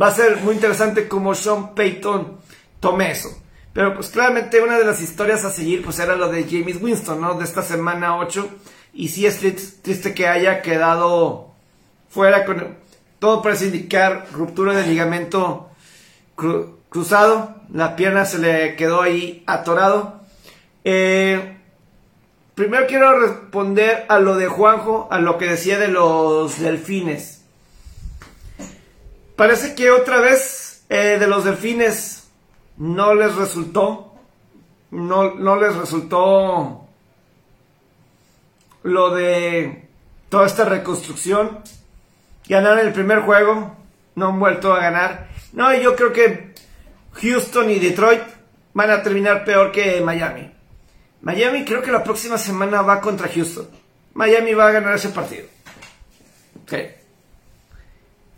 va 0.00 0.08
a 0.08 0.14
ser 0.14 0.38
muy 0.38 0.54
interesante 0.54 1.08
cómo 1.08 1.34
Sean 1.34 1.74
Payton 1.74 2.38
tome 2.80 3.10
eso. 3.10 3.28
Pero 3.72 3.94
pues 3.94 4.08
claramente 4.08 4.62
una 4.62 4.78
de 4.78 4.86
las 4.86 5.02
historias 5.02 5.44
a 5.44 5.50
seguir 5.50 5.84
pues 5.84 5.98
era 5.98 6.16
lo 6.16 6.28
de 6.28 6.44
James 6.44 6.80
Winston, 6.80 7.20
¿no? 7.20 7.34
De 7.34 7.44
esta 7.44 7.62
semana 7.62 8.16
8. 8.16 8.48
Y 8.94 9.08
sí 9.08 9.26
es 9.26 9.40
triste 9.82 10.14
que 10.14 10.26
haya 10.26 10.62
quedado 10.62 11.50
fuera 12.08 12.46
con... 12.46 12.78
Todo 13.18 13.42
parece 13.42 13.66
indicar 13.66 14.26
ruptura 14.32 14.72
del 14.72 14.88
ligamento 14.88 15.70
cruzado. 16.88 17.56
La 17.72 17.96
pierna 17.96 18.24
se 18.24 18.38
le 18.38 18.76
quedó 18.76 19.02
ahí 19.02 19.42
atorado. 19.46 20.20
Eh, 20.84 21.55
Primero 22.56 22.86
quiero 22.86 23.20
responder 23.20 24.06
a 24.08 24.18
lo 24.18 24.34
de 24.34 24.46
Juanjo, 24.46 25.08
a 25.10 25.18
lo 25.18 25.36
que 25.36 25.44
decía 25.44 25.78
de 25.78 25.88
los 25.88 26.58
delfines. 26.58 27.44
Parece 29.36 29.74
que 29.74 29.90
otra 29.90 30.22
vez 30.22 30.82
eh, 30.88 31.18
de 31.20 31.26
los 31.26 31.44
delfines 31.44 32.30
no 32.78 33.14
les 33.14 33.34
resultó, 33.34 34.14
no, 34.90 35.34
no 35.34 35.56
les 35.56 35.76
resultó 35.76 36.86
lo 38.84 39.14
de 39.14 39.90
toda 40.30 40.46
esta 40.46 40.64
reconstrucción. 40.64 41.58
Ganaron 42.48 42.78
el 42.78 42.94
primer 42.94 43.20
juego, 43.20 43.76
no 44.14 44.28
han 44.28 44.40
vuelto 44.40 44.72
a 44.72 44.80
ganar. 44.80 45.28
No, 45.52 45.74
yo 45.74 45.94
creo 45.94 46.14
que 46.14 46.54
Houston 47.20 47.68
y 47.68 47.78
Detroit 47.80 48.22
van 48.72 48.90
a 48.90 49.02
terminar 49.02 49.44
peor 49.44 49.72
que 49.72 50.00
Miami. 50.00 50.55
Miami 51.26 51.64
creo 51.64 51.82
que 51.82 51.90
la 51.90 52.04
próxima 52.04 52.38
semana 52.38 52.82
va 52.82 53.00
contra 53.00 53.26
Houston. 53.26 53.68
Miami 54.14 54.54
va 54.54 54.68
a 54.68 54.70
ganar 54.70 54.94
ese 54.94 55.08
partido. 55.08 55.48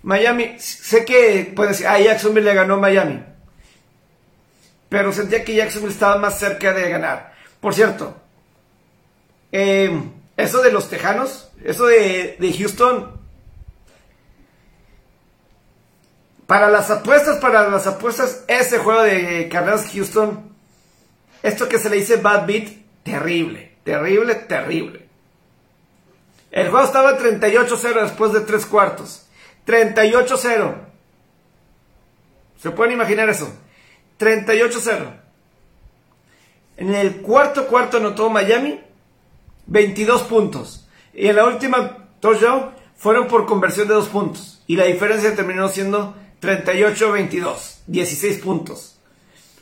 Miami, 0.02 0.58
sé 0.58 1.04
que 1.04 1.52
puede 1.54 1.72
decir, 1.72 1.86
ah, 1.86 2.00
Jacksonville 2.00 2.46
le 2.46 2.54
ganó 2.54 2.74
a 2.74 2.78
Miami. 2.78 3.22
Pero 4.88 5.12
sentía 5.12 5.44
que 5.44 5.54
Jacksonville 5.54 5.92
estaba 5.92 6.16
más 6.16 6.38
cerca 6.38 6.72
de 6.72 6.88
ganar. 6.88 7.34
Por 7.60 7.74
cierto, 7.74 8.16
em, 9.52 10.10
eso 10.38 10.62
de 10.62 10.72
los 10.72 10.88
Tejanos, 10.88 11.50
eso 11.62 11.88
de, 11.88 12.38
de 12.40 12.52
Houston, 12.54 13.20
para 16.46 16.70
las 16.70 16.90
apuestas, 16.90 17.36
para 17.36 17.68
las 17.68 17.86
apuestas, 17.86 18.44
ese 18.48 18.78
juego 18.78 19.02
de 19.02 19.46
Carreras 19.50 19.90
Houston 19.92 20.56
esto 21.42 21.68
que 21.68 21.78
se 21.78 21.90
le 21.90 21.96
dice 21.96 22.16
bad 22.16 22.46
beat, 22.46 22.68
terrible, 23.02 23.76
terrible, 23.84 24.34
terrible. 24.34 25.08
El 26.50 26.70
juego 26.70 26.84
estaba 26.84 27.18
38-0 27.18 28.02
después 28.02 28.32
de 28.32 28.40
tres 28.40 28.66
cuartos. 28.66 29.26
38-0. 29.66 30.74
¿Se 32.60 32.70
pueden 32.70 32.94
imaginar 32.94 33.28
eso? 33.28 33.52
38-0. 34.18 35.20
En 36.78 36.94
el 36.94 37.16
cuarto 37.18 37.66
cuarto 37.66 37.98
anotó 37.98 38.30
Miami 38.30 38.80
22 39.66 40.22
puntos. 40.22 40.88
Y 41.12 41.28
en 41.28 41.36
la 41.36 41.46
última 41.46 42.08
touchdown 42.20 42.70
fueron 42.96 43.28
por 43.28 43.46
conversión 43.46 43.88
de 43.88 43.94
dos 43.94 44.08
puntos. 44.08 44.62
Y 44.66 44.76
la 44.76 44.84
diferencia 44.84 45.34
terminó 45.34 45.68
siendo 45.68 46.16
38-22. 46.40 47.80
16 47.86 48.38
puntos. 48.38 48.97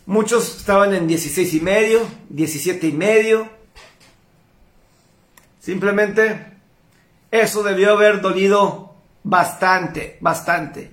Muchos 0.06 0.58
estaban 0.58 0.94
en 0.94 1.08
16 1.08 1.54
y 1.54 1.60
medio, 1.60 2.00
17 2.28 2.86
y 2.86 2.92
medio. 2.92 3.48
Simplemente 5.58 6.46
eso 7.32 7.64
debió 7.64 7.92
haber 7.92 8.20
dolido 8.20 8.94
bastante, 9.24 10.16
bastante. 10.20 10.92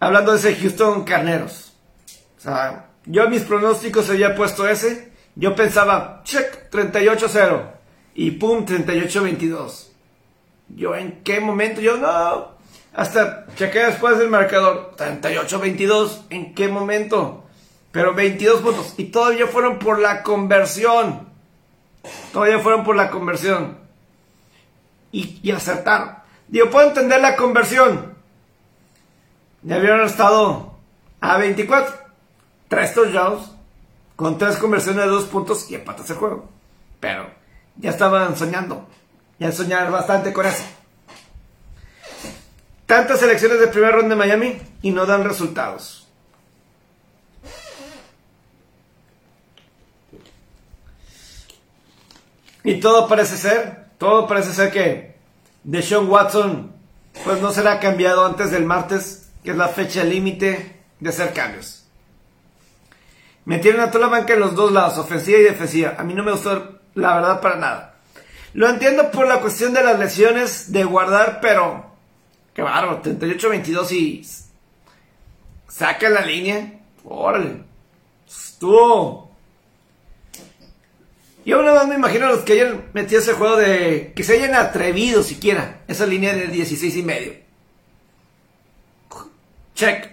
Hablando 0.00 0.32
de 0.32 0.38
ese 0.38 0.56
Houston 0.56 1.04
Carneros. 1.04 1.74
O 2.38 2.40
sea, 2.40 2.90
yo 3.06 3.28
mis 3.28 3.42
pronósticos 3.42 4.10
había 4.10 4.34
puesto 4.34 4.68
ese. 4.68 5.12
Yo 5.36 5.54
pensaba, 5.54 6.22
check, 6.24 6.70
38-0. 6.72 7.70
Y 8.16 8.32
pum, 8.32 8.66
38-22. 8.66 9.90
Yo 10.70 10.96
en 10.96 11.22
qué 11.22 11.38
momento, 11.38 11.80
yo 11.80 11.96
no. 11.98 12.51
Hasta 12.94 13.46
chequé 13.54 13.86
después 13.86 14.18
del 14.18 14.28
marcador. 14.28 14.94
38-22. 14.96 16.22
¿En 16.30 16.54
qué 16.54 16.68
momento? 16.68 17.44
Pero 17.90 18.14
22 18.14 18.60
puntos. 18.60 18.94
Y 18.96 19.04
todavía 19.04 19.46
fueron 19.46 19.78
por 19.78 19.98
la 19.98 20.22
conversión. 20.22 21.28
Todavía 22.32 22.58
fueron 22.58 22.84
por 22.84 22.96
la 22.96 23.10
conversión. 23.10 23.78
Y, 25.10 25.40
y 25.42 25.50
acertaron. 25.50 26.16
Digo, 26.48 26.70
puedo 26.70 26.88
entender 26.88 27.20
la 27.20 27.36
conversión. 27.36 28.14
Ya 29.62 29.76
habían 29.76 30.00
estado 30.00 30.74
a 31.20 31.38
24. 31.38 31.94
Tres 32.68 32.94
touchdowns. 32.94 33.52
Con 34.16 34.38
tres 34.38 34.56
conversiones 34.56 35.04
de 35.04 35.10
dos 35.10 35.24
puntos 35.24 35.70
y 35.70 35.74
empatas 35.74 36.10
el 36.10 36.16
juego. 36.16 36.48
Pero 37.00 37.26
ya 37.76 37.90
estaban 37.90 38.36
soñando. 38.36 38.86
Ya 39.38 39.50
soñar 39.50 39.90
bastante 39.90 40.32
con 40.32 40.46
eso. 40.46 40.64
Tantas 42.92 43.20
selecciones 43.20 43.58
de 43.58 43.68
primer 43.68 43.94
ronda 43.94 44.10
de 44.10 44.16
Miami 44.16 44.60
y 44.82 44.90
no 44.90 45.06
dan 45.06 45.24
resultados. 45.24 46.06
Y 52.62 52.80
todo 52.80 53.08
parece 53.08 53.38
ser, 53.38 53.86
todo 53.96 54.26
parece 54.26 54.52
ser 54.52 54.70
que 54.70 55.16
Deshaun 55.64 56.10
Watson 56.10 56.76
pues 57.24 57.40
no 57.40 57.50
será 57.50 57.80
cambiado 57.80 58.26
antes 58.26 58.50
del 58.50 58.66
martes, 58.66 59.30
que 59.42 59.52
es 59.52 59.56
la 59.56 59.68
fecha 59.68 60.04
límite 60.04 60.82
de 61.00 61.08
hacer 61.08 61.32
cambios. 61.32 61.86
Metieron 63.46 63.80
a 63.80 63.90
toda 63.90 64.04
la 64.04 64.12
banca 64.18 64.34
en 64.34 64.40
los 64.40 64.54
dos 64.54 64.70
lados, 64.70 64.98
ofensiva 64.98 65.38
y 65.38 65.44
defensiva. 65.44 65.94
A 65.96 66.04
mí 66.04 66.12
no 66.12 66.24
me 66.24 66.32
gustó 66.32 66.80
la 66.92 67.14
verdad 67.14 67.40
para 67.40 67.56
nada. 67.56 67.94
Lo 68.52 68.68
entiendo 68.68 69.10
por 69.10 69.26
la 69.26 69.40
cuestión 69.40 69.72
de 69.72 69.82
las 69.82 69.98
lesiones 69.98 70.72
de 70.72 70.84
guardar, 70.84 71.38
pero 71.40 71.91
qué 72.54 72.62
bárbaro, 72.62 73.02
38-22 73.02 73.92
y 73.92 74.26
saca 75.68 76.08
la 76.08 76.22
línea. 76.22 76.80
Órale. 77.04 77.64
Estuvo 78.26 79.32
yo 81.44 81.58
una 81.58 81.72
vez 81.72 81.86
me 81.88 81.96
imagino 81.96 82.26
a 82.26 82.30
los 82.30 82.40
que 82.40 82.52
hayan 82.52 82.84
metido 82.92 83.20
ese 83.20 83.32
juego 83.32 83.56
de. 83.56 84.12
que 84.14 84.22
se 84.22 84.34
hayan 84.34 84.54
atrevido 84.54 85.22
siquiera. 85.22 85.80
Esa 85.88 86.06
línea 86.06 86.34
de 86.34 86.46
16 86.46 86.96
y 86.96 87.02
medio. 87.02 87.32
Check. 89.74 90.12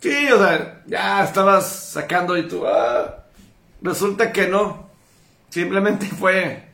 Sí, 0.00 0.30
o 0.32 0.38
sea, 0.38 0.82
ya 0.86 1.24
estabas 1.24 1.66
sacando 1.66 2.36
y 2.38 2.48
tú. 2.48 2.66
Ah, 2.66 3.24
resulta 3.82 4.32
que 4.32 4.46
no. 4.46 4.88
Simplemente 5.50 6.06
fue 6.06 6.68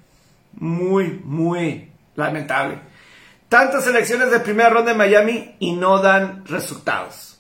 muy, 0.53 1.20
muy 1.24 1.90
lamentable. 2.14 2.78
Tantas 3.55 3.86
elecciones 3.86 4.32
de 4.32 4.40
primera 4.40 4.68
ronda 4.68 4.90
en 4.90 4.98
Miami 4.98 5.55
y 5.61 5.74
no 5.74 6.02
dan 6.02 6.44
resultados. 6.44 7.38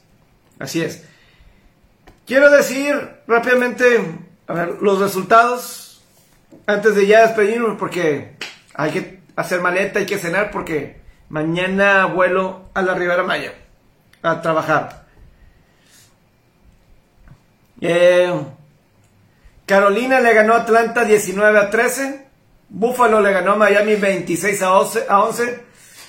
Así 0.60 0.80
es. 0.80 1.02
Quiero 2.24 2.50
decir 2.50 3.16
rápidamente, 3.26 3.84
a 4.46 4.66
los 4.80 5.00
resultados 5.00 6.04
antes 6.66 6.94
de 6.94 7.08
ya 7.08 7.26
despedirnos, 7.26 7.76
porque 7.80 8.36
hay 8.74 8.92
que 8.92 9.22
hacer 9.34 9.60
maleta, 9.60 9.98
hay 9.98 10.06
que 10.06 10.18
cenar, 10.18 10.52
porque 10.52 11.00
mañana 11.30 12.06
vuelo 12.06 12.68
a 12.74 12.82
la 12.82 12.94
Ribera 12.94 13.24
Maya 13.24 13.52
a 14.22 14.40
trabajar. 14.40 15.06
Eh, 17.80 18.32
Carolina 19.66 20.20
le 20.20 20.32
ganó 20.32 20.54
a 20.54 20.58
Atlanta 20.58 21.04
19 21.04 21.58
a 21.58 21.70
13. 21.70 22.28
Buffalo 22.68 23.20
le 23.20 23.32
ganó 23.32 23.54
a 23.54 23.56
Miami 23.56 23.96
26 23.96 24.62
a 24.62 24.74
11, 24.74 25.64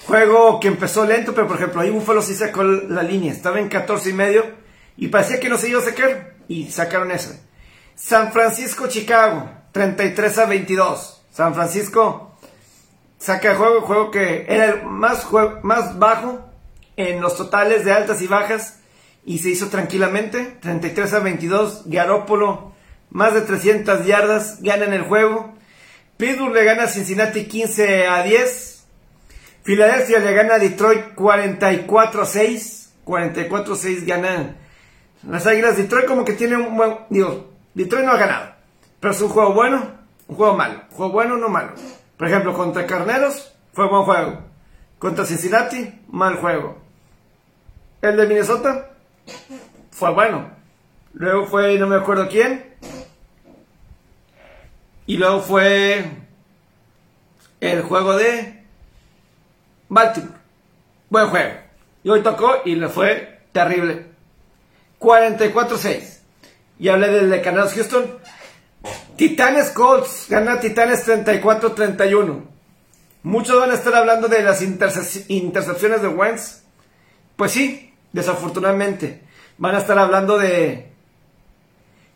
Juego 0.08 0.60
que 0.60 0.68
empezó 0.68 1.06
lento, 1.06 1.34
pero 1.34 1.47
por 1.47 1.58
ejemplo, 1.58 1.82
ahí 1.82 1.89
Buffalo 1.89 2.22
sí 2.22 2.36
sacó 2.36 2.64
la 2.64 3.01
línea. 3.01 3.32
Estaba 3.32 3.60
en 3.60 3.70
14 3.70 4.10
y 4.10 4.14
medio 4.14 4.45
y 4.97 5.08
parecía 5.08 5.39
que 5.39 5.49
no 5.49 5.58
se 5.58 5.70
iba 5.70 5.80
a 5.80 5.84
sacar 5.84 6.36
y 6.47 6.70
sacaron 6.70 7.12
eso. 7.12 7.32
San 7.95 8.32
Francisco, 8.32 8.88
Chicago. 8.88 9.49
33 9.72 10.38
a 10.38 10.45
22. 10.45 11.26
San 11.32 11.53
Francisco 11.53 12.38
saca 13.18 13.51
el 13.51 13.58
juego, 13.58 13.82
juego 13.82 14.12
que 14.12 14.45
era 14.47 14.66
el 14.68 14.86
más, 14.86 15.28
más 15.64 15.99
bajo 15.99 16.49
en 16.95 17.20
los 17.20 17.36
totales 17.36 17.84
de 17.84 17.91
altas 17.91 18.22
y 18.22 18.28
bajas 18.28 18.80
y 19.26 19.39
se 19.39 19.49
hizo 19.49 19.68
tranquilamente. 19.68 20.58
33 20.62 21.14
a 21.14 21.20
22. 21.20 21.84
Garópolo, 21.88 22.74
más 23.10 23.34
de 23.34 23.41
300 23.41 24.06
yardas, 24.06 24.62
gana 24.62 24.86
en 24.86 24.93
el 24.93 25.01
juego. 25.01 25.53
Pittsburgh 26.18 26.53
le 26.53 26.64
gana 26.64 26.84
a 26.84 26.88
Cincinnati 26.88 27.45
15 27.45 28.08
a 28.08 28.24
10. 28.24 28.75
Filadelfia 29.66 30.20
le 30.20 30.32
gana 30.32 30.55
a 30.55 30.59
Detroit 30.59 31.16
44 31.16 32.22
a 32.22 32.26
6. 32.26 32.93
44 33.03 33.74
a 33.74 33.76
6 33.76 34.05
ganan 34.05 34.57
las 35.28 35.47
Águilas. 35.47 35.76
Detroit 35.76 36.05
como 36.05 36.24
que 36.24 36.34
tiene 36.34 36.55
un 36.55 36.78
buen... 36.78 36.97
Digo, 37.09 37.51
Detroit 37.74 38.05
no 38.05 38.11
ha 38.11 38.18
ganado. 38.18 38.53
Pero 38.99 39.11
es 39.11 39.22
un 39.22 39.30
juego 39.30 39.53
bueno, 39.55 39.91
un 40.28 40.36
juego 40.36 40.55
malo. 40.55 40.82
Juego 40.91 41.11
bueno, 41.11 41.38
no 41.38 41.49
malo. 41.49 41.74
Por 42.16 42.28
ejemplo, 42.28 42.53
contra 42.53 42.86
Carneros 42.86 43.55
fue 43.74 43.89
buen 43.89 44.03
juego. 44.03 44.43
Contra 44.99 45.26
Cincinnati, 45.26 45.99
mal 46.09 46.36
juego. 46.36 46.78
El 48.03 48.18
de 48.18 48.28
Minnesota 48.28 48.91
fue 49.89 50.13
bueno. 50.13 50.47
Luego 51.13 51.47
fue, 51.47 51.80
no 51.80 51.88
me 51.88 51.95
acuerdo 51.95 52.28
quién. 52.30 52.76
Y 55.07 55.18
luego 55.18 55.41
fue 55.41 56.05
el 57.61 57.82
juego 57.82 58.16
de 58.16 58.55
Baltimore. 59.90 60.38
Buen 61.10 61.30
juego. 61.30 61.54
Y 62.04 62.10
hoy 62.10 62.22
tocó 62.22 62.62
y 62.66 62.76
le 62.76 62.90
fue 62.90 63.40
terrible. 63.52 64.06
44-6. 65.00 66.20
Y 66.80 66.90
hablé 66.90 67.10
del 67.10 67.30
de 67.30 67.42
Carneros 67.42 67.74
Houston. 67.74 68.18
Titanes 69.16 69.70
Colts 69.72 70.28
gana 70.30 70.60
Titanes 70.60 71.08
34-31. 71.08 72.44
Muchos 73.24 73.60
van 73.60 73.72
a 73.72 73.76
estar 73.76 73.96
hablando 73.96 74.28
de 74.28 74.44
las 74.44 74.62
intercepciones 74.62 76.02
de 76.02 76.08
Wentz. 76.08 76.64
Pues 77.36 77.52
sí, 77.52 77.94
desafortunadamente. 78.12 79.24
Van 79.58 79.76
a 79.76 79.80
estar 79.80 79.98
hablando 79.98 80.38
de... 80.38 80.92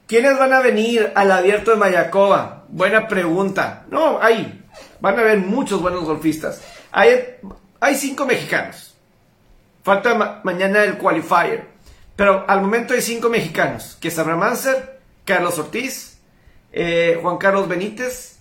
¿Quiénes 0.08 0.38
van 0.38 0.54
a 0.54 0.62
venir 0.62 1.12
al 1.16 1.32
abierto 1.32 1.72
de 1.72 1.78
Mayacoba? 1.78 2.66
Buena 2.68 3.08
pregunta. 3.08 3.86
No, 3.90 4.22
hay. 4.22 4.66
Van 5.00 5.18
a 5.18 5.22
haber 5.22 5.40
muchos 5.40 5.82
buenos 5.82 6.04
golfistas. 6.04 6.62
Hay, 6.92 7.38
hay 7.80 7.96
cinco 7.96 8.26
mexicanos. 8.26 8.96
Falta 9.84 10.42
mañana 10.44 10.84
el 10.84 10.98
qualifier. 10.98 11.68
Pero 12.16 12.46
al 12.48 12.62
momento 12.62 12.94
hay 12.94 13.02
cinco 13.02 13.30
mexicanos. 13.30 13.98
Que 14.00 14.10
es 14.10 14.20
Abraham 14.20 14.54
Carlos 15.26 15.60
Ortiz, 15.60 16.18
eh, 16.72 17.18
Juan 17.22 17.38
Carlos 17.38 17.68
Benítez, 17.68 18.40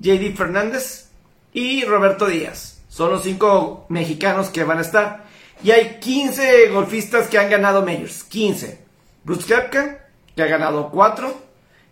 JD 0.00 0.36
Fernández 0.36 1.10
y 1.52 1.84
Roberto 1.84 2.26
Díaz. 2.26 2.82
Son 2.88 3.10
los 3.10 3.22
cinco 3.22 3.86
mexicanos 3.88 4.48
que 4.50 4.64
van 4.64 4.78
a 4.78 4.82
estar. 4.82 5.24
Y 5.62 5.72
hay 5.72 5.98
15 6.00 6.68
golfistas 6.68 7.28
que 7.28 7.38
han 7.38 7.50
ganado 7.50 7.84
majors. 7.84 8.24
15. 8.24 8.78
Bruce 9.24 9.46
Kepka, 9.46 10.06
que 10.34 10.42
ha 10.42 10.46
ganado 10.46 10.90
4. 10.90 11.34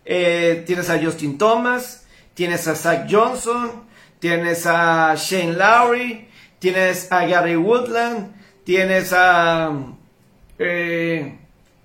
Eh, 0.05 0.64
tienes 0.66 0.88
a 0.88 0.99
Justin 1.03 1.36
Thomas. 1.36 2.07
Tienes 2.34 2.66
a 2.68 2.74
Zach 2.74 3.07
Johnson. 3.11 3.88
Tienes 4.19 4.66
a 4.66 5.14
Shane 5.14 5.57
Lowry. 5.57 6.29
Tienes 6.59 7.11
a 7.12 7.25
Gary 7.27 7.57
Woodland. 7.57 8.35
Tienes 8.64 9.12
a 9.12 9.73
eh, 10.59 11.39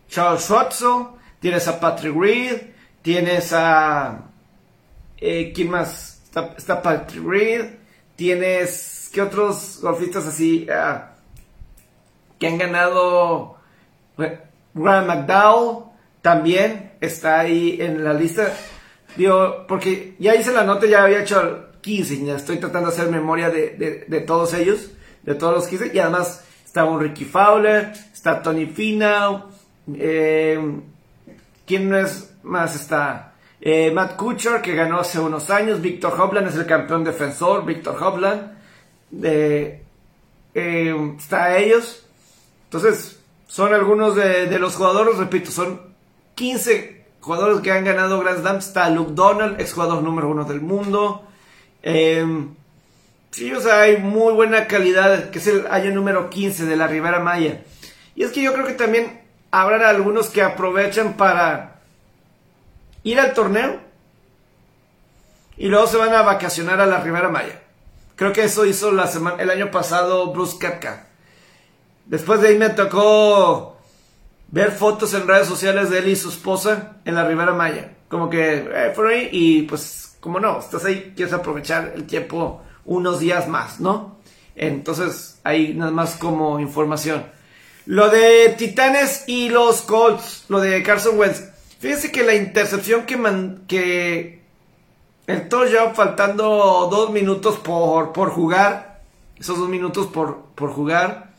Charles 0.07 0.43
Schwartzel. 0.43 1.07
Tienes 1.39 1.67
a 1.67 1.79
Patrick 1.79 2.15
Reed. 2.15 2.61
Tienes 3.01 3.53
a. 3.53 4.29
Eh, 5.17 5.51
¿Quién 5.53 5.69
más? 5.69 6.21
Está, 6.57 6.81
Patrick 6.81 7.23
Reed. 7.23 7.65
Tienes. 8.15 9.09
¿Qué 9.13 9.21
otros 9.21 9.79
golfistas 9.81 10.25
así? 10.25 10.67
Ah, 10.71 11.13
que 12.39 12.47
han 12.47 12.57
ganado. 12.57 13.57
Graham 14.73 15.07
McDowell 15.07 15.85
también 16.21 16.93
está 16.99 17.41
ahí 17.41 17.77
en 17.79 18.03
la 18.03 18.13
lista. 18.13 18.51
Digo, 19.15 19.65
porque 19.67 20.15
ya 20.19 20.35
hice 20.35 20.51
la 20.51 20.63
nota, 20.63 20.87
ya 20.87 21.03
había 21.03 21.21
hecho 21.21 21.72
15. 21.83 22.25
Ya 22.25 22.35
estoy 22.35 22.57
tratando 22.57 22.89
de 22.89 22.95
hacer 22.95 23.11
memoria 23.11 23.51
de, 23.51 24.23
todos 24.25 24.55
ellos, 24.55 24.89
de 25.21 25.35
todos 25.35 25.53
los 25.53 25.67
15. 25.67 25.91
Y 25.93 25.99
además 25.99 26.43
está 26.65 26.85
un 26.85 26.99
Ricky 26.99 27.25
Fowler, 27.25 27.93
está 28.11 28.41
Tony 28.41 28.65
Finau. 28.65 29.49
Eh, 29.93 30.59
¿Quién 31.67 31.89
no 31.89 31.97
es 31.97 32.33
más 32.41 32.75
está 32.75 33.33
Eh, 33.61 33.91
Matt 33.91 34.17
Kuchar, 34.17 34.61
que 34.61 34.73
ganó 34.73 34.99
hace 34.99 35.19
unos 35.19 35.49
años. 35.51 35.79
Víctor 35.79 36.19
Hovland 36.19 36.47
es 36.47 36.55
el 36.55 36.65
campeón 36.65 37.03
defensor. 37.03 37.63
Víctor 37.65 38.01
Hovland. 38.01 38.57
Eh, 39.21 39.83
está 41.17 41.57
ellos. 41.57 42.05
Entonces, 42.65 43.19
son 43.53 43.71
algunos 43.71 44.15
de, 44.15 44.57
los 44.57 44.75
jugadores, 44.75 45.17
repito, 45.17 45.51
son 45.51 45.79
15 46.33 47.05
jugadores 47.21 47.61
que 47.61 47.71
han 47.71 47.85
ganado 47.85 48.19
Grand 48.19 48.39
Slam. 48.39 48.57
Está 48.57 48.89
Luke 48.89 49.11
Donald, 49.13 49.61
ex 49.61 49.73
jugador 49.73 50.01
número 50.01 50.27
uno 50.27 50.43
del 50.43 50.59
mundo. 50.59 51.27
Sí, 51.83 53.53
o 53.53 53.61
sea, 53.61 53.81
hay 53.81 53.97
muy 53.97 54.33
buena 54.33 54.67
calidad, 54.67 55.29
que 55.29 55.39
es 55.39 55.47
el 55.47 55.67
año 55.67 55.91
número 55.91 56.29
15 56.29 56.65
de 56.65 56.75
la 56.75 56.87
Ribera 56.87 57.19
Maya. 57.19 57.61
Y 58.15 58.23
es 58.23 58.31
que 58.31 58.41
yo 58.41 58.53
creo 58.53 58.65
que 58.65 58.73
también 58.73 59.21
habrá 59.51 59.89
algunos 59.89 60.29
que 60.29 60.41
aprovechan 60.41 61.13
para 61.13 61.81
ir 63.03 63.19
al 63.19 63.33
torneo 63.33 63.79
y 65.57 65.67
luego 65.67 65.87
se 65.87 65.97
van 65.97 66.13
a 66.13 66.21
vacacionar 66.21 66.79
a 66.81 66.85
la 66.85 67.01
Ribera 67.01 67.29
Maya. 67.29 67.61
Creo 68.15 68.33
que 68.33 68.43
eso 68.43 68.65
hizo 68.65 68.91
la 68.91 69.07
semana, 69.07 69.41
el 69.41 69.49
año 69.49 69.71
pasado 69.71 70.31
Bruce 70.31 70.57
Kepka. 70.59 71.07
Después 72.05 72.41
de 72.41 72.49
ahí 72.49 72.57
me 72.57 72.69
tocó 72.69 73.77
ver 74.49 74.71
fotos 74.71 75.13
en 75.13 75.27
redes 75.27 75.47
sociales 75.47 75.89
de 75.89 75.99
él 75.99 76.09
y 76.09 76.15
su 76.15 76.29
esposa 76.29 76.97
en 77.05 77.15
la 77.15 77.27
Ribera 77.27 77.53
Maya. 77.53 77.91
Como 78.07 78.29
que 78.29 78.67
eh, 78.71 78.93
ahí 79.09 79.29
y 79.31 79.61
pues, 79.63 80.12
como 80.23 80.39
no, 80.39 80.57
estás 80.57 80.85
ahí, 80.85 81.11
quieres 81.17 81.33
aprovechar 81.33 81.91
el 81.97 82.07
tiempo 82.07 82.61
unos 82.85 83.19
días 83.19 83.49
más, 83.49 83.81
¿no? 83.81 84.19
Entonces, 84.55 85.41
ahí 85.43 85.73
nada 85.73 85.91
más 85.91 86.15
como 86.15 86.61
información. 86.61 87.25
Lo 87.85 88.09
de 88.09 88.55
Titanes 88.57 89.25
y 89.27 89.49
los 89.49 89.81
Colts, 89.81 90.45
lo 90.47 90.61
de 90.61 90.81
Carson 90.81 91.19
Wentz. 91.19 91.43
Fíjense 91.81 92.09
que 92.09 92.23
la 92.23 92.35
intercepción 92.35 93.05
que, 93.05 93.17
man, 93.17 93.65
que 93.67 94.41
el 95.27 95.49
touchdown 95.49 95.93
faltando 95.93 96.87
dos 96.89 97.09
minutos 97.11 97.57
por, 97.57 98.13
por 98.13 98.29
jugar, 98.29 99.01
esos 99.37 99.57
dos 99.57 99.67
minutos 99.67 100.07
por, 100.07 100.45
por 100.55 100.71
jugar, 100.71 101.33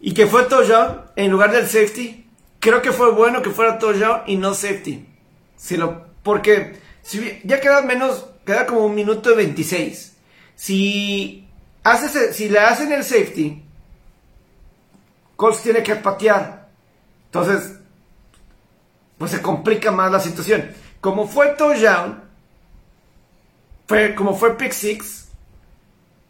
y 0.00 0.14
que 0.14 0.28
fue 0.28 0.44
touchdown 0.44 1.00
en 1.16 1.32
lugar 1.32 1.50
del 1.50 1.66
safety, 1.66 2.24
creo 2.60 2.82
que 2.82 2.92
fue 2.92 3.10
bueno 3.10 3.42
que 3.42 3.50
fuera 3.50 3.80
touchdown 3.80 4.20
y 4.28 4.36
no 4.36 4.54
safety. 4.54 5.08
Si 5.56 5.76
lo, 5.76 6.04
porque 6.22 6.80
si, 7.02 7.40
ya 7.44 7.60
queda 7.60 7.82
menos, 7.82 8.26
queda 8.46 8.66
como 8.66 8.86
un 8.86 8.94
minuto 8.94 9.32
y 9.32 9.36
26. 9.36 10.16
Si, 10.54 11.48
haces, 11.82 12.36
si 12.36 12.48
le 12.48 12.60
hacen 12.60 12.92
el 12.92 13.04
safety, 13.04 13.62
Colts 15.36 15.62
tiene 15.62 15.82
que 15.82 15.96
patear. 15.96 16.68
Entonces, 17.26 17.78
pues 19.18 19.30
se 19.30 19.42
complica 19.42 19.90
más 19.90 20.12
la 20.12 20.20
situación. 20.20 20.70
Como 21.00 21.26
fue 21.26 21.48
touchdown, 21.50 22.22
fue, 23.86 24.14
como 24.14 24.36
fue 24.36 24.56
pick 24.56 24.72
six, 24.72 25.28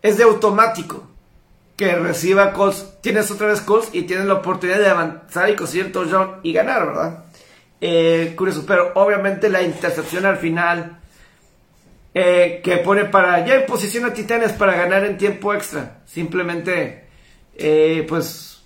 es 0.01 0.17
de 0.17 0.25
automático 0.25 1.07
que 1.77 1.95
reciba 1.97 2.53
Colts. 2.53 3.01
Tienes 3.03 3.31
otra 3.31 3.49
vez 3.49 3.61
Colts 3.61 3.91
y 3.93 4.03
tienes 4.03 4.27
la 4.27 4.35
oportunidad 4.35 4.79
de 4.79 4.89
avanzar 4.89 5.51
y 5.51 5.57
conseguir 5.57 5.93
touchdown 5.93 6.41
y 6.43 6.53
ganar, 6.53 6.87
¿verdad? 6.87 7.22
Eh, 7.85 8.37
pero 8.65 8.93
obviamente 8.95 9.49
la 9.49 9.61
intercepción 9.61 10.25
al 10.25 10.37
final 10.37 11.01
eh, 12.15 12.61
que 12.63 12.77
pone 12.77 13.07
para 13.07 13.45
ya 13.45 13.57
en 13.57 13.67
posición 13.67 14.05
a 14.05 14.13
Titanes 14.13 14.53
para 14.53 14.75
ganar 14.77 15.05
en 15.05 15.19
tiempo 15.19 15.53
extra. 15.53 16.03
Simplemente, 16.07 17.09
eh, 17.57 18.07
pues 18.09 18.63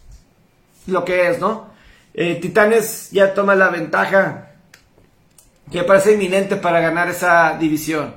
lo 0.86 1.02
que 1.02 1.30
es, 1.30 1.38
¿no? 1.38 1.70
Eh, 2.12 2.34
Titanes 2.42 3.10
ya 3.10 3.32
toma 3.32 3.54
la 3.54 3.70
ventaja 3.70 4.50
que 5.72 5.82
parece 5.84 6.12
inminente 6.12 6.56
para 6.56 6.80
ganar 6.80 7.08
esa 7.08 7.56
división. 7.58 8.16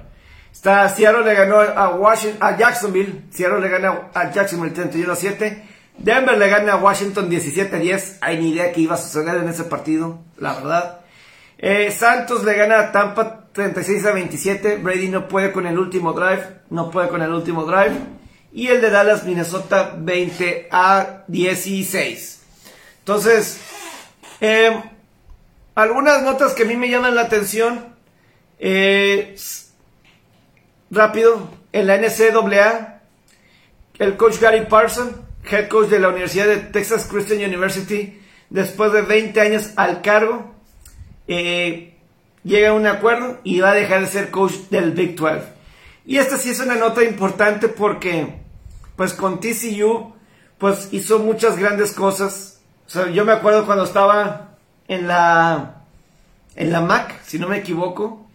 Está, 0.52 0.90
Seattle 0.90 1.24
le 1.24 1.34
ganó 1.34 1.62
a, 1.62 1.96
Washington, 1.96 2.40
a 2.42 2.58
Jacksonville, 2.58 3.22
Seattle 3.30 3.62
le 3.62 3.70
ganó 3.70 4.10
a 4.14 4.32
Jacksonville 4.32 4.74
31-7, 4.74 5.64
Denver 6.02 6.38
le 6.38 6.48
gana 6.48 6.74
a 6.74 6.78
Washington 6.78 7.30
17-10, 7.30 8.20
hay 8.22 8.38
ni 8.38 8.52
idea 8.52 8.72
que 8.72 8.82
iba 8.82 8.96
a 8.96 8.98
suceder 8.98 9.36
en 9.36 9.50
ese 9.50 9.66
partido, 9.66 10.20
la 10.38 10.54
verdad. 10.56 11.02
Eh, 11.58 11.92
Santos 11.92 12.46
le 12.46 12.54
gana 12.56 12.80
a 12.80 12.92
Tampa 12.94 13.48
36 13.52 14.04
27, 14.04 14.78
Brady 14.78 15.10
no 15.10 15.28
puede 15.28 15.52
con 15.52 15.68
el 15.68 15.78
último 15.78 16.14
drive, 16.14 16.62
no 16.70 16.90
puede 16.90 17.10
con 17.10 17.22
el 17.22 17.32
último 17.32 17.66
drive. 17.66 17.98
Y 18.54 18.68
el 18.68 18.80
de 18.80 18.90
Dallas, 18.90 19.26
Minnesota 19.26 19.94
20 19.98 20.70
a 20.72 21.24
16. 21.28 22.44
Entonces, 23.00 23.60
em, 24.40 24.82
algunas 25.76 26.24
notas 26.24 26.54
que 26.54 26.64
a 26.64 26.66
mí 26.66 26.78
me 26.78 26.90
llaman 26.90 27.14
la 27.14 27.24
atención. 27.24 27.94
Eh, 28.58 29.36
rápido, 30.90 31.50
en 31.74 31.88
la 31.88 31.96
NCAA, 31.96 33.02
el 34.00 34.16
coach 34.16 34.40
Gary 34.40 34.66
Parson, 34.66 35.29
head 35.50 35.68
coach 35.68 35.90
de 35.90 36.00
la 36.00 36.10
Universidad 36.10 36.48
de 36.48 36.58
Texas 36.58 37.08
Christian 37.10 37.40
University, 37.40 38.20
después 38.50 38.92
de 38.94 39.02
20 39.02 39.40
años 39.42 39.72
al 39.76 40.02
cargo, 40.02 40.54
eh, 41.28 41.96
llega 42.44 42.70
a 42.70 42.74
un 42.74 42.88
acuerdo 42.88 43.40
y 43.44 43.60
va 43.60 43.72
a 43.72 43.76
dejar 43.76 44.02
de 44.02 44.08
ser 44.08 44.32
coach 44.32 44.54
del 44.70 44.92
Big 44.92 45.16
12. 45.16 45.44
Y 46.06 46.18
esta 46.18 46.38
sí 46.38 46.50
es 46.50 46.60
una 46.60 46.76
nota 46.76 47.04
importante 47.04 47.68
porque, 47.68 48.36
pues 48.96 49.14
con 49.14 49.40
TCU, 49.40 50.14
pues 50.58 50.90
hizo 50.92 51.20
muchas 51.20 51.58
grandes 51.58 51.94
cosas 51.94 52.60
yo 53.14 53.26
me 53.26 53.34
acuerdo 53.34 53.66
cuando 53.66 53.84
estaba 53.84 54.56
en 54.88 55.08
la, 55.08 55.84
en 56.56 56.72
la 56.72 56.82
Mac, 56.82 57.22
si 57.24 57.38
no 57.38 57.48
me 57.48 57.58
equivoco, 57.58 58.26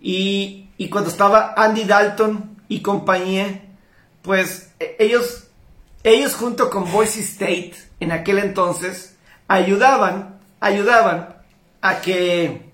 y, 0.00 0.68
cuando 0.90 1.10
estaba 1.10 1.52
Andy 1.56 1.84
Dalton 1.84 2.56
y 2.68 2.80
compañía, 2.80 3.62
pues 4.22 4.72
e, 4.80 4.96
ellos, 4.98 5.48
ellos 6.02 6.34
junto 6.34 6.70
con 6.70 6.90
Boise 6.90 7.20
State 7.20 7.74
en 8.00 8.12
aquel 8.12 8.38
entonces 8.38 9.16
ayudaban, 9.48 10.38
ayudaban 10.60 11.36
a 11.82 12.00
que 12.00 12.70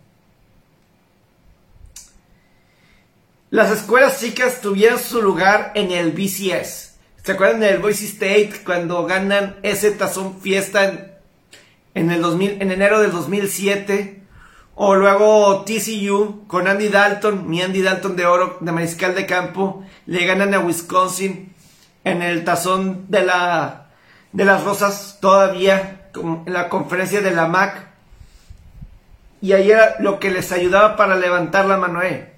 las 3.50 3.70
escuelas 3.70 4.20
chicas 4.20 4.60
tuvieran 4.60 4.98
su 4.98 5.22
lugar 5.22 5.72
en 5.74 5.90
el 5.90 6.12
BCS. 6.12 6.94
¿Se 7.22 7.32
acuerdan 7.32 7.60
del 7.60 7.78
Boise 7.78 8.06
State 8.06 8.62
cuando 8.64 9.04
ganan 9.06 9.56
ese 9.62 9.90
tazón 9.90 10.40
fiesta 10.40 10.84
en, 10.84 11.12
en, 11.94 12.10
el 12.10 12.22
2000, 12.22 12.62
en 12.62 12.70
enero 12.70 13.00
del 13.00 13.10
2007. 13.10 14.22
O 14.76 14.94
luego 14.94 15.64
TCU 15.64 16.46
con 16.46 16.68
Andy 16.68 16.88
Dalton, 16.88 17.48
mi 17.48 17.62
Andy 17.62 17.80
Dalton 17.80 18.14
de 18.14 18.26
oro, 18.26 18.58
de 18.60 18.72
mariscal 18.72 19.14
de 19.14 19.24
campo, 19.24 19.82
le 20.04 20.26
ganan 20.26 20.52
a 20.52 20.60
Wisconsin 20.60 21.54
en 22.06 22.22
el 22.22 22.44
tazón 22.44 23.04
de, 23.08 23.24
la, 23.24 23.88
de 24.32 24.44
las 24.44 24.62
rosas 24.62 25.18
todavía, 25.20 26.08
en 26.14 26.52
la 26.52 26.68
conferencia 26.68 27.20
de 27.20 27.32
la 27.32 27.48
MAC. 27.48 27.84
Y 29.42 29.52
ahí 29.52 29.70
era 29.70 29.96
lo 29.98 30.18
que 30.18 30.30
les 30.30 30.52
ayudaba 30.52 30.96
para 30.96 31.16
levantar 31.16 31.66
la 31.66 31.76
mano, 31.76 32.02
eh, 32.02 32.32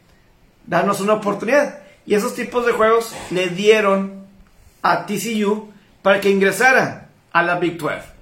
darnos 0.66 1.00
una 1.00 1.14
oportunidad. 1.14 1.80
Y 2.06 2.14
esos 2.14 2.34
tipos 2.34 2.64
de 2.64 2.72
juegos 2.72 3.14
le 3.30 3.48
dieron 3.48 4.26
a 4.82 5.04
TCU 5.04 5.70
para 6.00 6.20
que 6.20 6.30
ingresara 6.30 7.10
a 7.30 7.42
la 7.42 7.58
Big 7.58 7.76
12 7.76 8.18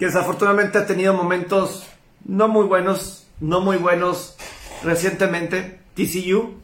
que 0.00 0.06
desafortunadamente 0.06 0.78
ha 0.78 0.86
tenido 0.86 1.12
momentos 1.12 1.86
no 2.24 2.48
muy 2.48 2.64
buenos, 2.66 3.26
no 3.38 3.60
muy 3.60 3.76
buenos 3.76 4.34
recientemente, 4.82 5.78
TCU. 5.94 6.58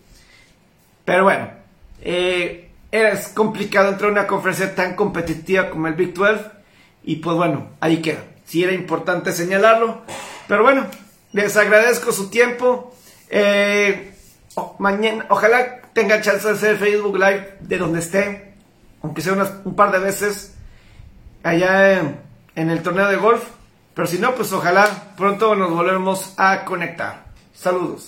Pero 1.04 1.24
bueno, 1.24 1.50
eh, 2.00 2.65
es 2.90 3.28
complicado 3.28 3.88
entrar 3.88 4.10
a 4.10 4.12
una 4.12 4.26
conferencia 4.26 4.74
tan 4.74 4.94
competitiva 4.94 5.70
como 5.70 5.88
el 5.88 5.94
Big 5.94 6.14
12. 6.14 6.44
Y 7.04 7.16
pues 7.16 7.36
bueno, 7.36 7.70
ahí 7.80 8.02
queda. 8.02 8.24
Sí 8.44 8.62
era 8.62 8.72
importante 8.72 9.32
señalarlo. 9.32 10.02
Pero 10.48 10.62
bueno, 10.62 10.86
les 11.32 11.56
agradezco 11.56 12.12
su 12.12 12.30
tiempo. 12.30 12.94
Eh, 13.28 14.14
mañana, 14.78 15.26
ojalá 15.28 15.82
tenga 15.92 16.20
chance 16.20 16.46
de 16.46 16.54
hacer 16.54 16.76
Facebook 16.76 17.16
Live 17.16 17.58
de 17.60 17.78
donde 17.78 18.00
esté. 18.00 18.54
Aunque 19.02 19.22
sea 19.22 19.34
un 19.64 19.76
par 19.76 19.92
de 19.92 19.98
veces. 19.98 20.54
Allá 21.42 22.00
en 22.00 22.26
en 22.56 22.70
el 22.70 22.82
torneo 22.82 23.06
de 23.06 23.16
golf. 23.16 23.44
Pero 23.94 24.08
si 24.08 24.18
no, 24.18 24.34
pues 24.34 24.52
ojalá 24.52 25.14
pronto 25.16 25.54
nos 25.54 25.70
volvemos 25.70 26.34
a 26.36 26.64
conectar. 26.64 27.26
Saludos. 27.54 28.04